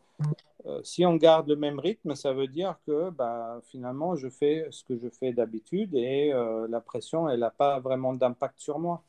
euh, 0.65 0.79
si 0.83 1.05
on 1.05 1.15
garde 1.15 1.47
le 1.47 1.55
même 1.55 1.79
rythme, 1.79 2.15
ça 2.15 2.33
veut 2.33 2.47
dire 2.47 2.77
que 2.85 3.09
bah, 3.09 3.61
finalement, 3.67 4.15
je 4.15 4.29
fais 4.29 4.67
ce 4.69 4.83
que 4.83 4.97
je 4.97 5.09
fais 5.09 5.33
d'habitude 5.33 5.95
et 5.95 6.31
euh, 6.33 6.67
la 6.69 6.81
pression, 6.81 7.29
elle 7.29 7.39
n'a 7.39 7.49
pas 7.49 7.79
vraiment 7.79 8.13
d'impact 8.13 8.59
sur 8.59 8.79
moi. 8.79 9.03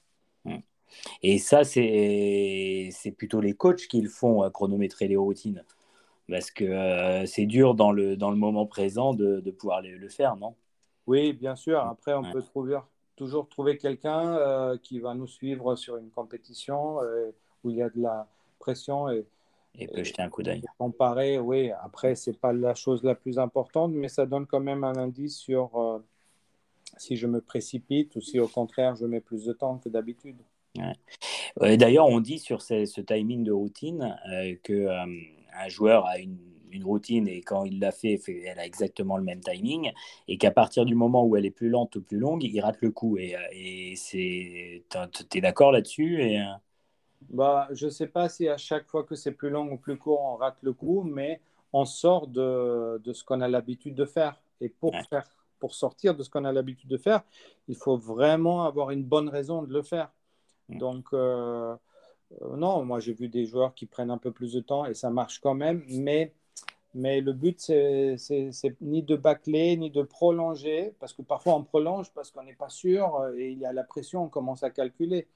Et 1.22 1.38
ça, 1.38 1.64
c'est 1.64 2.90
plutôt 3.16 3.40
les 3.40 3.54
coachs 3.54 3.86
qui 3.88 4.02
le 4.02 4.10
font, 4.10 4.48
chronométrer 4.50 5.08
les 5.08 5.16
routines. 5.16 5.64
Parce 6.28 6.50
que 6.50 6.64
euh, 6.64 7.26
c'est 7.26 7.46
dur 7.46 7.74
dans 7.74 7.92
le, 7.92 8.16
dans 8.16 8.30
le 8.30 8.36
moment 8.36 8.66
présent 8.66 9.14
de, 9.14 9.40
de 9.40 9.50
pouvoir 9.50 9.80
le, 9.80 9.96
le, 9.96 10.08
faire, 10.08 10.36
non? 10.36 10.54
Oui, 11.06 11.32
bien 11.32 11.56
sûr. 11.56 11.80
Après, 11.80 12.14
on 12.14 12.30
peut 12.30 12.42
trouver, 12.42 12.78
toujours 13.16 13.48
trouver 13.48 13.78
quelqu'un 13.78 14.78
qui 14.82 15.00
va 15.00 15.14
nous 15.14 15.26
suivre 15.26 15.76
sur 15.76 15.96
une 15.96 16.10
compétition 16.10 16.98
où 17.64 17.70
il 17.70 17.76
y 17.76 17.82
a 17.82 17.88
de 17.88 18.00
la 18.00 18.28
pression. 18.62 19.10
Et, 19.10 19.26
et 19.74 19.86
peut 19.88 20.04
jeter 20.04 20.22
un 20.22 20.28
coup 20.28 20.42
d'œil. 20.42 20.62
Comparer, 20.78 21.38
oui, 21.38 21.70
après, 21.82 22.14
ce 22.14 22.30
n'est 22.30 22.36
pas 22.36 22.52
la 22.52 22.74
chose 22.74 23.02
la 23.02 23.14
plus 23.14 23.38
importante, 23.38 23.92
mais 23.92 24.08
ça 24.08 24.26
donne 24.26 24.46
quand 24.46 24.60
même 24.60 24.84
un 24.84 24.96
indice 24.96 25.36
sur 25.36 25.76
euh, 25.76 25.98
si 26.98 27.16
je 27.16 27.26
me 27.26 27.40
précipite 27.40 28.14
ou 28.16 28.20
si 28.20 28.38
au 28.38 28.48
contraire 28.48 28.96
je 28.96 29.06
mets 29.06 29.20
plus 29.20 29.44
de 29.44 29.52
temps 29.52 29.78
que 29.78 29.88
d'habitude. 29.88 30.36
D'ailleurs, 31.60 32.06
on 32.06 32.20
dit 32.20 32.38
sur 32.38 32.62
ce, 32.62 33.00
timing 33.00 33.44
de 33.44 33.52
routine 33.52 34.16
euh, 34.30 34.54
qu'un 34.62 35.08
euh, 35.08 35.68
joueur 35.68 36.06
a 36.06 36.18
une, 36.18 36.38
une 36.70 36.84
routine 36.84 37.28
et 37.28 37.40
quand 37.42 37.64
il 37.64 37.78
l'a 37.78 37.92
fait, 37.92 38.20
elle 38.44 38.58
a 38.58 38.66
exactement 38.66 39.16
le 39.16 39.24
même 39.24 39.40
timing. 39.40 39.90
Et 40.28 40.36
qu'à 40.38 40.50
partir 40.50 40.84
du 40.84 40.94
moment 40.94 41.24
où 41.24 41.36
elle 41.36 41.46
est 41.46 41.50
plus 41.50 41.68
lente 41.68 41.96
ou 41.96 42.02
plus 42.02 42.18
longue, 42.18 42.44
il 42.44 42.60
rate 42.60 42.78
le 42.80 42.90
coup. 42.90 43.16
Et, 43.18 43.36
et 43.52 43.96
c'est, 43.96 44.82
es 45.34 45.40
d'accord 45.40 45.72
là-dessus 45.72 46.22
et... 46.22 46.42
Bah, 47.30 47.68
je 47.72 47.86
ne 47.86 47.90
sais 47.90 48.06
pas 48.06 48.28
si 48.28 48.48
à 48.48 48.56
chaque 48.56 48.86
fois 48.88 49.04
que 49.04 49.14
c'est 49.14 49.32
plus 49.32 49.50
long 49.50 49.70
ou 49.72 49.76
plus 49.76 49.96
court, 49.96 50.20
on 50.20 50.36
rate 50.36 50.58
le 50.62 50.72
coup, 50.72 51.02
mais 51.02 51.40
on 51.72 51.84
sort 51.84 52.26
de, 52.26 53.00
de 53.02 53.12
ce 53.12 53.24
qu'on 53.24 53.40
a 53.40 53.48
l'habitude 53.48 53.94
de 53.94 54.04
faire. 54.04 54.40
Et 54.60 54.68
pour, 54.68 54.94
faire, 55.08 55.24
pour 55.58 55.74
sortir 55.74 56.14
de 56.14 56.22
ce 56.22 56.30
qu'on 56.30 56.44
a 56.44 56.52
l'habitude 56.52 56.88
de 56.88 56.96
faire, 56.98 57.22
il 57.68 57.76
faut 57.76 57.96
vraiment 57.96 58.64
avoir 58.64 58.90
une 58.90 59.04
bonne 59.04 59.28
raison 59.28 59.62
de 59.62 59.72
le 59.72 59.82
faire. 59.82 60.10
Donc, 60.68 61.06
euh, 61.12 61.74
euh, 62.42 62.56
non, 62.56 62.84
moi 62.84 63.00
j'ai 63.00 63.12
vu 63.12 63.28
des 63.28 63.44
joueurs 63.44 63.74
qui 63.74 63.86
prennent 63.86 64.10
un 64.10 64.18
peu 64.18 64.30
plus 64.30 64.52
de 64.52 64.60
temps 64.60 64.86
et 64.86 64.94
ça 64.94 65.10
marche 65.10 65.40
quand 65.40 65.54
même, 65.54 65.82
mais, 65.88 66.32
mais 66.94 67.20
le 67.20 67.32
but, 67.32 67.60
c'est 67.60 68.16
ni 68.80 69.02
de 69.02 69.16
bâcler, 69.16 69.76
ni 69.76 69.90
de 69.90 70.02
prolonger, 70.02 70.94
parce 71.00 71.12
que 71.12 71.22
parfois 71.22 71.54
on 71.54 71.64
prolonge 71.64 72.10
parce 72.12 72.30
qu'on 72.30 72.44
n'est 72.44 72.54
pas 72.54 72.68
sûr 72.68 73.28
et 73.36 73.50
il 73.50 73.58
y 73.58 73.66
a 73.66 73.72
la 73.72 73.84
pression, 73.84 74.24
on 74.24 74.28
commence 74.28 74.62
à 74.62 74.70
calculer. 74.70 75.26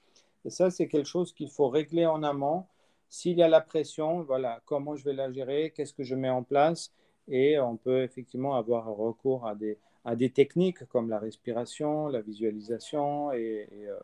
Ça, 0.49 0.71
c'est 0.71 0.89
quelque 0.89 1.09
chose 1.09 1.33
qu'il 1.33 1.51
faut 1.51 1.69
régler 1.69 2.07
en 2.07 2.23
amont. 2.23 2.65
S'il 3.09 3.39
y 3.39 3.43
a 3.43 3.49
la 3.49 3.61
pression, 3.61 4.23
voilà, 4.23 4.61
comment 4.65 4.97
je 4.97 5.05
vais 5.05 5.13
la 5.13 5.31
gérer, 5.31 5.73
qu'est-ce 5.75 5.95
que 5.95 6.03
je 6.03 6.15
mets 6.15 6.31
en 6.31 6.43
place, 6.43 6.93
et 7.29 7.59
on 7.59 7.77
peut 7.77 8.03
effectivement 8.03 8.57
avoir 8.57 8.87
recours 8.87 9.47
à 9.47 9.55
des, 9.55 9.79
à 10.05 10.17
des 10.17 10.31
techniques 10.31 10.85
comme 10.87 11.09
la 11.09 11.19
respiration, 11.19 12.09
la 12.09 12.21
visualisation 12.21 13.33
et, 13.33 13.69
euh, 13.73 13.99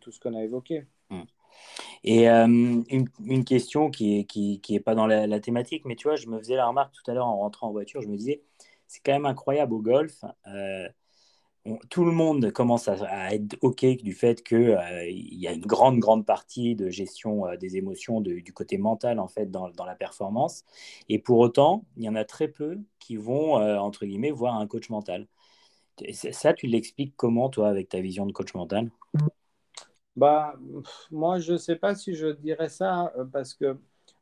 tout 0.00 0.10
ce 0.10 0.20
qu'on 0.20 0.34
a 0.34 0.42
évoqué. 0.42 0.84
Mmh. 1.10 1.22
Et 2.04 2.28
euh, 2.28 2.46
une, 2.46 3.44
question 3.44 3.90
qui 3.90 4.18
n'est 4.18 4.24
qui 4.24 4.74
est 4.74 4.80
pas 4.80 4.94
dans 4.94 5.06
la, 5.06 5.40
thématique, 5.40 5.84
mais 5.84 5.96
tu 5.96 6.08
vois, 6.08 6.16
je 6.16 6.26
me 6.28 6.38
faisais 6.38 6.56
la 6.56 6.66
remarque 6.66 6.92
tout 6.92 7.10
à 7.10 7.14
l'heure 7.14 7.26
en 7.26 7.38
rentrant 7.38 7.68
en 7.68 7.72
voiture, 7.72 8.02
je 8.02 8.08
me 8.08 8.16
disais, 8.16 8.42
c'est 8.86 9.00
quand 9.04 9.12
même 9.12 9.26
incroyable 9.26 9.74
au 9.74 9.80
golf. 9.80 10.24
Euh, 10.46 10.88
tout 11.90 12.04
le 12.04 12.12
monde 12.12 12.50
commence 12.52 12.88
à, 12.88 13.34
être 13.34 13.56
OK 13.62 13.84
du 13.84 14.12
fait 14.12 14.42
qu'il 14.42 14.56
euh, 14.58 15.04
y 15.08 15.46
a 15.48 15.52
une 15.52 15.66
grande, 15.66 15.98
grande 15.98 16.26
partie 16.26 16.76
de 16.76 16.90
gestion 16.90 17.44
des 17.60 17.76
émotions 17.76 18.20
du 18.20 18.52
côté 18.52 18.78
mental, 18.78 19.18
en 19.18 19.28
fait, 19.28 19.50
dans, 19.50 19.70
dans, 19.70 19.84
la 19.84 19.94
performance. 19.94 20.64
Et 21.08 21.18
pour 21.18 21.38
autant, 21.38 21.84
il 21.96 22.04
y 22.04 22.08
en 22.08 22.14
a 22.14 22.24
très 22.24 22.48
peu 22.48 22.78
qui 22.98 23.16
vont, 23.16 23.54
entre 23.54 24.06
guillemets, 24.06 24.30
voir 24.30 24.56
un 24.56 24.66
coach 24.66 24.90
mental. 24.90 25.26
Ça, 26.12 26.52
tu 26.52 26.66
l'expliques 26.66 27.14
comment, 27.16 27.48
toi, 27.48 27.68
avec 27.68 27.88
ta 27.88 28.00
vision 28.00 28.26
de 28.26 28.32
coach 28.32 28.54
mental? 28.54 28.90
Bah, 30.16 30.54
moi, 31.10 31.38
je 31.40 31.52
ne 31.52 31.58
sais 31.58 31.76
pas 31.76 31.94
si 31.94 32.14
je 32.14 32.28
dirais 32.28 32.70
ça 32.70 33.12
euh, 33.18 33.24
parce 33.26 33.52
que 33.52 33.78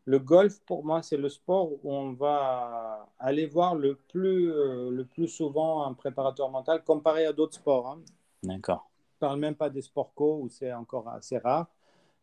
le 0.06 0.18
golf, 0.18 0.60
pour 0.66 0.84
moi, 0.84 1.02
c'est 1.02 1.16
le 1.16 1.28
sport 1.28 1.72
où 1.72 1.78
on 1.84 2.12
va 2.12 3.08
aller 3.18 3.46
voir 3.46 3.74
le 3.74 3.94
plus, 3.94 4.52
euh, 4.52 4.90
le 4.90 5.04
plus 5.04 5.28
souvent 5.28 5.86
un 5.86 5.94
préparateur 5.94 6.50
mental 6.50 6.84
comparé 6.84 7.24
à 7.24 7.32
d'autres 7.32 7.54
sports. 7.54 7.88
Hein. 7.88 8.00
D'accord. 8.42 8.90
Je 9.12 9.16
ne 9.16 9.28
parle 9.28 9.40
même 9.40 9.54
pas 9.54 9.70
des 9.70 9.80
sports 9.80 10.12
co 10.14 10.40
où 10.42 10.48
c'est 10.50 10.72
encore 10.72 11.08
assez 11.08 11.38
rare, 11.38 11.68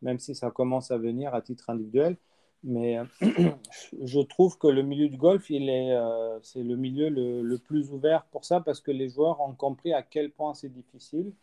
même 0.02 0.20
si 0.20 0.36
ça 0.36 0.52
commence 0.52 0.92
à 0.92 0.98
venir 0.98 1.34
à 1.34 1.42
titre 1.42 1.70
individuel. 1.70 2.18
Mais 2.64 3.00
euh, 3.00 3.06
je 4.04 4.20
trouve 4.20 4.60
que 4.60 4.68
le 4.68 4.84
milieu 4.84 5.10
du 5.10 5.18
golf, 5.18 5.50
il 5.50 5.68
est, 5.68 5.98
c'est 6.44 6.62
le 6.62 6.76
milieu 6.76 7.10
le, 7.10 7.42
le, 7.42 7.58
plus 7.58 7.92
ouvert 7.92 8.26
pour 8.26 8.46
ça 8.46 8.62
parce 8.62 8.80
que 8.80 8.92
les 8.92 9.10
joueurs 9.10 9.42
ont 9.42 9.54
compris 9.54 9.94
à 9.94 10.04
quel 10.04 10.30
point 10.30 10.54
c'est 10.54 10.70
difficile 10.70 11.34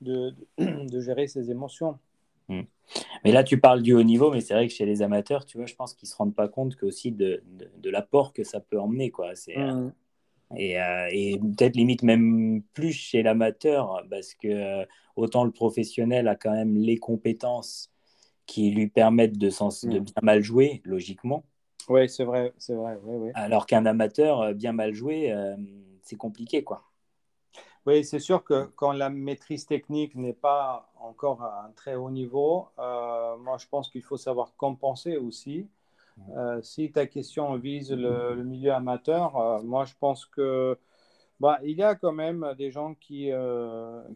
de, 0.00 0.32
de, 0.58 1.00
gérer 1.00 1.26
ses 1.26 1.50
émotions. 1.50 1.98
Hmm. 2.48 2.62
Mais 3.24 3.32
là, 3.32 3.42
tu 3.42 3.58
parles 3.58 3.82
du 3.82 3.94
haut 3.94 4.02
niveau, 4.02 4.30
mais 4.30 4.40
c'est 4.40 4.54
vrai 4.54 4.68
que 4.68 4.72
chez 4.72 4.84
les 4.84 5.02
amateurs, 5.02 5.46
tu 5.46 5.56
vois, 5.56 5.66
je 5.66 5.74
pense 5.74 5.94
qu'ils 5.94 6.06
ne 6.06 6.10
se 6.10 6.16
rendent 6.16 6.34
pas 6.34 6.48
compte 6.48 6.76
que 6.76 6.86
aussi 6.86 7.12
de, 7.12 7.42
de, 7.78 7.90
l'apport 7.90 8.32
que 8.32 8.44
ça 8.44 8.60
peut 8.60 8.78
emmener. 8.78 9.10
Quoi. 9.10 9.34
C'est, 9.34 9.56
euh, 9.56 9.72
hmm. 9.72 9.92
et, 10.56 10.80
euh, 10.80 11.08
et 11.10 11.38
peut-être 11.38 11.76
limite 11.76 12.02
même 12.02 12.62
plus 12.74 12.92
chez 12.92 13.22
l'amateur, 13.22 14.02
parce 14.10 14.34
que 14.34 14.48
euh, 14.48 14.84
autant 15.16 15.44
le 15.44 15.50
professionnel 15.50 16.28
a 16.28 16.36
quand 16.36 16.52
même 16.52 16.76
les 16.76 16.98
compétences 16.98 17.90
qui 18.46 18.70
lui 18.70 18.88
permettent 18.88 19.38
de, 19.38 19.48
sens, 19.48 19.84
de 19.84 19.98
hmm. 19.98 20.04
bien 20.04 20.22
mal 20.22 20.42
jouer, 20.42 20.82
logiquement. 20.84 21.44
Oui, 21.88 22.08
c'est 22.08 22.24
vrai, 22.24 22.52
c'est 22.58 22.74
vrai. 22.74 22.98
Oui, 23.02 23.16
oui. 23.26 23.30
Alors 23.34 23.66
qu'un 23.66 23.86
amateur 23.86 24.54
bien 24.54 24.72
mal 24.72 24.94
joué, 24.94 25.34
c'est 26.02 26.16
compliqué, 26.16 26.62
quoi. 26.62 26.84
Oui, 27.86 28.02
c'est 28.02 28.18
sûr 28.18 28.42
que 28.42 28.64
quand 28.76 28.92
la 28.92 29.10
maîtrise 29.10 29.66
technique 29.66 30.14
n'est 30.14 30.32
pas 30.32 30.90
encore 30.98 31.42
à 31.42 31.66
un 31.66 31.70
très 31.72 31.94
haut 31.96 32.10
niveau, 32.10 32.68
euh, 32.78 33.36
moi 33.36 33.58
je 33.58 33.66
pense 33.68 33.90
qu'il 33.90 34.02
faut 34.02 34.16
savoir 34.16 34.54
compenser 34.56 35.18
aussi. 35.18 35.68
Euh, 36.36 36.62
si 36.62 36.92
ta 36.92 37.06
question 37.06 37.56
vise 37.56 37.92
le, 37.92 38.42
milieu 38.42 38.72
amateur, 38.72 39.36
euh, 39.36 39.62
moi 39.62 39.84
je 39.84 39.92
pense 40.00 40.24
que 40.24 40.78
bah, 41.40 41.58
il 41.62 41.76
y 41.76 41.82
a 41.82 41.94
quand 41.94 42.12
même 42.12 42.54
des 42.56 42.70
gens 42.70 42.94
qui, 42.94 43.30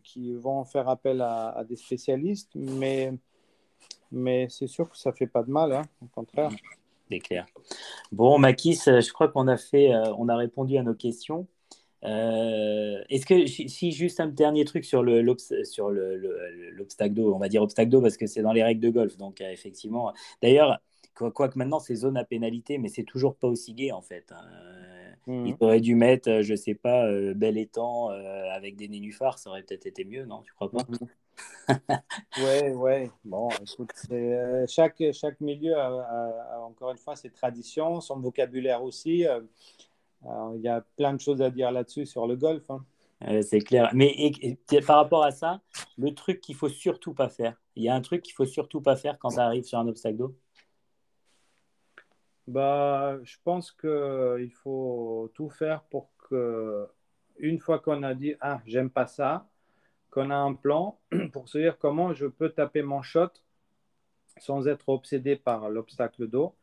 qui 0.03 0.35
vont 0.35 0.65
faire 0.65 0.89
appel 0.89 1.21
à, 1.21 1.63
des 1.69 1.77
spécialistes, 1.77 2.53
mais, 2.55 3.13
mais 4.11 4.49
c'est 4.49 4.69
sûr 4.69 4.89
que 4.89 4.97
ça 4.97 5.11
ne 5.11 5.15
fait 5.15 5.27
pas 5.27 5.43
de 5.43 5.51
mal, 5.51 5.73
hein, 5.73 5.83
au 6.03 6.07
contraire. 6.07 6.53
C'est 7.11 7.19
clair. 7.19 7.47
Bon, 8.13 8.39
Makis, 8.39 8.81
je 8.87 9.13
crois 9.13 9.29
qu'on 9.29 9.49
a 9.49 9.59
fait, 9.59 9.93
on 10.17 10.29
a 10.29 10.37
répondu 10.37 10.79
à 10.79 10.83
nos 10.83 10.95
questions. 10.95 11.47
Euh, 12.05 13.03
est-ce 13.09 13.27
que 13.27 13.47
si 13.47 13.93
juste 13.93 14.21
un 14.21 14.29
dernier 14.29 14.65
truc 14.65 14.85
sur 14.85 15.03
le 15.03 15.25
sur 15.65 15.91
l'obstacle 15.91 17.15
d'eau, 17.15 17.35
on 17.35 17.39
va 17.39 17.49
dire 17.49 17.63
obstacle 17.63 17.91
d'eau 17.91 18.01
parce 18.01 18.17
que 18.17 18.27
c'est 18.27 18.43
dans 18.43 18.53
les 18.53 18.63
règles 18.63 18.81
de 18.81 18.91
golf, 18.91 19.17
donc 19.17 19.41
euh, 19.41 19.51
effectivement. 19.51 20.13
D'ailleurs, 20.43 20.79
quoi, 21.15 21.49
que 21.49 21.59
maintenant 21.59 21.81
c'est 21.81 21.97
zone 21.97 22.17
à 22.17 22.25
pénalité, 22.25 22.79
mais 22.79 22.89
c'est 22.89 23.05
toujours 23.05 23.35
pas 23.35 23.49
aussi 23.49 23.75
gai 23.75 23.93
en 23.93 24.03
fait. 24.03 24.31
Hein. 24.31 24.45
Mmh. 25.27 25.47
Il 25.47 25.57
aurait 25.61 25.81
dû 25.81 25.95
mettre, 25.95 26.31
euh, 26.31 26.43
je 26.43 26.55
sais 26.55 26.75
pas, 26.75 27.11
bel 27.35 27.59
étang 27.59 28.09
avec 28.09 28.77
des 28.77 28.89
nénuphars, 28.89 29.39
ça 29.39 29.51
aurait 29.51 29.63
peut-être 29.63 29.87
été 29.87 30.05
mieux, 30.05 30.25
non 30.25 30.43
Tu 30.43 30.53
crois 30.53 30.71
pas? 30.71 30.85
Mmh. 30.89 31.07
Ouais, 32.39 32.73
ouais. 32.73 33.11
Bon, 33.25 33.49
écoute, 33.51 33.93
chaque 34.67 35.03
chaque 35.13 35.41
milieu 35.41 35.77
a, 35.77 36.61
encore 36.63 36.91
une 36.91 36.99
fois 36.99 37.15
ses 37.15 37.31
traditions, 37.31 38.01
son 38.01 38.19
vocabulaire 38.19 38.83
aussi 38.83 39.25
il 40.25 40.61
y 40.61 40.69
a 40.69 40.85
plein 40.97 41.15
de 41.15 41.21
choses 41.21 41.43
à 41.43 41.51
dire 41.51 41.71
là-dessus 41.71 42.07
sur 42.07 42.27
le 42.27 42.37
golf. 42.37 42.69
Hein. 42.71 42.85
c'est 43.43 43.61
clair. 43.61 43.91
Mais 43.95 44.33
par 44.87 44.97
rapport 44.97 45.25
à 45.25 45.31
ça, 45.31 45.61
le 45.97 46.15
truc 46.15 46.41
qu'il 46.41 46.55
faut 46.55 46.69
surtout 46.69 47.15
pas 47.15 47.29
faire, 47.29 47.57
il 47.77 47.85
y 47.85 47.89
a 47.89 47.95
un 47.95 48.01
truc 48.01 48.23
qu'il 48.23 48.35
faut 48.35 48.47
surtout 48.47 48.81
pas 48.81 48.97
faire 48.97 49.19
quand 49.19 49.31
ça 49.31 49.45
arrive 49.45 49.65
sur 49.65 49.79
un 49.79 49.87
obstacle 49.87 50.17
d'eau? 50.17 50.37
Bah, 52.47 53.19
Je 53.23 53.37
pense 53.45 53.73
qu'il 53.73 54.53
faut 54.53 55.31
tout 55.35 55.51
faire 55.51 55.83
pour 55.85 56.11
que, 56.29 56.89
une 57.39 57.59
fois 57.59 57.79
qu'on 57.79 58.03
a 58.03 58.15
dit 58.15 58.35
Ah, 58.41 58.61
j'aime 58.67 58.91
pas 58.91 59.07
ça, 59.07 59.49
qu'on 60.11 60.31
a 60.31 60.37
un 60.37 60.55
plan 60.55 60.99
pour 61.33 61.49
se 61.49 61.59
dire 61.59 61.79
comment 61.79 62.13
je 62.13 62.27
peux 62.27 62.51
taper 62.51 62.83
mon 62.83 63.03
shot 63.03 63.31
sans 64.39 64.69
être 64.69 64.89
obsédé 64.89 65.37
par 65.37 65.69
l'obstacle 65.69 66.29
d'eau, 66.29 66.55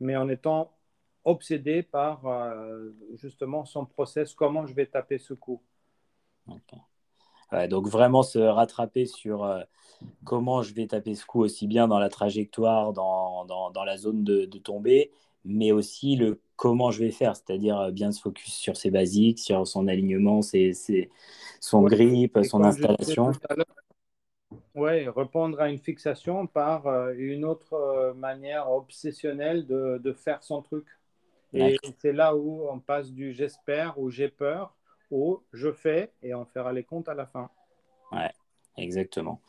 mais 0.00 0.16
en 0.16 0.28
étant 0.28 0.72
obsédé 1.24 1.82
par 1.82 2.26
euh, 2.26 2.90
justement 3.14 3.64
son 3.64 3.86
process, 3.86 4.34
comment 4.34 4.66
je 4.66 4.74
vais 4.74 4.86
taper 4.86 5.18
ce 5.18 5.34
coup? 5.34 5.60
donc 7.70 7.86
vraiment 7.86 8.24
se 8.24 8.38
rattraper 8.40 9.06
sur 9.06 9.44
euh, 9.44 9.60
comment 10.24 10.62
je 10.62 10.74
vais 10.74 10.88
taper 10.88 11.14
ce 11.14 11.24
coup 11.24 11.40
aussi 11.40 11.68
bien 11.68 11.86
dans 11.86 12.00
la 12.00 12.08
trajectoire, 12.08 12.92
dans, 12.92 13.44
dans, 13.44 13.70
dans 13.70 13.84
la 13.84 13.96
zone 13.96 14.24
de, 14.24 14.44
de, 14.44 14.58
tombée, 14.58 15.12
mais 15.44 15.70
aussi 15.70 16.16
le 16.16 16.40
comment 16.56 16.90
je 16.90 16.98
vais 17.04 17.12
faire, 17.12 17.36
c'est-à-dire 17.36 17.78
euh, 17.78 17.90
bien 17.92 18.10
se 18.10 18.20
focus 18.20 18.54
sur 18.54 18.76
ses 18.76 18.90
basiques, 18.90 19.38
sur 19.38 19.68
son 19.68 19.86
alignement, 19.86 20.42
ses, 20.42 20.72
ses, 20.72 21.10
son 21.60 21.82
grip, 21.82 22.36
son 22.42 22.64
installation. 22.64 23.30
Oui, 24.74 25.08
répondre 25.08 25.60
à 25.60 25.68
une 25.68 25.78
fixation 25.78 26.48
par 26.48 26.88
une 27.12 27.44
autre 27.44 28.12
manière 28.16 28.68
obsessionnelle 28.72 29.64
de, 29.66 30.00
de 30.02 30.12
faire 30.12 30.42
son 30.42 30.62
truc. 30.62 30.86
Et 31.54 31.76
c'est 31.98 32.12
là 32.12 32.34
où 32.34 32.66
on 32.68 32.80
passe 32.80 33.12
du 33.12 33.32
j'espère 33.32 33.98
ou 33.98 34.10
j'ai 34.10 34.28
peur 34.28 34.74
au 35.10 35.42
je 35.52 35.70
fais 35.70 36.12
et 36.22 36.34
on 36.34 36.44
fera 36.44 36.72
les 36.72 36.82
comptes 36.82 37.08
à 37.08 37.14
la 37.14 37.26
fin. 37.26 37.48
Ouais, 38.10 38.30
exactement. 38.76 39.40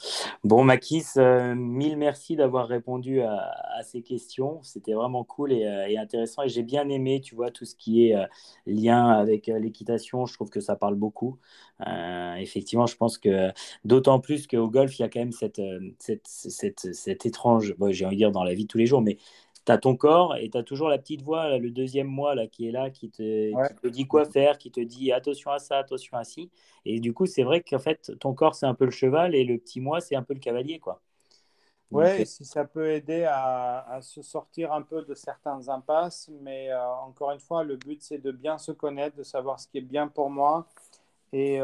Bon, 0.44 0.64
Makis, 0.64 1.06
euh, 1.18 1.56
mille 1.56 1.98
merci 1.98 2.36
d'avoir 2.36 2.68
répondu 2.68 3.22
à, 3.22 3.82
ces 3.84 4.04
questions. 4.04 4.62
C'était 4.62 4.94
vraiment 4.94 5.24
cool 5.24 5.52
euh, 5.52 5.88
et, 5.88 5.98
intéressant. 5.98 6.44
Et 6.44 6.50
j'ai 6.50 6.64
bien 6.64 6.88
aimé, 6.90 7.22
tu 7.22 7.36
vois, 7.36 7.50
tout 7.50 7.66
ce 7.66 7.76
qui 7.76 8.08
est 8.08 8.16
euh, 8.16 8.26
lien 8.68 9.10
avec 9.10 9.48
l'équitation. 9.48 10.28
Je 10.28 10.34
trouve 10.36 10.50
que 10.50 10.60
ça 10.62 10.76
parle 10.76 10.96
beaucoup. 10.96 11.40
effectivement, 12.38 12.86
je 12.86 12.96
pense 12.96 13.18
que 13.18 13.52
d'autant 13.84 14.20
plus 14.20 14.46
qu'au 14.46 14.70
golf, 14.70 14.98
il 15.00 15.02
y 15.02 15.06
a 15.06 15.10
quand 15.10 15.20
même 15.20 15.32
cette, 15.32 15.62
cette, 16.00 16.28
cette, 16.28 16.94
cette 16.94 17.26
étrange, 17.26 17.74
j'ai 17.90 18.06
envie 18.06 18.16
de 18.16 18.20
dire 18.20 18.32
dans 18.32 18.44
la 18.44 18.54
vie 18.54 18.64
de 18.64 18.70
tous 18.70 18.78
les 18.78 18.86
jours, 18.86 19.02
mais 19.02 19.18
as 19.72 19.78
ton 19.78 19.96
corps 19.96 20.36
et 20.36 20.50
tu 20.50 20.58
as 20.58 20.64
toujours 20.64 20.90
la 20.90 20.98
petite 20.98 21.22
voix, 21.22 21.58
le 21.58 21.72
deuxième 21.72 22.08
moi 22.08 22.36
là, 22.36 22.48
qui 22.48 22.68
est 22.68 22.72
là, 22.72 22.90
qui 22.90 23.10
te, 23.10 23.88
dit 23.88 24.08
quoi 24.08 24.26
faire, 24.26 24.58
qui 24.58 24.72
te 24.72 24.80
dit 24.80 25.12
attention 25.12 25.52
à 25.52 25.60
ça, 25.60 25.78
attention 25.78 26.18
à 26.18 26.24
ci. 26.24 26.50
Et 26.86 27.00
du 27.00 27.14
coup, 27.14 27.26
c'est 27.26 27.44
vrai 27.44 27.62
qu'en 27.62 27.80
fait, 27.80 28.12
ton 28.20 28.34
corps, 28.34 28.56
c'est 28.56 28.66
un 28.66 28.76
peu 28.76 28.86
le 28.86 28.92
cheval 28.92 29.36
et 29.36 29.44
le 29.44 29.58
petit 29.58 29.82
moi, 29.82 30.02
c'est 30.02 30.16
un 30.16 30.24
peu 30.24 30.34
le 30.34 30.40
cavalier. 30.40 30.80
quoi. 30.80 31.02
Oui, 31.92 32.26
si 32.26 32.44
ça 32.44 32.66
peut 32.66 32.92
aider 32.92 33.26
à, 33.30 34.00
se 34.02 34.22
sortir 34.22 34.74
un 34.74 34.82
peu 34.82 35.04
de 35.04 35.14
certains 35.14 35.70
impasses, 35.70 36.30
mais 36.42 36.70
encore 37.04 37.32
une 37.32 37.40
fois, 37.40 37.64
le 37.64 37.78
but 37.78 38.02
c'est 38.02 38.18
de 38.18 38.32
bien 38.32 38.58
se 38.58 38.72
connaître, 38.72 39.16
de 39.16 39.24
savoir 39.24 39.60
ce 39.60 39.68
qui 39.68 39.78
est 39.78 39.82
bien 39.82 40.08
pour 40.08 40.30
moi 40.30 40.68
et, 41.36 41.60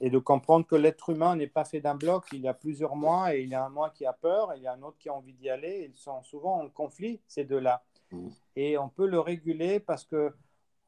et 0.00 0.10
de 0.10 0.18
comprendre 0.18 0.66
que 0.66 0.76
l'être 0.76 1.10
humain 1.10 1.34
n'est 1.34 1.48
pas 1.48 1.64
fait 1.64 1.80
d'un 1.80 1.96
bloc. 1.96 2.26
Il 2.32 2.42
y 2.42 2.48
a 2.48 2.54
plusieurs 2.54 2.94
mois 2.94 3.34
et 3.34 3.42
il 3.42 3.48
y 3.48 3.54
a 3.56 3.64
un 3.64 3.68
moi 3.68 3.90
qui 3.90 4.06
a 4.06 4.12
peur 4.12 4.52
et 4.52 4.58
il 4.58 4.62
y 4.62 4.68
a 4.68 4.72
un 4.72 4.82
autre 4.82 4.98
qui 4.98 5.08
a 5.08 5.14
envie 5.14 5.32
d'y 5.32 5.50
aller. 5.50 5.90
Ils 5.90 5.96
sont 5.96 6.22
souvent 6.22 6.62
en 6.62 6.68
conflit, 6.68 7.20
ces 7.26 7.44
deux-là. 7.44 7.82
Mm. 8.12 8.28
Et 8.54 8.78
on 8.78 8.88
peut 8.88 9.06
le 9.06 9.18
réguler 9.18 9.80
parce 9.80 10.04
que 10.04 10.32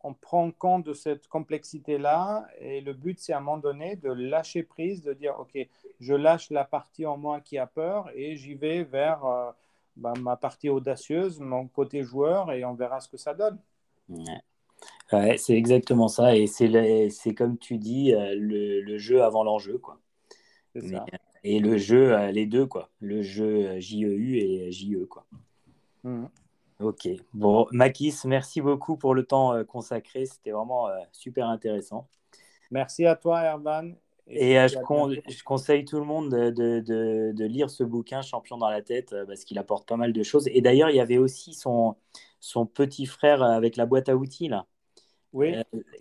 on 0.04 0.12
prend 0.12 0.50
compte 0.52 0.84
de 0.84 0.92
cette 0.92 1.26
complexité-là 1.28 2.46
et 2.60 2.82
le 2.82 2.92
but, 2.92 3.18
c'est 3.18 3.32
à 3.32 3.38
un 3.38 3.40
moment 3.40 3.56
donné 3.56 3.96
de 3.96 4.12
lâcher 4.12 4.62
prise, 4.62 5.02
de 5.02 5.14
dire, 5.14 5.34
OK, 5.40 5.58
je 5.98 6.14
lâche 6.14 6.50
la 6.50 6.64
partie 6.64 7.06
en 7.06 7.16
moi 7.16 7.40
qui 7.40 7.56
a 7.56 7.66
peur 7.66 8.10
et 8.14 8.36
j'y 8.36 8.54
vais 8.54 8.84
vers 8.84 9.24
euh, 9.24 9.50
bah, 9.96 10.12
ma 10.20 10.36
partie 10.36 10.68
audacieuse, 10.68 11.40
mon 11.40 11.66
côté 11.68 12.04
joueur 12.04 12.52
et 12.52 12.66
on 12.66 12.74
verra 12.74 13.00
ce 13.00 13.08
que 13.08 13.16
ça 13.16 13.32
donne. 13.32 13.58
Ouais. 14.10 14.42
C'est 15.36 15.54
exactement 15.54 16.08
ça. 16.08 16.36
Et 16.36 16.46
c'est 16.46 17.34
comme 17.34 17.58
tu 17.58 17.78
dis, 17.78 18.14
euh, 18.14 18.34
le, 18.36 18.98
jeu 18.98 19.22
avant 19.22 19.44
l'enjeu. 19.44 19.78
quoi. 19.78 20.00
Ça. 20.74 21.04
Et 21.44 21.60
le 21.60 21.76
jeu, 21.76 22.14
euh, 22.14 22.30
les 22.30 22.46
deux, 22.46 22.66
quoi. 22.66 22.90
Le 23.00 23.22
jeu 23.22 23.78
JEU 23.78 24.36
et 24.36 24.72
JE. 24.72 25.06
quoi. 25.06 25.26
Mmh. 26.04 26.26
Ok. 26.80 27.08
Bon, 27.32 27.66
Makis, 27.70 28.14
merci 28.24 28.60
beaucoup 28.60 28.96
pour 28.96 29.14
le 29.14 29.24
temps 29.24 29.54
euh, 29.54 29.64
consacré. 29.64 30.26
C'était 30.26 30.50
vraiment 30.50 30.88
euh, 30.88 30.98
super 31.12 31.48
intéressant. 31.48 32.08
Merci 32.70 33.06
à 33.06 33.14
toi, 33.14 33.42
Erban. 33.42 33.92
Et, 34.26 34.58
euh, 34.58 34.68
je, 34.68 35.42
conseille 35.44 35.84
tout 35.84 35.98
le 35.98 36.04
monde 36.04 36.30
de, 36.30 37.44
lire 37.44 37.70
ce 37.70 37.84
bouquin, 37.84 38.22
Champion 38.22 38.56
dans 38.56 38.70
la 38.70 38.82
tête, 38.82 39.14
parce 39.26 39.44
qu'il 39.44 39.58
apporte 39.58 39.86
pas 39.86 39.96
mal 39.96 40.12
de 40.12 40.22
choses. 40.22 40.48
Et 40.48 40.62
d'ailleurs, 40.62 40.90
il 40.90 40.96
y 40.96 41.00
avait 41.00 41.18
aussi 41.18 41.54
son, 41.54 41.94
son 42.40 42.66
petit 42.66 43.06
frère 43.06 43.42
avec 43.42 43.76
la 43.76 43.86
boîte 43.86 44.08
à 44.08 44.16
outils, 44.16 44.48
là, 44.48 44.66
oui. 45.34 45.54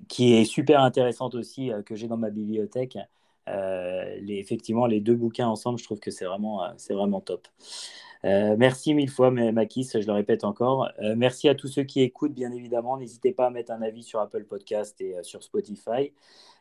qui 0.08 0.36
est 0.36 0.46
super 0.46 0.82
intéressante 0.82 1.36
aussi, 1.36 1.72
que 1.86 1.96
j'ai 1.96 2.08
dans 2.08 2.18
ma 2.18 2.30
bibliothèque. 2.30 2.98
les, 3.48 4.38
effectivement, 4.40 4.86
les 4.86 5.02
deux 5.02 5.16
bouquins 5.16 5.48
ensemble, 5.48 5.80
je 5.80 5.84
trouve 5.84 6.00
que 6.00 6.12
c'est 6.12 6.26
vraiment, 6.26 6.62
c'est 6.78 6.94
vraiment 6.94 7.20
top. 7.20 7.48
Euh, 8.26 8.56
merci 8.58 8.94
mille 8.94 9.10
fois, 9.10 9.32
Makis, 9.32 9.90
je 9.94 10.08
le 10.08 10.14
répète 10.14 10.44
encore. 10.44 10.90
Euh, 11.02 11.14
merci 11.16 11.50
à 11.50 11.56
tous 11.56 11.68
ceux 11.68 11.84
qui 11.84 12.02
écoutent, 12.02 12.34
bien 12.34 12.52
évidemment. 12.52 12.98
N'hésitez 12.98 13.34
pas 13.34 13.48
à 13.48 13.50
mettre 13.50 13.72
un 13.72 13.82
avis 13.82 14.04
sur 14.04 14.20
Apple 14.20 14.46
Podcast 14.46 15.00
et 15.02 15.18
euh, 15.18 15.24
sur 15.24 15.44
Spotify. 15.44 16.14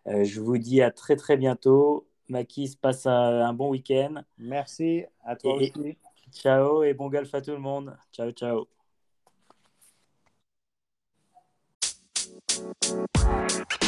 je 0.07 0.41
vous 0.41 0.59
dis 0.59 0.83
à 0.83 0.91
très 0.91 1.17
très 1.17 1.37
bientôt. 1.37 2.07
Makis, 2.29 2.77
passe 2.81 3.07
un, 3.07 3.53
bon 3.53 3.71
week-end. 3.71 4.23
Merci 4.39 5.05
à 5.25 5.37
toi 5.37 5.55
aussi. 5.55 5.97
Ciao 6.33 6.83
et 6.83 6.95
bon 6.95 7.09
golf 7.09 7.33
à 7.35 7.41
tout 7.41 7.51
le 7.53 7.59
monde. 7.59 7.95
Ciao, 8.13 8.31
ciao. 8.31 8.82
Thank 12.53 13.73
you. 13.73 13.82